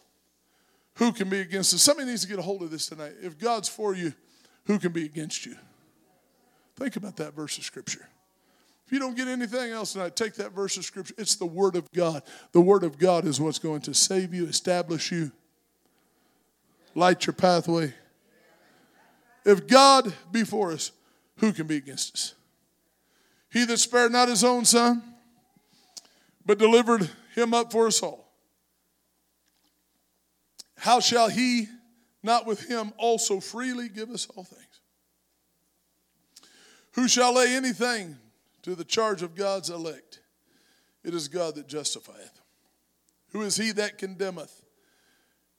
who 0.96 1.12
can 1.12 1.28
be 1.28 1.40
against 1.40 1.74
us? 1.74 1.82
Somebody 1.82 2.08
needs 2.08 2.22
to 2.22 2.28
get 2.28 2.38
a 2.38 2.42
hold 2.42 2.62
of 2.62 2.70
this 2.70 2.86
tonight. 2.86 3.12
If 3.20 3.38
God's 3.38 3.68
for 3.68 3.94
you, 3.94 4.14
who 4.66 4.78
can 4.78 4.92
be 4.92 5.04
against 5.04 5.44
you? 5.44 5.56
Think 6.76 6.96
about 6.96 7.16
that 7.16 7.34
verse 7.34 7.58
of 7.58 7.64
Scripture. 7.64 8.08
If 8.86 8.92
you 8.92 8.98
don't 8.98 9.16
get 9.16 9.26
anything 9.26 9.72
else 9.72 9.94
tonight, 9.94 10.14
take 10.14 10.34
that 10.34 10.52
verse 10.52 10.76
of 10.76 10.84
Scripture. 10.84 11.14
It's 11.18 11.34
the 11.36 11.46
Word 11.46 11.74
of 11.74 11.90
God. 11.92 12.22
The 12.52 12.60
Word 12.60 12.84
of 12.84 12.98
God 12.98 13.26
is 13.26 13.40
what's 13.40 13.58
going 13.58 13.80
to 13.82 13.94
save 13.94 14.32
you, 14.32 14.46
establish 14.46 15.10
you, 15.10 15.32
light 16.94 17.26
your 17.26 17.34
pathway. 17.34 17.94
If 19.44 19.66
God 19.66 20.12
be 20.32 20.44
for 20.44 20.72
us, 20.72 20.90
who 21.38 21.52
can 21.52 21.66
be 21.66 21.76
against 21.76 22.14
us? 22.14 22.34
He 23.50 23.64
that 23.66 23.78
spared 23.78 24.12
not 24.12 24.28
his 24.28 24.42
own 24.42 24.64
son, 24.64 25.02
but 26.44 26.58
delivered 26.58 27.08
him 27.34 27.52
up 27.54 27.70
for 27.70 27.86
us 27.86 28.02
all. 28.02 28.32
How 30.78 31.00
shall 31.00 31.28
he 31.28 31.68
not 32.22 32.46
with 32.46 32.68
him 32.68 32.92
also 32.96 33.40
freely 33.40 33.88
give 33.88 34.10
us 34.10 34.26
all 34.34 34.44
things? 34.44 34.80
Who 36.92 37.08
shall 37.08 37.34
lay 37.34 37.54
anything 37.54 38.18
to 38.62 38.74
the 38.74 38.84
charge 38.84 39.22
of 39.22 39.34
God's 39.34 39.70
elect? 39.70 40.20
It 41.04 41.12
is 41.12 41.28
God 41.28 41.56
that 41.56 41.68
justifieth. 41.68 42.40
Who 43.32 43.42
is 43.42 43.56
he 43.56 43.72
that 43.72 43.98
condemneth? 43.98 44.64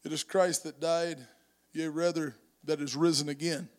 It 0.04 0.12
is 0.12 0.24
Christ 0.24 0.64
that 0.64 0.80
died, 0.80 1.26
yea, 1.74 1.88
rather, 1.88 2.36
that 2.64 2.82
is 2.82 2.96
risen 2.96 3.30
again 3.30 3.70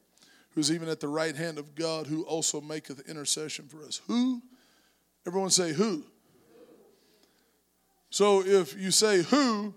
who's 0.57 0.73
even 0.73 0.89
at 0.89 0.99
the 0.99 1.07
right 1.07 1.37
hand 1.37 1.59
of 1.59 1.77
God, 1.77 2.09
who 2.09 2.25
also 2.25 2.61
maketh 2.61 3.09
intercession 3.09 3.69
for 3.69 3.85
us. 3.85 4.01
Who? 4.09 4.43
Everyone 5.25 5.51
say, 5.51 5.73
Who? 5.73 6.03
So 8.09 8.43
if 8.43 8.75
you 8.79 8.91
say 8.91 9.23
who, 9.23 9.75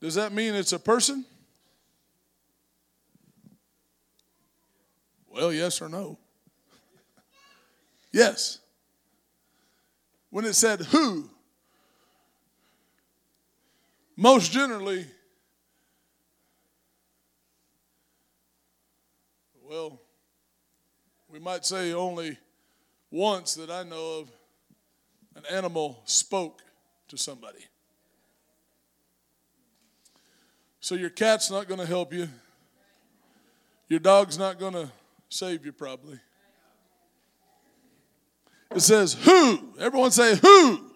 does 0.00 0.16
that 0.16 0.32
mean 0.32 0.54
it's 0.54 0.72
a 0.72 0.78
person? 0.78 1.24
Well, 5.28 5.52
yes 5.52 5.80
or 5.80 5.88
no? 5.88 6.18
yes. 8.12 8.58
When 10.30 10.44
it 10.44 10.54
said 10.54 10.80
who, 10.80 11.30
most 14.16 14.50
generally, 14.50 15.06
Well, 19.68 20.00
we 21.28 21.38
might 21.38 21.66
say 21.66 21.92
only 21.92 22.38
once 23.10 23.54
that 23.56 23.70
I 23.70 23.82
know 23.82 24.20
of 24.20 24.30
an 25.36 25.42
animal 25.50 26.00
spoke 26.06 26.62
to 27.08 27.18
somebody. 27.18 27.66
So 30.80 30.94
your 30.94 31.10
cat's 31.10 31.50
not 31.50 31.68
going 31.68 31.80
to 31.80 31.86
help 31.86 32.14
you. 32.14 32.30
Your 33.88 34.00
dog's 34.00 34.38
not 34.38 34.58
going 34.58 34.72
to 34.72 34.90
save 35.28 35.66
you, 35.66 35.72
probably. 35.72 36.18
It 38.74 38.80
says, 38.80 39.12
Who? 39.12 39.74
Everyone 39.78 40.12
say, 40.12 40.36
Who 40.36 40.92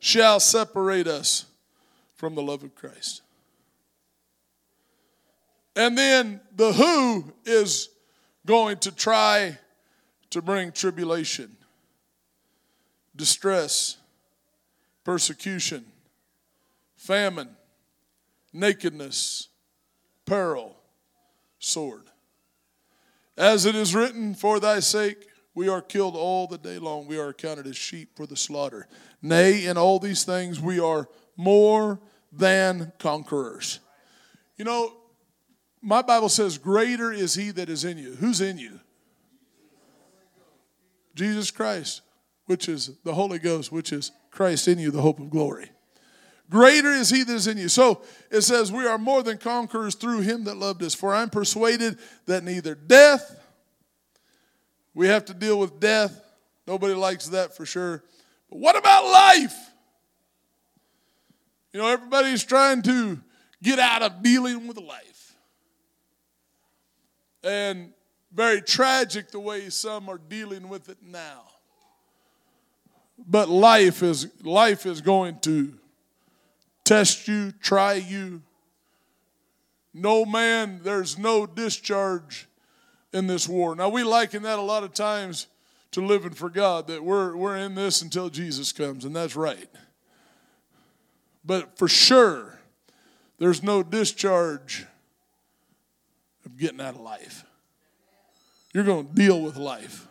shall 0.00 0.40
separate 0.40 1.06
us 1.06 1.44
from 2.16 2.34
the 2.34 2.42
love 2.42 2.64
of 2.64 2.74
Christ? 2.74 3.22
And 5.78 5.96
then 5.96 6.40
the 6.56 6.72
who 6.72 7.32
is 7.44 7.88
going 8.44 8.78
to 8.78 8.90
try 8.90 9.56
to 10.30 10.42
bring 10.42 10.72
tribulation, 10.72 11.56
distress, 13.14 13.96
persecution, 15.04 15.84
famine, 16.96 17.50
nakedness, 18.52 19.50
peril, 20.26 20.76
sword. 21.60 22.10
As 23.36 23.64
it 23.64 23.76
is 23.76 23.94
written, 23.94 24.34
For 24.34 24.58
thy 24.58 24.80
sake 24.80 25.28
we 25.54 25.68
are 25.68 25.80
killed 25.80 26.16
all 26.16 26.48
the 26.48 26.58
day 26.58 26.78
long, 26.78 27.06
we 27.06 27.20
are 27.20 27.28
accounted 27.28 27.68
as 27.68 27.76
sheep 27.76 28.16
for 28.16 28.26
the 28.26 28.36
slaughter. 28.36 28.88
Nay, 29.22 29.66
in 29.66 29.78
all 29.78 30.00
these 30.00 30.24
things 30.24 30.60
we 30.60 30.80
are 30.80 31.08
more 31.36 32.00
than 32.32 32.92
conquerors. 32.98 33.78
You 34.56 34.64
know, 34.64 34.97
my 35.82 36.02
Bible 36.02 36.28
says, 36.28 36.58
Greater 36.58 37.12
is 37.12 37.34
he 37.34 37.50
that 37.52 37.68
is 37.68 37.84
in 37.84 37.98
you. 37.98 38.14
Who's 38.14 38.40
in 38.40 38.58
you? 38.58 38.80
Jesus 41.14 41.50
Christ, 41.50 42.02
which 42.46 42.68
is 42.68 42.92
the 43.04 43.14
Holy 43.14 43.38
Ghost, 43.38 43.72
which 43.72 43.92
is 43.92 44.12
Christ 44.30 44.68
in 44.68 44.78
you, 44.78 44.90
the 44.90 45.02
hope 45.02 45.18
of 45.18 45.30
glory. 45.30 45.70
Greater 46.50 46.90
is 46.92 47.10
he 47.10 47.24
that 47.24 47.34
is 47.34 47.46
in 47.46 47.58
you. 47.58 47.68
So 47.68 48.02
it 48.30 48.40
says, 48.42 48.72
We 48.72 48.86
are 48.86 48.98
more 48.98 49.22
than 49.22 49.38
conquerors 49.38 49.94
through 49.94 50.20
him 50.20 50.44
that 50.44 50.56
loved 50.56 50.82
us. 50.82 50.94
For 50.94 51.14
I'm 51.14 51.28
persuaded 51.28 51.98
that 52.26 52.44
neither 52.44 52.74
death, 52.74 53.38
we 54.94 55.08
have 55.08 55.26
to 55.26 55.34
deal 55.34 55.58
with 55.58 55.78
death. 55.78 56.20
Nobody 56.66 56.94
likes 56.94 57.28
that 57.28 57.56
for 57.56 57.66
sure. 57.66 58.02
But 58.48 58.58
what 58.58 58.76
about 58.76 59.04
life? 59.04 59.56
You 61.72 61.80
know, 61.80 61.88
everybody's 61.88 62.44
trying 62.44 62.82
to 62.82 63.20
get 63.62 63.78
out 63.78 64.02
of 64.02 64.22
dealing 64.22 64.66
with 64.66 64.78
life. 64.78 65.07
And 67.48 67.94
very 68.30 68.60
tragic 68.60 69.30
the 69.30 69.40
way 69.40 69.70
some 69.70 70.10
are 70.10 70.18
dealing 70.18 70.68
with 70.68 70.90
it 70.90 70.98
now. 71.02 71.44
But 73.26 73.48
life 73.48 74.02
is 74.02 74.28
life 74.42 74.84
is 74.84 75.00
going 75.00 75.40
to 75.40 75.72
test 76.84 77.26
you, 77.26 77.52
try 77.52 77.94
you. 77.94 78.42
No 79.94 80.26
man, 80.26 80.80
there's 80.82 81.18
no 81.18 81.46
discharge 81.46 82.46
in 83.14 83.26
this 83.26 83.48
war. 83.48 83.74
Now 83.74 83.88
we 83.88 84.04
liken 84.04 84.42
that 84.42 84.58
a 84.58 84.62
lot 84.62 84.84
of 84.84 84.92
times 84.92 85.46
to 85.92 86.04
living 86.04 86.32
for 86.32 86.50
God, 86.50 86.86
that 86.88 87.02
we're 87.02 87.34
we're 87.34 87.56
in 87.56 87.74
this 87.74 88.02
until 88.02 88.28
Jesus 88.28 88.72
comes, 88.72 89.06
and 89.06 89.16
that's 89.16 89.34
right. 89.34 89.70
But 91.46 91.78
for 91.78 91.88
sure, 91.88 92.58
there's 93.38 93.62
no 93.62 93.82
discharge 93.82 94.86
of 96.48 96.56
getting 96.56 96.80
out 96.80 96.94
of 96.94 97.00
life. 97.00 97.44
You're 98.72 98.84
going 98.84 99.08
to 99.08 99.14
deal 99.14 99.40
with 99.40 99.56
life. 99.56 100.06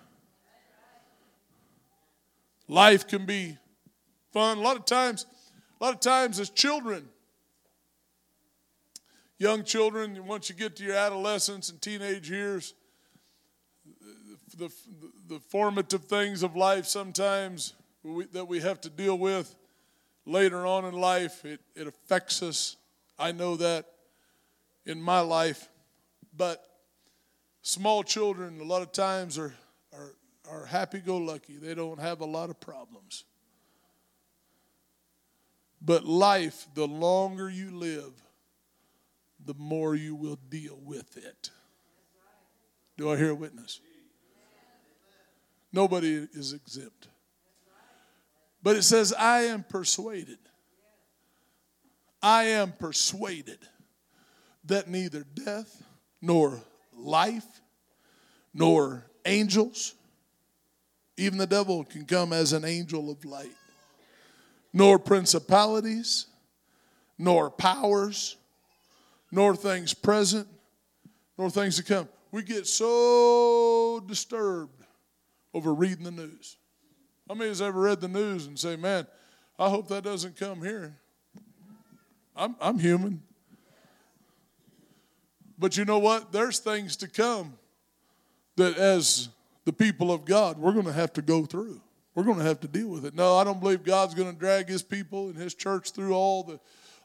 Life 2.67 3.07
can 3.07 3.25
be 3.25 3.57
fun. 4.31 4.57
A 4.57 4.61
lot 4.61 4.77
of 4.77 4.85
times, 4.85 5.25
a 5.79 5.83
lot 5.83 5.93
of 5.93 5.99
times 5.99 6.39
as 6.39 6.49
children, 6.49 7.07
young 9.39 9.63
children, 9.63 10.25
once 10.27 10.49
you 10.49 10.55
get 10.55 10.75
to 10.77 10.83
your 10.83 10.95
adolescence 10.95 11.69
and 11.69 11.81
teenage 11.81 12.29
years, 12.29 12.73
the, 14.57 14.71
the, 15.27 15.39
formative 15.39 16.05
things 16.05 16.41
of 16.41 16.55
life 16.55 16.88
sometimes 16.88 17.73
we, 18.01 18.25
that 18.27 18.45
we 18.45 18.59
have 18.59 18.81
to 18.81 18.89
deal 18.89 19.15
with 19.15 19.55
later 20.25 20.65
on 20.65 20.83
in 20.83 20.93
life, 20.93 21.45
it, 21.45 21.61
it 21.75 21.85
affects 21.85 22.41
us. 22.41 22.75
I 23.19 23.31
know 23.31 23.55
that 23.57 23.85
in 24.85 24.99
my 24.99 25.19
life. 25.19 25.69
But 26.38 26.63
small 27.61 28.03
children, 28.03 28.61
a 28.61 28.63
lot 28.63 28.83
of 28.83 28.91
times, 28.91 29.38
are, 29.38 29.53
are, 29.91 30.13
are 30.49 30.65
happy 30.65 30.99
go 30.99 31.17
lucky. 31.17 31.57
They 31.57 31.73
don't 31.73 31.99
have 31.99 32.21
a 32.21 32.25
lot 32.25 32.49
of 32.49 32.59
problems. 32.59 33.23
But 35.81 36.05
life, 36.05 36.67
the 36.75 36.88
longer 36.88 37.49
you 37.49 37.71
live, 37.71 38.13
the 39.43 39.55
more 39.55 39.95
you 39.95 40.15
will 40.15 40.39
deal 40.49 40.79
with 40.83 41.17
it. 41.17 41.49
Do 42.97 43.11
I 43.11 43.17
hear 43.17 43.29
a 43.29 43.35
witness? 43.35 43.79
Nobody 45.71 46.27
is 46.33 46.53
exempt. 46.53 47.07
But 48.63 48.75
it 48.75 48.83
says, 48.83 49.13
I 49.13 49.43
am 49.43 49.63
persuaded. 49.63 50.39
I 52.21 52.45
am 52.45 52.71
persuaded 52.71 53.59
that 54.65 54.89
neither 54.89 55.23
death 55.23 55.83
nor 56.22 56.61
life 56.95 57.45
nor 58.57 59.05
angels, 59.26 59.93
even 61.15 61.38
the 61.38 61.45
devil 61.47 61.84
can 61.84 62.05
come 62.05 62.34
as 62.34 62.53
an 62.53 62.65
angel 62.65 63.11
of 63.11 63.24
light, 63.24 63.51
nor 64.74 64.97
principalities, 64.97 66.26
nor 67.20 67.51
powers, 67.51 68.36
nor 69.32 69.55
things 69.55 69.93
present, 69.93 70.47
nor 71.38 71.51
things 71.51 71.76
to 71.78 71.84
come. 71.84 72.09
We 72.32 72.41
get 72.41 72.65
so 72.65 74.03
disturbed 74.07 74.84
over 75.53 75.74
reading 75.74 76.03
the 76.03 76.11
news. 76.11 76.57
How 77.28 77.36
many 77.36 77.49
has 77.49 77.61
ever 77.61 77.80
read 77.80 78.01
the 78.01 78.07
news 78.07 78.47
and 78.47 78.57
say, 78.57 78.76
man, 78.76 79.05
I 79.59 79.70
hope 79.70 79.88
that 79.89 80.03
doesn't 80.03 80.36
come 80.36 80.63
here? 80.63 80.97
I'm, 82.36 82.55
I'm 82.59 82.80
human. 82.80 83.22
But 85.57 85.77
you 85.77 85.85
know 85.85 85.99
what? 85.99 86.31
There's 86.31 86.59
things 86.59 86.95
to 86.97 87.07
come 87.07 87.53
that 88.57 88.77
as 88.77 89.29
the 89.65 89.73
people 89.73 90.11
of 90.11 90.25
God, 90.25 90.57
we're 90.57 90.73
going 90.73 90.85
to 90.85 90.93
have 90.93 91.13
to 91.13 91.21
go 91.21 91.45
through. 91.45 91.81
We're 92.15 92.23
going 92.23 92.37
to 92.39 92.43
have 92.43 92.59
to 92.61 92.67
deal 92.67 92.87
with 92.87 93.05
it. 93.05 93.13
No, 93.13 93.35
I 93.37 93.43
don't 93.43 93.59
believe 93.59 93.83
God's 93.83 94.15
going 94.15 94.31
to 94.31 94.37
drag 94.37 94.67
his 94.67 94.81
people 94.81 95.27
and 95.27 95.35
his 95.35 95.53
church 95.53 95.91
through 95.91 96.13
all 96.13 96.43
the 96.43 96.59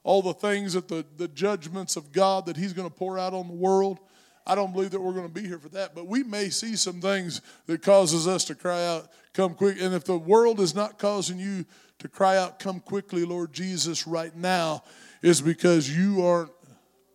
all 0.05 0.23
the 0.23 0.35
things 0.35 0.73
that 0.73 0.89
the, 0.89 1.05
the 1.17 1.29
judgments 1.29 1.97
of 1.97 2.13
God 2.13 2.47
that 2.47 2.57
he's 2.57 2.73
going 2.73 2.89
to 2.89 2.95
pour 2.95 3.19
out 3.19 3.35
on 3.35 3.47
the 3.47 3.55
world. 3.55 4.01
I 4.45 4.57
don't 4.57 4.73
believe 4.73 4.91
that 4.91 5.01
we're 5.01 5.13
going 5.13 5.29
to 5.29 5.33
be 5.33 5.47
here 5.47 5.59
for 5.59 5.69
that, 5.71 5.95
but 5.95 6.09
we 6.09 6.25
may 6.25 6.49
see 6.49 6.75
some 6.75 7.01
things 7.01 7.41
that 7.67 7.83
causes 7.83 8.27
us 8.27 8.45
to 8.47 8.57
cry 8.57 8.85
out, 8.85 9.09
come 9.33 9.55
quick. 9.55 9.81
And 9.81 9.95
if 9.95 10.05
the 10.05 10.19
world 10.19 10.59
is 10.59 10.75
not 10.75 10.99
causing 10.99 11.39
you 11.39 11.65
to 12.01 12.09
cry 12.09 12.37
out, 12.37 12.59
come 12.59 12.81
quickly, 12.81 13.25
Lord 13.25 13.53
Jesus, 13.53 14.07
right 14.07 14.35
now, 14.35 14.83
is 15.23 15.41
because 15.41 15.97
you 15.97 16.27
aren't 16.27 16.51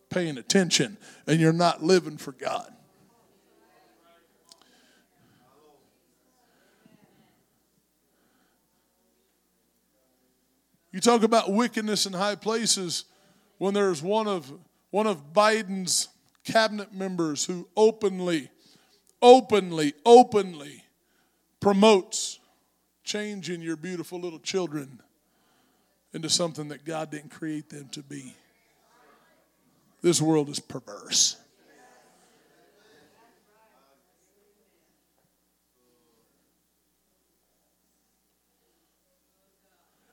paying 0.09 0.37
attention 0.37 0.97
and 1.25 1.39
you're 1.39 1.53
not 1.53 1.83
living 1.83 2.17
for 2.17 2.31
God. 2.31 2.71
You 10.91 11.01
talk 11.01 11.23
about 11.23 11.51
wickedness 11.51 12.05
in 12.05 12.13
high 12.13 12.35
places 12.35 13.05
when 13.59 13.73
there's 13.73 14.01
one 14.01 14.27
of 14.27 14.51
one 14.89 15.05
of 15.05 15.33
Biden's 15.33 16.07
cabinet 16.43 16.93
members 16.93 17.45
who 17.45 17.67
openly, 17.75 18.49
openly, 19.21 19.93
openly 20.05 20.83
promotes 21.59 22.39
changing 23.03 23.61
your 23.61 23.75
beautiful 23.75 24.19
little 24.19 24.39
children 24.39 25.01
into 26.13 26.29
something 26.29 26.69
that 26.69 26.85
God 26.85 27.11
didn't 27.11 27.29
create 27.29 27.69
them 27.69 27.89
to 27.89 28.01
be. 28.01 28.33
This 30.01 30.21
world 30.21 30.49
is 30.49 30.59
perverse. 30.59 31.37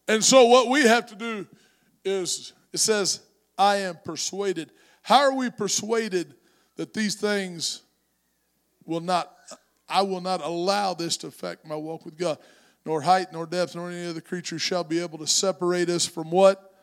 And 0.06 0.22
so, 0.22 0.44
what 0.46 0.68
we 0.68 0.82
have 0.82 1.06
to 1.06 1.14
do 1.14 1.46
is 2.04 2.52
it 2.72 2.78
says, 2.78 3.20
I 3.56 3.76
am 3.76 3.98
persuaded. 4.04 4.70
How 5.02 5.20
are 5.20 5.34
we 5.34 5.50
persuaded 5.50 6.34
that 6.76 6.92
these 6.92 7.14
things 7.14 7.82
will 8.84 9.00
not, 9.00 9.32
I 9.88 10.02
will 10.02 10.20
not 10.20 10.42
allow 10.42 10.94
this 10.94 11.16
to 11.18 11.28
affect 11.28 11.66
my 11.66 11.76
walk 11.76 12.04
with 12.04 12.18
God? 12.18 12.38
Nor 12.84 13.00
height, 13.00 13.32
nor 13.32 13.46
depth, 13.46 13.74
nor 13.74 13.90
any 13.90 14.06
other 14.06 14.20
creature 14.20 14.58
shall 14.58 14.84
be 14.84 14.98
able 14.98 15.18
to 15.18 15.26
separate 15.26 15.88
us 15.88 16.04
from 16.04 16.30
what? 16.30 16.74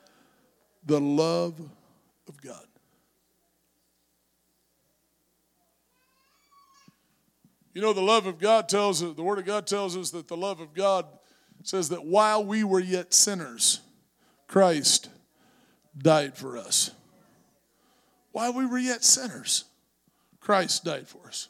The 0.86 1.00
love 1.00 1.60
of 2.28 2.42
God. 2.42 2.66
You 7.74 7.82
know, 7.82 7.94
the 7.94 8.02
love 8.02 8.26
of 8.26 8.38
God 8.38 8.68
tells 8.68 9.02
us, 9.02 9.16
the 9.16 9.24
Word 9.24 9.40
of 9.40 9.46
God 9.46 9.66
tells 9.66 9.96
us 9.96 10.12
that 10.12 10.28
the 10.28 10.38
love 10.38 10.60
of 10.60 10.74
God 10.74 11.06
says 11.64 11.90
that 11.90 12.06
while 12.06 12.44
we 12.44 12.64
were 12.64 12.80
yet 12.80 13.14
sinners, 13.14 13.80
Christ 14.48 15.10
died 15.98 16.36
for 16.36 16.58
us. 16.58 16.92
While 18.32 18.54
we 18.54 18.66
were 18.66 18.78
yet 18.78 19.04
sinners, 19.04 19.66
Christ 20.40 20.84
died 20.84 21.08
for 21.08 21.28
us. 21.28 21.48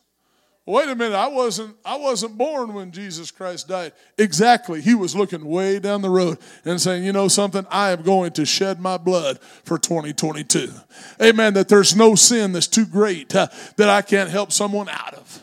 Wait 0.68 0.88
a 0.88 0.96
minute, 0.96 1.16
I 1.16 1.28
wasn't 1.28 1.76
I 1.84 1.98
wasn't 1.98 2.38
born 2.38 2.76
when 2.76 2.92
Jesus 2.92 3.32
Christ 3.32 3.68
died. 3.68 3.94
Exactly. 4.20 4.80
He 4.80 4.94
was 4.94 5.16
looking 5.16 5.44
way 5.44 5.80
down 5.80 6.04
the 6.04 6.10
road 6.10 6.38
and 6.64 6.80
saying, 6.80 7.04
"You 7.04 7.14
know 7.14 7.28
something? 7.28 7.66
I 7.72 7.90
am 7.90 8.04
going 8.04 8.32
to 8.34 8.46
shed 8.46 8.80
my 8.80 8.98
blood 8.98 9.40
for 9.42 9.80
2022." 9.80 10.72
Amen. 11.20 11.56
That 11.56 11.68
there's 11.68 11.96
no 11.96 12.14
sin 12.14 12.52
that's 12.52 12.68
too 12.68 12.86
great 12.86 13.36
uh, 13.36 13.48
that 13.78 13.90
I 13.90 14.04
can't 14.04 14.30
help 14.30 14.52
someone 14.52 14.88
out 14.88 15.16
of. 15.16 15.42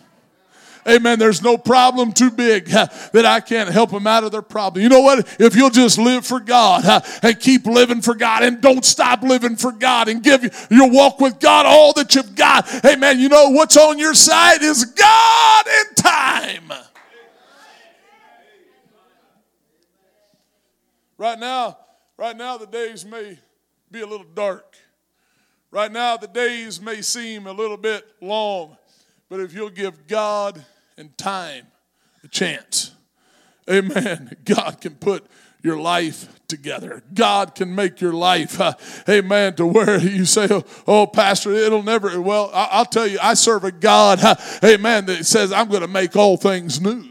Amen. 0.88 1.18
There's 1.18 1.42
no 1.42 1.58
problem 1.58 2.12
too 2.12 2.30
big 2.30 2.66
that 2.66 3.26
I 3.26 3.40
can't 3.40 3.68
help 3.68 3.90
them 3.90 4.06
out 4.06 4.24
of 4.24 4.32
their 4.32 4.42
problem. 4.42 4.82
You 4.82 4.88
know 4.88 5.00
what? 5.00 5.36
If 5.38 5.54
you'll 5.54 5.70
just 5.70 5.98
live 5.98 6.26
for 6.26 6.40
God 6.40 6.84
and 7.22 7.38
keep 7.38 7.66
living 7.66 8.00
for 8.00 8.14
God 8.14 8.42
and 8.42 8.60
don't 8.60 8.84
stop 8.84 9.22
living 9.22 9.56
for 9.56 9.72
God 9.72 10.08
and 10.08 10.22
give 10.22 10.68
your 10.70 10.90
walk 10.90 11.20
with 11.20 11.40
God 11.40 11.66
all 11.66 11.92
that 11.94 12.14
you've 12.14 12.34
got. 12.34 12.66
Amen. 12.86 13.20
You 13.20 13.28
know 13.28 13.50
what's 13.50 13.76
on 13.76 13.98
your 13.98 14.14
side 14.14 14.62
is 14.62 14.84
God 14.84 15.66
in 15.66 15.94
time. 15.94 16.72
Right 21.18 21.38
now, 21.38 21.76
right 22.16 22.36
now 22.36 22.56
the 22.56 22.66
days 22.66 23.04
may 23.04 23.38
be 23.90 24.00
a 24.00 24.06
little 24.06 24.26
dark. 24.34 24.76
Right 25.70 25.92
now 25.92 26.16
the 26.16 26.28
days 26.28 26.80
may 26.80 27.02
seem 27.02 27.46
a 27.46 27.52
little 27.52 27.76
bit 27.76 28.06
long. 28.22 28.78
But 29.28 29.40
if 29.40 29.52
you'll 29.52 29.68
give 29.68 30.06
God 30.06 30.64
and 30.98 31.16
time 31.16 31.66
a 32.24 32.28
chance, 32.28 32.92
amen, 33.70 34.36
God 34.44 34.80
can 34.80 34.96
put 34.96 35.26
your 35.62 35.78
life 35.78 36.28
together. 36.48 37.02
God 37.14 37.54
can 37.54 37.74
make 37.74 38.00
your 38.00 38.12
life, 38.12 38.60
uh, 38.60 38.74
amen, 39.08 39.54
to 39.56 39.66
where 39.66 39.98
you 39.98 40.24
say, 40.24 40.48
oh, 40.50 40.64
oh, 40.86 41.06
Pastor, 41.06 41.52
it'll 41.52 41.82
never, 41.82 42.20
well, 42.20 42.50
I, 42.52 42.78
will 42.78 42.84
tell 42.86 43.06
you, 43.06 43.18
I 43.22 43.34
serve 43.34 43.64
a 43.64 43.72
God, 43.72 44.22
uh, 44.22 44.34
amen, 44.64 45.06
that 45.06 45.26
says, 45.26 45.52
I'm 45.52 45.68
going 45.68 45.82
to 45.82 45.88
make 45.88 46.16
all 46.16 46.36
things 46.36 46.80
new. 46.80 47.04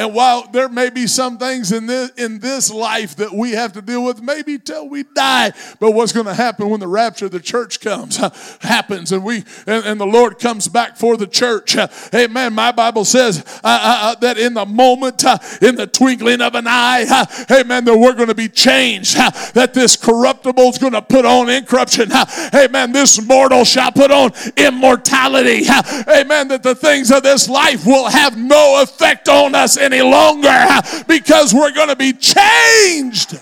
And 0.00 0.14
while 0.14 0.48
there 0.50 0.70
may 0.70 0.88
be 0.88 1.06
some 1.06 1.36
things 1.36 1.72
in 1.72 1.84
this, 1.84 2.10
in 2.16 2.38
this 2.38 2.70
life 2.70 3.16
that 3.16 3.34
we 3.34 3.50
have 3.50 3.74
to 3.74 3.82
deal 3.82 4.02
with, 4.02 4.22
maybe 4.22 4.58
till 4.58 4.88
we 4.88 5.02
die, 5.02 5.52
but 5.78 5.90
what's 5.90 6.10
going 6.10 6.24
to 6.24 6.32
happen 6.32 6.70
when 6.70 6.80
the 6.80 6.88
rapture 6.88 7.26
of 7.26 7.32
the 7.32 7.38
church 7.38 7.80
comes 7.80 8.16
happens 8.62 9.12
and 9.12 9.22
we 9.22 9.44
and, 9.66 9.84
and, 9.84 10.00
the 10.00 10.06
Lord 10.06 10.38
comes 10.38 10.68
back 10.68 10.96
for 10.96 11.18
the 11.18 11.26
church. 11.26 11.76
Amen. 12.14 12.54
My 12.54 12.72
Bible 12.72 13.04
says 13.04 13.44
uh, 13.62 13.64
uh, 13.64 13.98
uh 14.00 14.14
that 14.20 14.38
in 14.38 14.54
the 14.54 14.64
moment, 14.64 15.22
uh, 15.22 15.36
in 15.60 15.74
the 15.74 15.86
twinkling 15.86 16.40
of 16.40 16.54
an 16.54 16.64
eye, 16.66 17.26
amen, 17.50 17.84
that 17.84 17.98
we're 17.98 18.14
going 18.14 18.28
to 18.28 18.34
be 18.34 18.48
changed. 18.48 19.16
that 19.16 19.72
this 19.74 19.96
corruptible 19.98 20.70
is 20.70 20.78
going 20.78 20.94
to 20.94 21.02
put 21.02 21.26
on 21.26 21.50
incorruption. 21.50 22.10
amen. 22.54 22.92
This 22.92 23.20
mortal 23.20 23.64
shall 23.64 23.92
put 23.92 24.10
on 24.10 24.32
immortality. 24.56 25.64
amen. 26.08 26.48
That 26.48 26.62
the 26.62 26.74
things 26.74 27.10
of 27.10 27.22
this 27.22 27.50
life 27.50 27.84
will 27.84 28.08
have 28.08 28.38
no 28.38 28.82
effect 28.82 29.28
on 29.28 29.54
us 29.54 29.76
any 29.92 30.02
longer 30.02 30.66
because 31.06 31.52
we're 31.54 31.72
going 31.72 31.88
to 31.88 31.96
be 31.96 32.12
changed. 32.12 33.38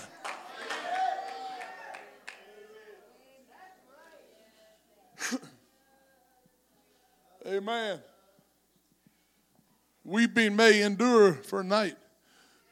Amen. 7.45 7.99
Weeping 10.03 10.55
may 10.55 10.81
endure 10.81 11.33
for 11.33 11.59
a 11.61 11.63
night, 11.63 11.95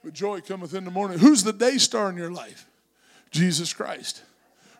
but 0.03 0.13
joy 0.13 0.41
cometh 0.41 0.73
in 0.73 0.85
the 0.85 0.91
morning. 0.91 1.19
Who's 1.19 1.43
the 1.43 1.53
day 1.53 1.77
star 1.77 2.09
in 2.09 2.17
your 2.17 2.31
life? 2.31 2.67
Jesus 3.29 3.73
Christ. 3.73 4.23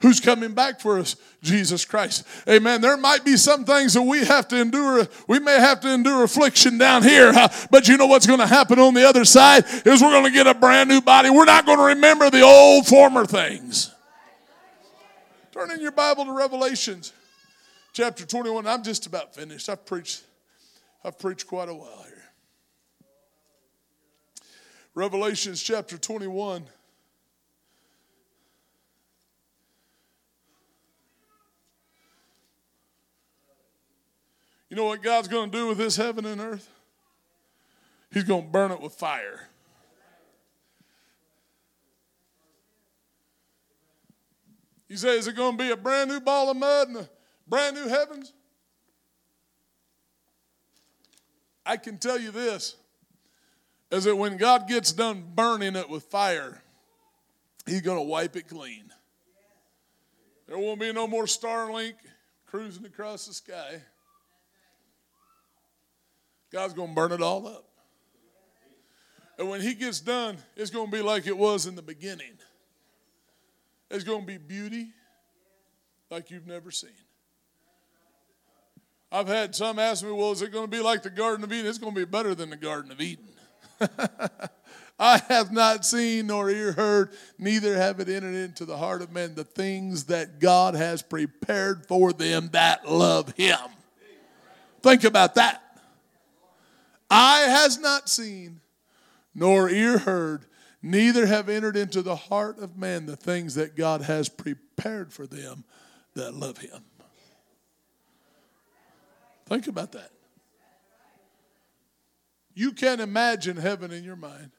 Who's 0.01 0.19
coming 0.19 0.53
back 0.53 0.79
for 0.79 0.99
us? 0.99 1.15
Jesus 1.41 1.85
Christ. 1.85 2.25
Amen. 2.47 2.81
There 2.81 2.97
might 2.97 3.25
be 3.25 3.35
some 3.35 3.65
things 3.65 3.93
that 3.93 4.01
we 4.01 4.25
have 4.25 4.47
to 4.49 4.59
endure. 4.59 5.07
We 5.27 5.39
may 5.39 5.59
have 5.59 5.79
to 5.81 5.93
endure 5.93 6.23
affliction 6.23 6.77
down 6.77 7.03
here, 7.03 7.33
but 7.71 7.87
you 7.87 7.97
know 7.97 8.05
what's 8.05 8.27
going 8.27 8.39
to 8.39 8.47
happen 8.47 8.79
on 8.79 8.93
the 8.93 9.07
other 9.07 9.25
side 9.25 9.65
is 9.85 10.01
we're 10.01 10.11
going 10.11 10.25
to 10.25 10.31
get 10.31 10.45
a 10.45 10.53
brand 10.53 10.89
new 10.89 11.01
body. 11.01 11.29
We're 11.29 11.45
not 11.45 11.65
going 11.65 11.79
to 11.79 11.85
remember 11.85 12.29
the 12.29 12.41
old 12.41 12.85
former 12.85 13.25
things. 13.25 13.93
Turn 15.51 15.71
in 15.71 15.81
your 15.81 15.91
Bible 15.91 16.25
to 16.25 16.31
Revelations 16.31 17.13
chapter 17.93 18.25
21. 18.25 18.67
I'm 18.67 18.83
just 18.83 19.07
about 19.07 19.33
finished. 19.33 19.69
I've 19.69 19.85
preached 19.85 20.23
I've 21.03 21.17
preached 21.17 21.47
quite 21.47 21.69
a 21.69 21.73
while 21.73 22.03
here. 22.05 22.23
Revelations 24.93 25.61
chapter 25.61 25.97
21 25.97 26.65
You 34.78 34.84
know 34.84 34.89
what 34.89 35.01
God's 35.01 35.28
going 35.28 35.49
to 35.49 35.57
do 35.57 35.65
with 35.65 35.80
this 35.80 35.95
heaven 35.95 36.23
and 36.23 36.39
earth? 36.39 36.69
He's 38.13 38.25
going 38.25 38.43
to 38.43 38.47
burn 38.47 38.71
it 38.71 38.80
with 38.80 38.93
fire. 38.93 39.49
You 44.88 44.95
say, 44.97 45.17
is 45.17 45.25
it 45.25 45.36
going 45.36 45.57
to 45.57 45.63
be 45.63 45.71
a 45.71 45.75
brand 45.75 46.11
new 46.11 46.19
ball 46.19 46.51
of 46.51 46.57
mud 46.57 46.89
and 46.89 46.97
a 46.97 47.09
brand 47.47 47.75
new 47.75 47.88
heavens? 47.88 48.34
I 51.65 51.78
can 51.78 51.97
tell 51.97 52.19
you 52.19 52.30
this 52.30 52.75
is 53.89 54.03
that 54.03 54.15
when 54.15 54.38
God 54.38 54.67
gets 54.67 54.91
done 54.91 55.23
burning 55.34 55.75
it 55.75 55.89
with 55.89 56.03
fire, 56.03 56.61
He's 57.65 57.82
going 57.82 57.97
to 57.97 58.03
wipe 58.03 58.36
it 58.36 58.47
clean. 58.47 58.93
There 60.47 60.59
won't 60.59 60.80
be 60.80 60.93
no 60.93 61.07
more 61.07 61.23
Starlink 61.23 61.95
cruising 62.45 62.86
across 62.86 63.25
the 63.25 63.34
sky. 63.34 63.82
God's 66.51 66.73
going 66.73 66.89
to 66.89 66.95
burn 66.95 67.11
it 67.11 67.21
all 67.21 67.47
up. 67.47 67.65
And 69.37 69.49
when 69.49 69.61
He 69.61 69.73
gets 69.73 69.99
done, 69.99 70.37
it's 70.55 70.71
going 70.71 70.89
to 70.89 70.91
be 70.91 71.01
like 71.01 71.27
it 71.27 71.37
was 71.37 71.65
in 71.65 71.75
the 71.75 71.81
beginning. 71.81 72.37
It's 73.89 74.03
going 74.03 74.21
to 74.21 74.27
be 74.27 74.37
beauty 74.37 74.87
like 76.09 76.31
you've 76.31 76.47
never 76.47 76.71
seen. 76.71 76.89
I've 79.11 79.27
had 79.27 79.55
some 79.55 79.79
ask 79.79 80.03
me, 80.03 80.11
well, 80.11 80.31
is 80.31 80.41
it 80.41 80.51
going 80.51 80.65
to 80.65 80.71
be 80.71 80.81
like 80.81 81.03
the 81.03 81.09
Garden 81.09 81.43
of 81.43 81.53
Eden? 81.53 81.65
It's 81.65 81.77
going 81.77 81.93
to 81.93 81.99
be 81.99 82.05
better 82.05 82.35
than 82.35 82.49
the 82.49 82.57
Garden 82.57 82.91
of 82.91 82.99
Eden. 82.99 83.29
I 84.99 85.19
have 85.29 85.51
not 85.51 85.85
seen 85.85 86.27
nor 86.27 86.49
ear 86.49 86.71
heard, 86.71 87.11
neither 87.37 87.77
have 87.77 87.99
it 87.99 88.09
entered 88.09 88.33
into 88.33 88.65
the 88.65 88.77
heart 88.77 89.01
of 89.01 89.11
man 89.11 89.35
the 89.35 89.43
things 89.43 90.05
that 90.05 90.39
God 90.39 90.73
has 90.73 91.01
prepared 91.01 91.85
for 91.85 92.11
them 92.11 92.49
that 92.51 92.89
love 92.89 93.33
Him. 93.37 93.59
Think 94.81 95.03
about 95.03 95.35
that. 95.35 95.63
Eye 97.10 97.45
has 97.47 97.80
not 97.80 98.10
seen, 98.10 98.60
nor 99.34 99.70
ear 99.70 99.97
heard, 99.97 100.45
neither 100.82 101.26
have 101.26 101.49
entered 101.49 101.78
into 101.78 102.01
the 102.01 102.16
heart 102.16 102.60
of 102.60 102.78
man 102.78 103.05
the 103.05 103.16
things 103.16 103.55
that 103.55 103.76
God 103.76 104.01
has 104.01 104.30
prepared 104.30 105.14
for 105.14 105.26
them 105.26 105.64
that 106.16 106.34
love 106.34 106.58
him. 106.58 106.84
Think 109.45 109.68
about 109.68 109.93
that. 109.93 110.12
You 112.53 112.72
can't 112.74 112.99
imagine 112.99 113.55
heaven 113.55 113.91
in 113.91 114.03
your 114.03 114.16
mind. 114.16 114.51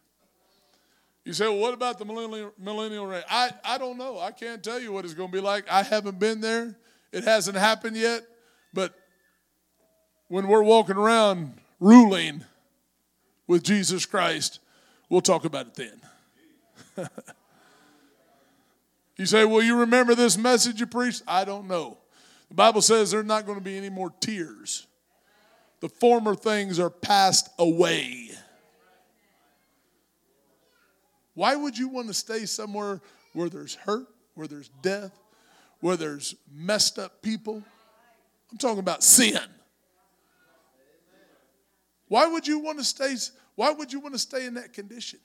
You 1.24 1.34
say, 1.34 1.46
well, 1.46 1.58
what 1.58 1.74
about 1.74 1.98
the 1.98 2.06
millennial, 2.06 2.52
millennial 2.56 3.06
reign? 3.06 3.24
I, 3.28 3.50
I 3.62 3.76
don't 3.76 3.98
know. 3.98 4.18
I 4.18 4.30
can't 4.30 4.62
tell 4.62 4.80
you 4.80 4.92
what 4.92 5.04
it's 5.04 5.14
going 5.14 5.28
to 5.28 5.32
be 5.32 5.42
like. 5.42 5.68
I 5.68 5.82
haven't 5.82 6.18
been 6.18 6.40
there. 6.40 6.74
It 7.12 7.24
hasn't 7.24 7.56
happened 7.56 7.96
yet. 7.96 8.22
But 8.72 8.94
when 10.28 10.48
we're 10.48 10.62
walking 10.62 10.96
around 10.96 11.54
ruling 11.80 12.44
with 13.46 13.62
Jesus 13.62 14.06
Christ, 14.06 14.60
we'll 15.08 15.20
talk 15.20 15.44
about 15.44 15.66
it 15.66 15.74
then. 15.74 17.08
you 19.16 19.26
say, 19.26 19.44
Well, 19.44 19.62
you 19.62 19.80
remember 19.80 20.14
this 20.14 20.36
message 20.36 20.80
you 20.80 20.86
preached? 20.86 21.22
I 21.26 21.44
don't 21.44 21.66
know. 21.66 21.98
The 22.48 22.54
Bible 22.54 22.82
says 22.82 23.10
there's 23.10 23.26
not 23.26 23.46
going 23.46 23.58
to 23.58 23.64
be 23.64 23.76
any 23.76 23.90
more 23.90 24.10
tears. 24.20 24.86
The 25.80 25.88
former 25.88 26.34
things 26.34 26.78
are 26.80 26.90
passed 26.90 27.48
away. 27.58 28.30
Why 31.34 31.54
would 31.54 31.78
you 31.78 31.88
want 31.88 32.08
to 32.08 32.14
stay 32.14 32.46
somewhere 32.46 33.00
where 33.32 33.48
there's 33.48 33.76
hurt, 33.76 34.08
where 34.34 34.48
there's 34.48 34.70
death, 34.82 35.16
where 35.80 35.96
there's 35.96 36.34
messed 36.52 36.98
up 36.98 37.22
people? 37.22 37.62
I'm 38.50 38.58
talking 38.58 38.80
about 38.80 39.04
sin. 39.04 39.38
Why 42.08 42.26
would 42.26 42.46
you 42.46 42.58
want 42.58 42.78
to 42.78 42.84
stay? 42.84 43.14
Why 43.54 43.70
would 43.70 43.92
you 43.92 44.00
want 44.00 44.14
to 44.14 44.18
stay 44.18 44.46
in 44.46 44.54
that 44.54 44.72
condition? 44.72 45.20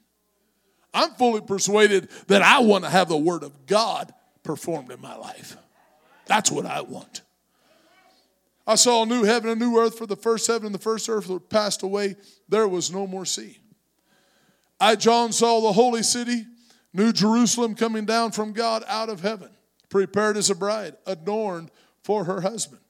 I'm 0.94 1.12
fully 1.12 1.42
persuaded 1.42 2.10
that 2.28 2.42
I 2.42 2.60
want 2.60 2.84
to 2.84 2.90
have 2.90 3.10
the 3.10 3.18
Word 3.18 3.44
of 3.44 3.66
God 3.66 4.14
performed 4.44 4.92
in 4.92 5.02
my 5.02 5.16
life. 5.16 5.58
That's 6.26 6.52
what 6.52 6.66
I 6.66 6.82
want. 6.82 7.22
I 8.66 8.76
saw 8.76 9.04
a 9.04 9.06
new 9.06 9.24
heaven, 9.24 9.50
a 9.50 9.56
new 9.56 9.78
earth, 9.78 9.98
for 9.98 10.06
the 10.06 10.16
first 10.16 10.48
heaven 10.48 10.68
and 10.68 10.76
the 10.76 10.80
first 10.80 11.10
earth 11.10 11.30
passed 11.50 11.84
away. 11.84 12.16
There 12.48 12.68
was 12.68 12.92
no 12.92 13.08
more 13.08 13.26
sea. 13.26 13.58
I, 14.80 14.96
John, 14.96 15.32
saw 15.32 15.62
the 15.62 15.74
holy 15.74 16.04
city, 16.04 16.46
New 16.94 17.12
Jerusalem, 17.12 17.76
coming 17.76 18.06
down 18.06 18.32
from 18.32 18.54
God 18.54 18.84
out 18.88 19.10
of 19.10 19.22
heaven, 19.22 19.50
prepared 19.90 20.38
as 20.38 20.50
a 20.50 20.56
bride, 20.56 20.96
adorned 21.06 21.72
for 22.04 22.24
her 22.26 22.42
husband. 22.42 22.82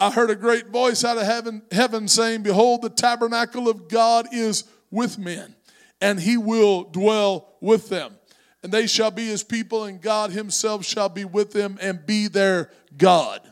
I 0.00 0.10
heard 0.10 0.30
a 0.30 0.34
great 0.34 0.68
voice 0.68 1.04
out 1.04 1.18
of 1.18 1.24
heaven, 1.24 1.60
heaven 1.70 2.08
saying, 2.08 2.42
Behold, 2.42 2.80
the 2.80 2.88
tabernacle 2.88 3.68
of 3.68 3.86
God 3.86 4.28
is 4.32 4.64
with 4.90 5.18
men, 5.18 5.54
and 6.00 6.18
he 6.18 6.38
will 6.38 6.84
dwell 6.84 7.52
with 7.60 7.90
them. 7.90 8.14
And 8.62 8.72
they 8.72 8.86
shall 8.86 9.10
be 9.10 9.26
his 9.26 9.44
people, 9.44 9.84
and 9.84 10.00
God 10.00 10.30
himself 10.30 10.86
shall 10.86 11.10
be 11.10 11.26
with 11.26 11.52
them 11.52 11.76
and 11.82 12.06
be 12.06 12.28
their 12.28 12.70
God. 12.96 13.42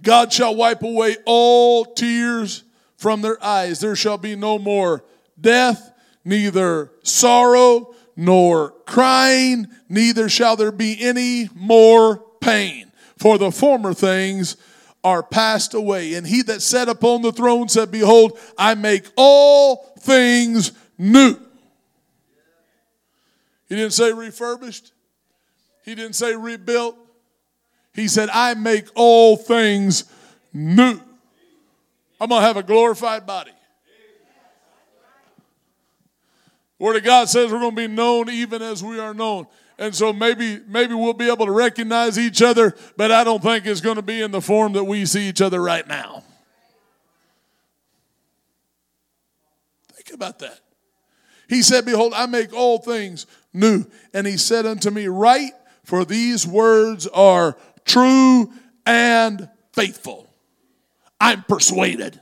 God 0.00 0.32
shall 0.32 0.54
wipe 0.54 0.82
away 0.82 1.18
all 1.26 1.84
tears 1.84 2.64
from 2.96 3.20
their 3.20 3.42
eyes. 3.44 3.80
There 3.80 3.96
shall 3.96 4.18
be 4.18 4.34
no 4.34 4.58
more 4.58 5.04
death, 5.38 5.92
neither 6.24 6.90
sorrow 7.02 7.94
nor 8.16 8.70
crying, 8.86 9.68
neither 9.90 10.30
shall 10.30 10.56
there 10.56 10.72
be 10.72 10.96
any 11.02 11.50
more 11.54 12.24
pain 12.40 12.83
for 13.18 13.38
the 13.38 13.50
former 13.50 13.94
things 13.94 14.56
are 15.02 15.22
passed 15.22 15.74
away. 15.74 16.14
And 16.14 16.26
he 16.26 16.42
that 16.42 16.62
sat 16.62 16.88
upon 16.88 17.22
the 17.22 17.32
throne 17.32 17.68
said, 17.68 17.90
Behold, 17.90 18.38
I 18.56 18.74
make 18.74 19.04
all 19.16 19.94
things 20.00 20.72
new. 20.98 21.36
He 23.68 23.76
didn't 23.76 23.92
say 23.92 24.12
refurbished, 24.12 24.92
he 25.84 25.94
didn't 25.94 26.14
say 26.14 26.34
rebuilt. 26.34 26.96
He 27.92 28.08
said, 28.08 28.28
I 28.32 28.54
make 28.54 28.86
all 28.96 29.36
things 29.36 30.04
new. 30.52 31.00
I'm 32.20 32.28
going 32.28 32.40
to 32.40 32.46
have 32.46 32.56
a 32.56 32.62
glorified 32.64 33.24
body. 33.24 33.52
Word 36.78 36.96
of 36.96 37.04
God 37.04 37.28
says 37.28 37.52
we're 37.52 37.60
going 37.60 37.76
to 37.76 37.88
be 37.88 37.94
known 37.94 38.28
even 38.28 38.62
as 38.62 38.82
we 38.82 38.98
are 38.98 39.14
known. 39.14 39.46
And 39.78 39.94
so 39.94 40.12
maybe 40.12 40.60
maybe 40.68 40.94
we'll 40.94 41.14
be 41.14 41.28
able 41.28 41.46
to 41.46 41.52
recognize 41.52 42.18
each 42.18 42.42
other, 42.42 42.74
but 42.96 43.10
I 43.10 43.24
don't 43.24 43.42
think 43.42 43.66
it's 43.66 43.80
going 43.80 43.96
to 43.96 44.02
be 44.02 44.22
in 44.22 44.30
the 44.30 44.40
form 44.40 44.72
that 44.74 44.84
we 44.84 45.04
see 45.04 45.28
each 45.28 45.40
other 45.40 45.60
right 45.60 45.86
now. 45.86 46.22
Think 49.92 50.14
about 50.14 50.38
that. 50.40 50.60
He 51.48 51.62
said, 51.62 51.84
Behold, 51.84 52.12
I 52.14 52.26
make 52.26 52.52
all 52.52 52.78
things 52.78 53.26
new. 53.52 53.84
And 54.12 54.26
he 54.26 54.36
said 54.36 54.66
unto 54.66 54.90
me, 54.90 55.08
Write, 55.08 55.52
for 55.84 56.04
these 56.04 56.46
words 56.46 57.06
are 57.08 57.56
true 57.84 58.52
and 58.86 59.48
faithful. 59.72 60.28
I'm 61.20 61.42
persuaded. 61.42 62.20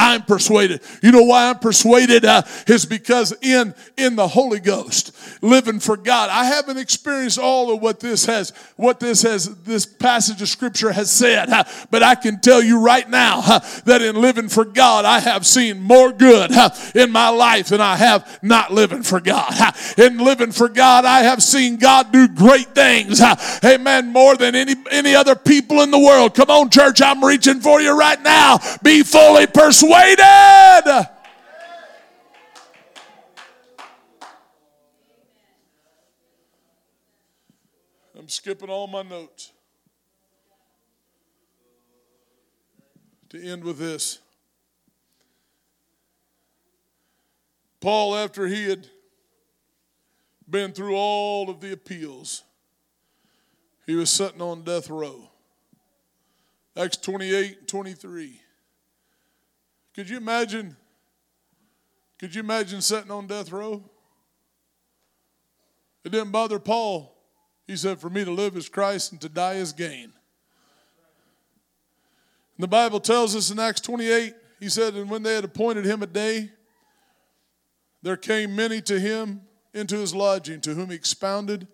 I'm 0.00 0.22
persuaded. 0.22 0.80
You 1.02 1.12
know 1.12 1.24
why 1.24 1.50
I'm 1.50 1.58
persuaded? 1.58 2.24
Uh, 2.24 2.40
is 2.66 2.86
because 2.86 3.34
in 3.42 3.74
in 3.98 4.16
the 4.16 4.26
Holy 4.26 4.58
Ghost, 4.58 5.14
living 5.42 5.78
for 5.78 5.94
God. 5.94 6.30
I 6.30 6.46
haven't 6.46 6.78
experienced 6.78 7.38
all 7.38 7.70
of 7.70 7.82
what 7.82 8.00
this 8.00 8.24
has, 8.24 8.54
what 8.76 8.98
this 8.98 9.20
has, 9.22 9.54
this 9.56 9.84
passage 9.84 10.40
of 10.40 10.48
Scripture 10.48 10.90
has 10.90 11.10
said, 11.10 11.50
uh, 11.50 11.64
but 11.90 12.02
I 12.02 12.14
can 12.14 12.40
tell 12.40 12.62
you 12.62 12.80
right 12.80 13.08
now 13.08 13.42
uh, 13.44 13.58
that 13.84 14.00
in 14.00 14.16
living 14.16 14.48
for 14.48 14.64
God, 14.64 15.04
I 15.04 15.20
have 15.20 15.46
seen 15.46 15.82
more 15.82 16.12
good 16.12 16.50
in 16.94 17.12
my 17.12 17.28
life 17.28 17.68
than 17.68 17.82
I 17.82 17.96
have 17.96 18.38
not 18.42 18.72
living 18.72 19.02
for 19.02 19.20
God. 19.20 19.52
In 19.98 20.16
living 20.16 20.52
for 20.52 20.70
God, 20.70 21.04
I 21.04 21.20
have 21.20 21.42
seen 21.42 21.76
God 21.76 22.10
do 22.10 22.26
great 22.26 22.74
things. 22.74 23.20
Amen. 23.62 24.12
More 24.12 24.34
than 24.36 24.54
any 24.54 24.76
any 24.90 25.14
other 25.14 25.34
people 25.34 25.82
in 25.82 25.90
the 25.90 25.98
world. 25.98 26.34
Come 26.34 26.48
on, 26.48 26.70
church, 26.70 27.02
I'm 27.02 27.22
reaching 27.22 27.60
for 27.60 27.82
you 27.82 27.98
right 27.98 28.20
now. 28.22 28.58
Be 28.82 29.02
fully 29.02 29.46
persuaded 29.46 29.89
persuaded. 29.90 31.08
I'm 38.18 38.28
skipping 38.28 38.68
all 38.68 38.86
my 38.86 39.02
notes 39.02 39.52
to 43.30 43.42
end 43.42 43.64
with 43.64 43.78
this. 43.78 44.18
Paul, 47.80 48.14
after 48.14 48.46
he 48.46 48.68
had 48.68 48.88
been 50.48 50.72
through 50.72 50.96
all 50.96 51.48
of 51.48 51.60
the 51.60 51.72
appeals, 51.72 52.42
he 53.86 53.94
was 53.94 54.10
sitting 54.10 54.42
on 54.42 54.62
death 54.62 54.90
row. 54.90 55.30
Acts 56.76 56.98
28 56.98 57.66
23. 57.66 58.40
Could 59.94 60.08
you 60.08 60.16
imagine? 60.16 60.76
Could 62.18 62.34
you 62.34 62.40
imagine 62.40 62.80
sitting 62.80 63.10
on 63.10 63.26
death 63.26 63.50
row? 63.50 63.82
It 66.04 66.12
didn't 66.12 66.30
bother 66.30 66.58
Paul. 66.58 67.16
He 67.66 67.76
said, 67.76 68.00
For 68.00 68.10
me 68.10 68.24
to 68.24 68.30
live 68.30 68.56
is 68.56 68.68
Christ 68.68 69.12
and 69.12 69.20
to 69.20 69.28
die 69.28 69.54
is 69.54 69.72
gain. 69.72 70.12
And 72.56 72.64
the 72.64 72.68
Bible 72.68 73.00
tells 73.00 73.34
us 73.36 73.50
in 73.50 73.58
Acts 73.58 73.80
28, 73.80 74.34
he 74.58 74.68
said, 74.68 74.94
And 74.94 75.10
when 75.10 75.22
they 75.22 75.34
had 75.34 75.44
appointed 75.44 75.84
him 75.84 76.02
a 76.02 76.06
day, 76.06 76.50
there 78.02 78.16
came 78.16 78.56
many 78.56 78.80
to 78.82 78.98
him 78.98 79.42
into 79.72 79.96
his 79.96 80.14
lodging, 80.14 80.60
to 80.62 80.74
whom 80.74 80.90
he 80.90 80.96
expounded 80.96 81.66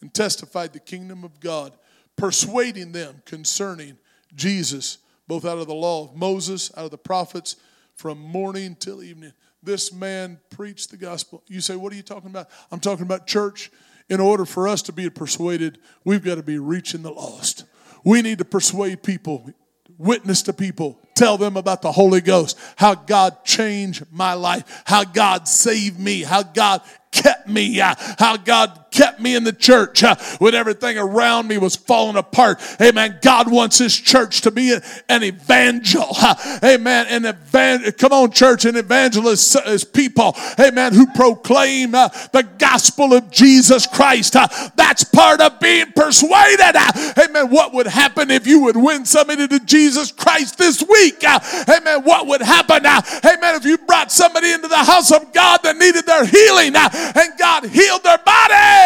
and 0.00 0.12
testified 0.12 0.72
the 0.72 0.80
kingdom 0.80 1.24
of 1.24 1.40
God, 1.40 1.72
persuading 2.16 2.92
them 2.92 3.22
concerning 3.24 3.98
Jesus 4.34 4.98
both 5.28 5.44
out 5.44 5.58
of 5.58 5.66
the 5.66 5.74
law 5.74 6.04
of 6.04 6.16
Moses, 6.16 6.72
out 6.76 6.86
of 6.86 6.90
the 6.90 6.98
prophets, 6.98 7.56
from 7.94 8.18
morning 8.18 8.76
till 8.78 9.02
evening. 9.02 9.32
This 9.62 9.92
man 9.92 10.40
preached 10.50 10.90
the 10.90 10.96
gospel. 10.96 11.42
You 11.46 11.60
say, 11.60 11.76
What 11.76 11.92
are 11.92 11.96
you 11.96 12.02
talking 12.02 12.30
about? 12.30 12.48
I'm 12.72 12.80
talking 12.80 13.04
about 13.04 13.26
church. 13.26 13.70
In 14.08 14.20
order 14.20 14.46
for 14.46 14.66
us 14.66 14.80
to 14.82 14.92
be 14.92 15.10
persuaded, 15.10 15.78
we've 16.02 16.24
got 16.24 16.36
to 16.36 16.42
be 16.42 16.58
reaching 16.58 17.02
the 17.02 17.10
lost. 17.10 17.64
We 18.04 18.22
need 18.22 18.38
to 18.38 18.44
persuade 18.44 19.02
people, 19.02 19.52
witness 19.98 20.40
to 20.42 20.54
people, 20.54 20.98
tell 21.14 21.36
them 21.36 21.58
about 21.58 21.82
the 21.82 21.92
Holy 21.92 22.22
Ghost, 22.22 22.58
how 22.76 22.94
God 22.94 23.44
changed 23.44 24.04
my 24.10 24.32
life, 24.32 24.82
how 24.86 25.04
God 25.04 25.46
saved 25.46 26.00
me, 26.00 26.22
how 26.22 26.42
God 26.42 26.80
kept 27.10 27.48
me, 27.48 27.80
uh, 27.82 27.94
how 28.18 28.38
God 28.38 28.86
kept 28.90 29.20
me 29.20 29.34
in 29.34 29.44
the 29.44 29.52
church 29.52 30.02
uh, 30.02 30.16
when 30.38 30.54
everything 30.54 30.98
around 30.98 31.48
me 31.48 31.58
was 31.58 31.76
falling 31.76 32.16
apart. 32.16 32.60
Amen. 32.80 33.18
God 33.22 33.50
wants 33.50 33.78
His 33.78 33.96
church 33.96 34.42
to 34.42 34.50
be 34.50 34.76
an 35.08 35.24
evangel. 35.24 36.06
Uh, 36.20 36.58
amen. 36.64 37.06
An 37.08 37.26
evan- 37.26 37.90
come 37.92 38.12
on, 38.12 38.30
church, 38.30 38.64
an 38.64 38.76
evangelist 38.76 39.56
is 39.66 39.84
people, 39.84 40.36
amen, 40.58 40.94
who 40.94 41.06
proclaim 41.12 41.94
uh, 41.94 42.08
the 42.32 42.46
gospel 42.58 43.14
of 43.14 43.30
Jesus 43.30 43.86
Christ. 43.86 44.36
Uh, 44.36 44.48
that's 44.76 45.04
part 45.04 45.40
of 45.40 45.60
being 45.60 45.92
persuaded. 45.92 46.74
Uh, 46.74 47.14
amen. 47.24 47.50
What 47.50 47.72
would 47.74 47.86
happen 47.86 48.30
if 48.30 48.46
you 48.46 48.60
would 48.60 48.76
win 48.76 49.04
somebody 49.04 49.46
to 49.48 49.60
Jesus 49.60 50.12
Christ 50.12 50.58
this 50.58 50.82
week? 50.82 51.22
amen. 51.24 52.02
What 52.04 52.26
would 52.26 52.42
happen? 52.42 52.84
amen. 52.86 53.54
If 53.54 53.64
you 53.64 53.78
brought 53.78 54.10
somebody 54.12 54.52
into 54.52 54.68
the 54.68 54.76
house 54.76 55.12
of 55.12 55.32
God 55.32 55.60
that 55.62 55.76
needed 55.76 56.06
their 56.06 56.26
healing 56.26 56.74
and 56.76 57.38
God 57.38 57.64
healed 57.66 58.02
their 58.02 58.18
body. 58.18 58.77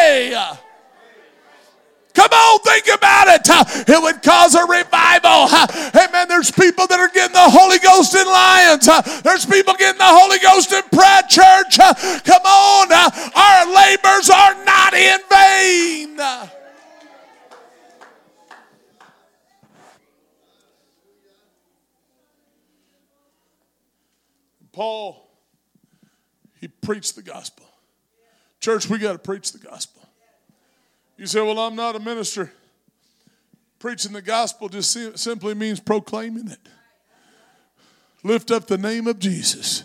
Come 2.14 2.30
on, 2.30 2.58
think 2.60 2.88
about 2.94 3.28
it. 3.28 3.88
It 3.88 4.02
would 4.02 4.22
cause 4.22 4.54
a 4.54 4.66
revival. 4.66 5.48
Amen. 5.98 6.28
There's 6.28 6.50
people 6.50 6.86
that 6.86 7.00
are 7.00 7.08
getting 7.08 7.32
the 7.32 7.50
Holy 7.50 7.78
Ghost 7.78 8.14
in 8.14 8.26
Lions. 8.26 8.86
There's 9.22 9.46
people 9.46 9.74
getting 9.74 9.98
the 9.98 10.04
Holy 10.04 10.38
Ghost 10.38 10.72
in 10.72 10.82
Prayer 10.92 11.22
Church. 11.28 11.78
Come 12.24 12.42
on. 12.42 12.92
Our 12.92 13.66
labors 13.74 14.28
are 14.28 14.54
not 14.64 14.94
in 14.94 15.20
vain. 15.30 16.20
Paul, 24.72 25.28
he 26.60 26.68
preached 26.68 27.16
the 27.16 27.22
gospel. 27.22 27.61
Church, 28.62 28.88
we 28.88 28.96
got 28.96 29.12
to 29.12 29.18
preach 29.18 29.50
the 29.50 29.58
gospel. 29.58 30.08
You 31.18 31.26
say, 31.26 31.40
Well, 31.40 31.58
I'm 31.58 31.74
not 31.74 31.96
a 31.96 31.98
minister. 31.98 32.52
Preaching 33.80 34.12
the 34.12 34.22
gospel 34.22 34.68
just 34.68 35.18
simply 35.18 35.54
means 35.54 35.80
proclaiming 35.80 36.48
it. 36.48 36.60
Lift 38.22 38.52
up 38.52 38.68
the 38.68 38.78
name 38.78 39.08
of 39.08 39.18
Jesus. 39.18 39.82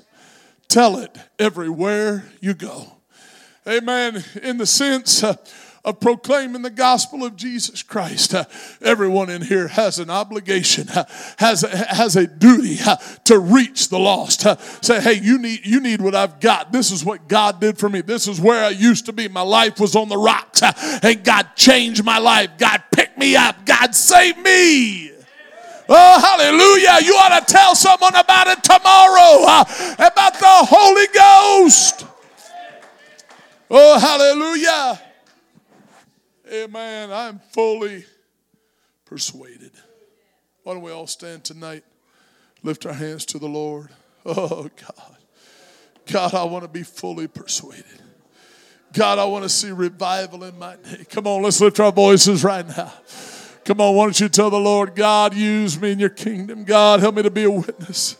Tell 0.68 1.00
it 1.00 1.18
everywhere 1.40 2.26
you 2.40 2.54
go. 2.54 2.98
Amen. 3.68 4.24
In 4.44 4.60
the 4.60 4.68
sense, 4.68 5.24
uh, 5.24 5.36
of 5.86 6.00
proclaiming 6.00 6.62
the 6.62 6.70
gospel 6.70 7.24
of 7.24 7.36
Jesus 7.36 7.84
Christ. 7.84 8.34
Uh, 8.34 8.46
everyone 8.82 9.30
in 9.30 9.42
here 9.42 9.68
has 9.68 10.00
an 10.00 10.10
obligation, 10.10 10.90
uh, 10.90 11.06
has, 11.38 11.64
a, 11.64 11.76
has 11.76 12.16
a 12.16 12.28
duty 12.28 12.78
uh, 12.86 12.98
to 13.26 13.40
reach 13.40 13.90
the 13.90 14.00
lost. 14.00 14.46
Say, 14.84 15.02
hey, 15.02 15.14
you 15.14 15.38
need, 15.38 15.66
you 15.66 15.80
need 15.80 16.02
what 16.02 16.16
I've 16.16 16.40
got. 16.40 16.72
This 16.72 16.92
is 16.92 17.06
what 17.06 17.28
God 17.28 17.62
did 17.62 17.78
for 17.78 17.90
me. 17.90 18.02
This 18.02 18.28
is 18.28 18.42
where 18.42 18.64
I 18.64 18.70
used 18.70 19.06
to 19.06 19.14
be. 19.14 19.28
My 19.28 19.42
life 19.42 19.80
was 19.80 19.96
on 19.96 20.10
the 20.10 20.18
rocks, 20.18 20.62
and 20.62 21.24
God 21.24 21.50
changed 21.56 22.04
my 22.04 22.18
life. 22.18 22.52
God 22.58 22.84
picked 22.92 23.18
me 23.18 23.36
up. 23.36 23.66
God 23.66 23.96
saved 23.96 24.40
me. 24.40 25.12
Oh, 25.90 26.20
hallelujah. 26.20 26.98
You 27.06 27.16
ought 27.16 27.40
to 27.40 27.54
tell 27.54 27.74
someone 27.74 28.16
about 28.16 28.48
it 28.48 28.62
tomorrow, 28.62 29.46
uh, 29.48 29.64
about 30.00 30.34
the 30.34 30.46
Holy 30.46 31.08
Ghost. 31.14 32.06
Oh, 33.70 34.00
hallelujah. 34.00 35.02
Amen. 36.52 37.12
I'm 37.12 37.40
fully 37.52 38.06
persuaded. 39.06 39.72
Why 40.64 40.74
don't 40.74 40.84
we 40.84 40.92
all 40.92 41.08
stand 41.08 41.44
tonight? 41.44 41.84
Lift 42.64 42.86
our 42.86 42.94
hands 42.94 43.26
to 43.28 43.40
the 43.40 43.48
Lord. 43.48 43.90
Oh, 44.26 44.64
God. 44.64 45.18
God, 46.08 46.34
I 46.34 46.44
want 46.44 46.64
to 46.64 46.70
be 46.70 46.84
fully 46.84 47.28
persuaded. 47.28 47.86
God, 48.94 49.20
I 49.20 49.26
want 49.26 49.44
to 49.44 49.50
see 49.50 49.72
revival 49.72 50.44
in 50.44 50.58
my 50.58 50.76
name. 50.76 51.06
Come 51.10 51.28
on, 51.28 51.42
let's 51.44 51.62
lift 51.62 51.80
our 51.80 51.92
voices 51.92 52.44
right 52.44 52.68
now. 52.68 52.92
Come 53.66 53.82
on, 53.82 53.96
why 53.96 54.06
don't 54.06 54.20
you 54.20 54.30
tell 54.30 54.50
the 54.50 54.60
Lord, 54.60 54.96
God, 54.96 55.34
use 55.34 55.80
me 55.80 55.92
in 55.92 56.00
your 56.00 56.10
kingdom. 56.10 56.64
God, 56.64 57.02
help 57.02 57.16
me 57.16 57.24
to 57.24 57.30
be 57.30 57.44
a 57.44 57.52
witness. 57.52 58.16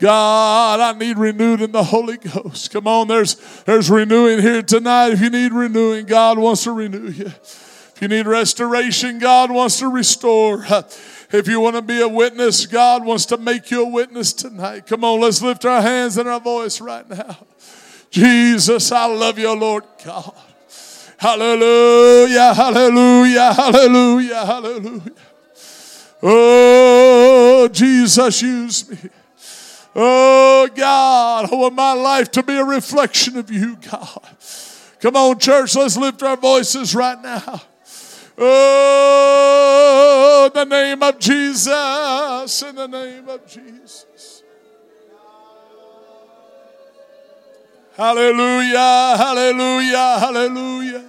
God, 0.00 0.80
I 0.80 0.98
need 0.98 1.18
renewed 1.18 1.60
in 1.60 1.72
the 1.72 1.84
Holy 1.84 2.16
Ghost. 2.16 2.70
Come 2.70 2.86
on, 2.86 3.06
there's, 3.06 3.34
there's 3.64 3.90
renewing 3.90 4.40
here 4.40 4.62
tonight. 4.62 5.08
If 5.08 5.20
you 5.20 5.28
need 5.28 5.52
renewing, 5.52 6.06
God 6.06 6.38
wants 6.38 6.64
to 6.64 6.72
renew 6.72 7.10
you. 7.10 7.26
If 7.26 7.98
you 8.00 8.08
need 8.08 8.26
restoration, 8.26 9.18
God 9.18 9.50
wants 9.50 9.78
to 9.80 9.88
restore. 9.88 10.64
If 11.30 11.46
you 11.46 11.60
want 11.60 11.76
to 11.76 11.82
be 11.82 12.00
a 12.00 12.08
witness, 12.08 12.64
God 12.64 13.04
wants 13.04 13.26
to 13.26 13.36
make 13.36 13.70
you 13.70 13.82
a 13.82 13.88
witness 13.88 14.32
tonight. 14.32 14.86
Come 14.86 15.04
on, 15.04 15.20
let's 15.20 15.42
lift 15.42 15.66
our 15.66 15.82
hands 15.82 16.16
and 16.16 16.26
our 16.26 16.40
voice 16.40 16.80
right 16.80 17.08
now. 17.08 17.36
Jesus, 18.10 18.90
I 18.90 19.04
love 19.04 19.38
you, 19.38 19.52
Lord 19.52 19.84
God. 20.02 20.34
Hallelujah, 21.18 22.54
hallelujah, 22.54 23.52
hallelujah, 23.52 24.46
hallelujah. 24.46 25.12
Oh, 26.22 27.68
Jesus, 27.70 28.40
use 28.40 28.88
me. 28.88 29.10
Oh, 29.94 30.68
God, 30.74 31.52
I 31.52 31.54
want 31.54 31.74
my 31.74 31.94
life 31.94 32.30
to 32.32 32.42
be 32.42 32.56
a 32.56 32.64
reflection 32.64 33.36
of 33.36 33.50
you, 33.50 33.76
God. 33.76 34.36
Come 35.00 35.16
on, 35.16 35.38
church, 35.38 35.74
let's 35.74 35.96
lift 35.96 36.22
our 36.22 36.36
voices 36.36 36.94
right 36.94 37.20
now. 37.20 37.62
Oh, 38.38 40.46
in 40.46 40.52
the 40.54 40.64
name 40.64 41.02
of 41.02 41.18
Jesus, 41.18 42.62
in 42.62 42.76
the 42.76 42.86
name 42.86 43.28
of 43.28 43.46
Jesus. 43.46 44.42
Hallelujah, 47.96 49.16
hallelujah, 49.18 50.18
hallelujah. 50.20 51.04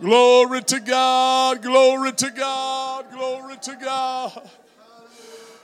Glory 0.00 0.62
to 0.62 0.80
God, 0.80 1.62
glory 1.62 2.12
to 2.12 2.30
God, 2.30 3.10
glory 3.10 3.56
to 3.62 3.76
God. 3.76 4.50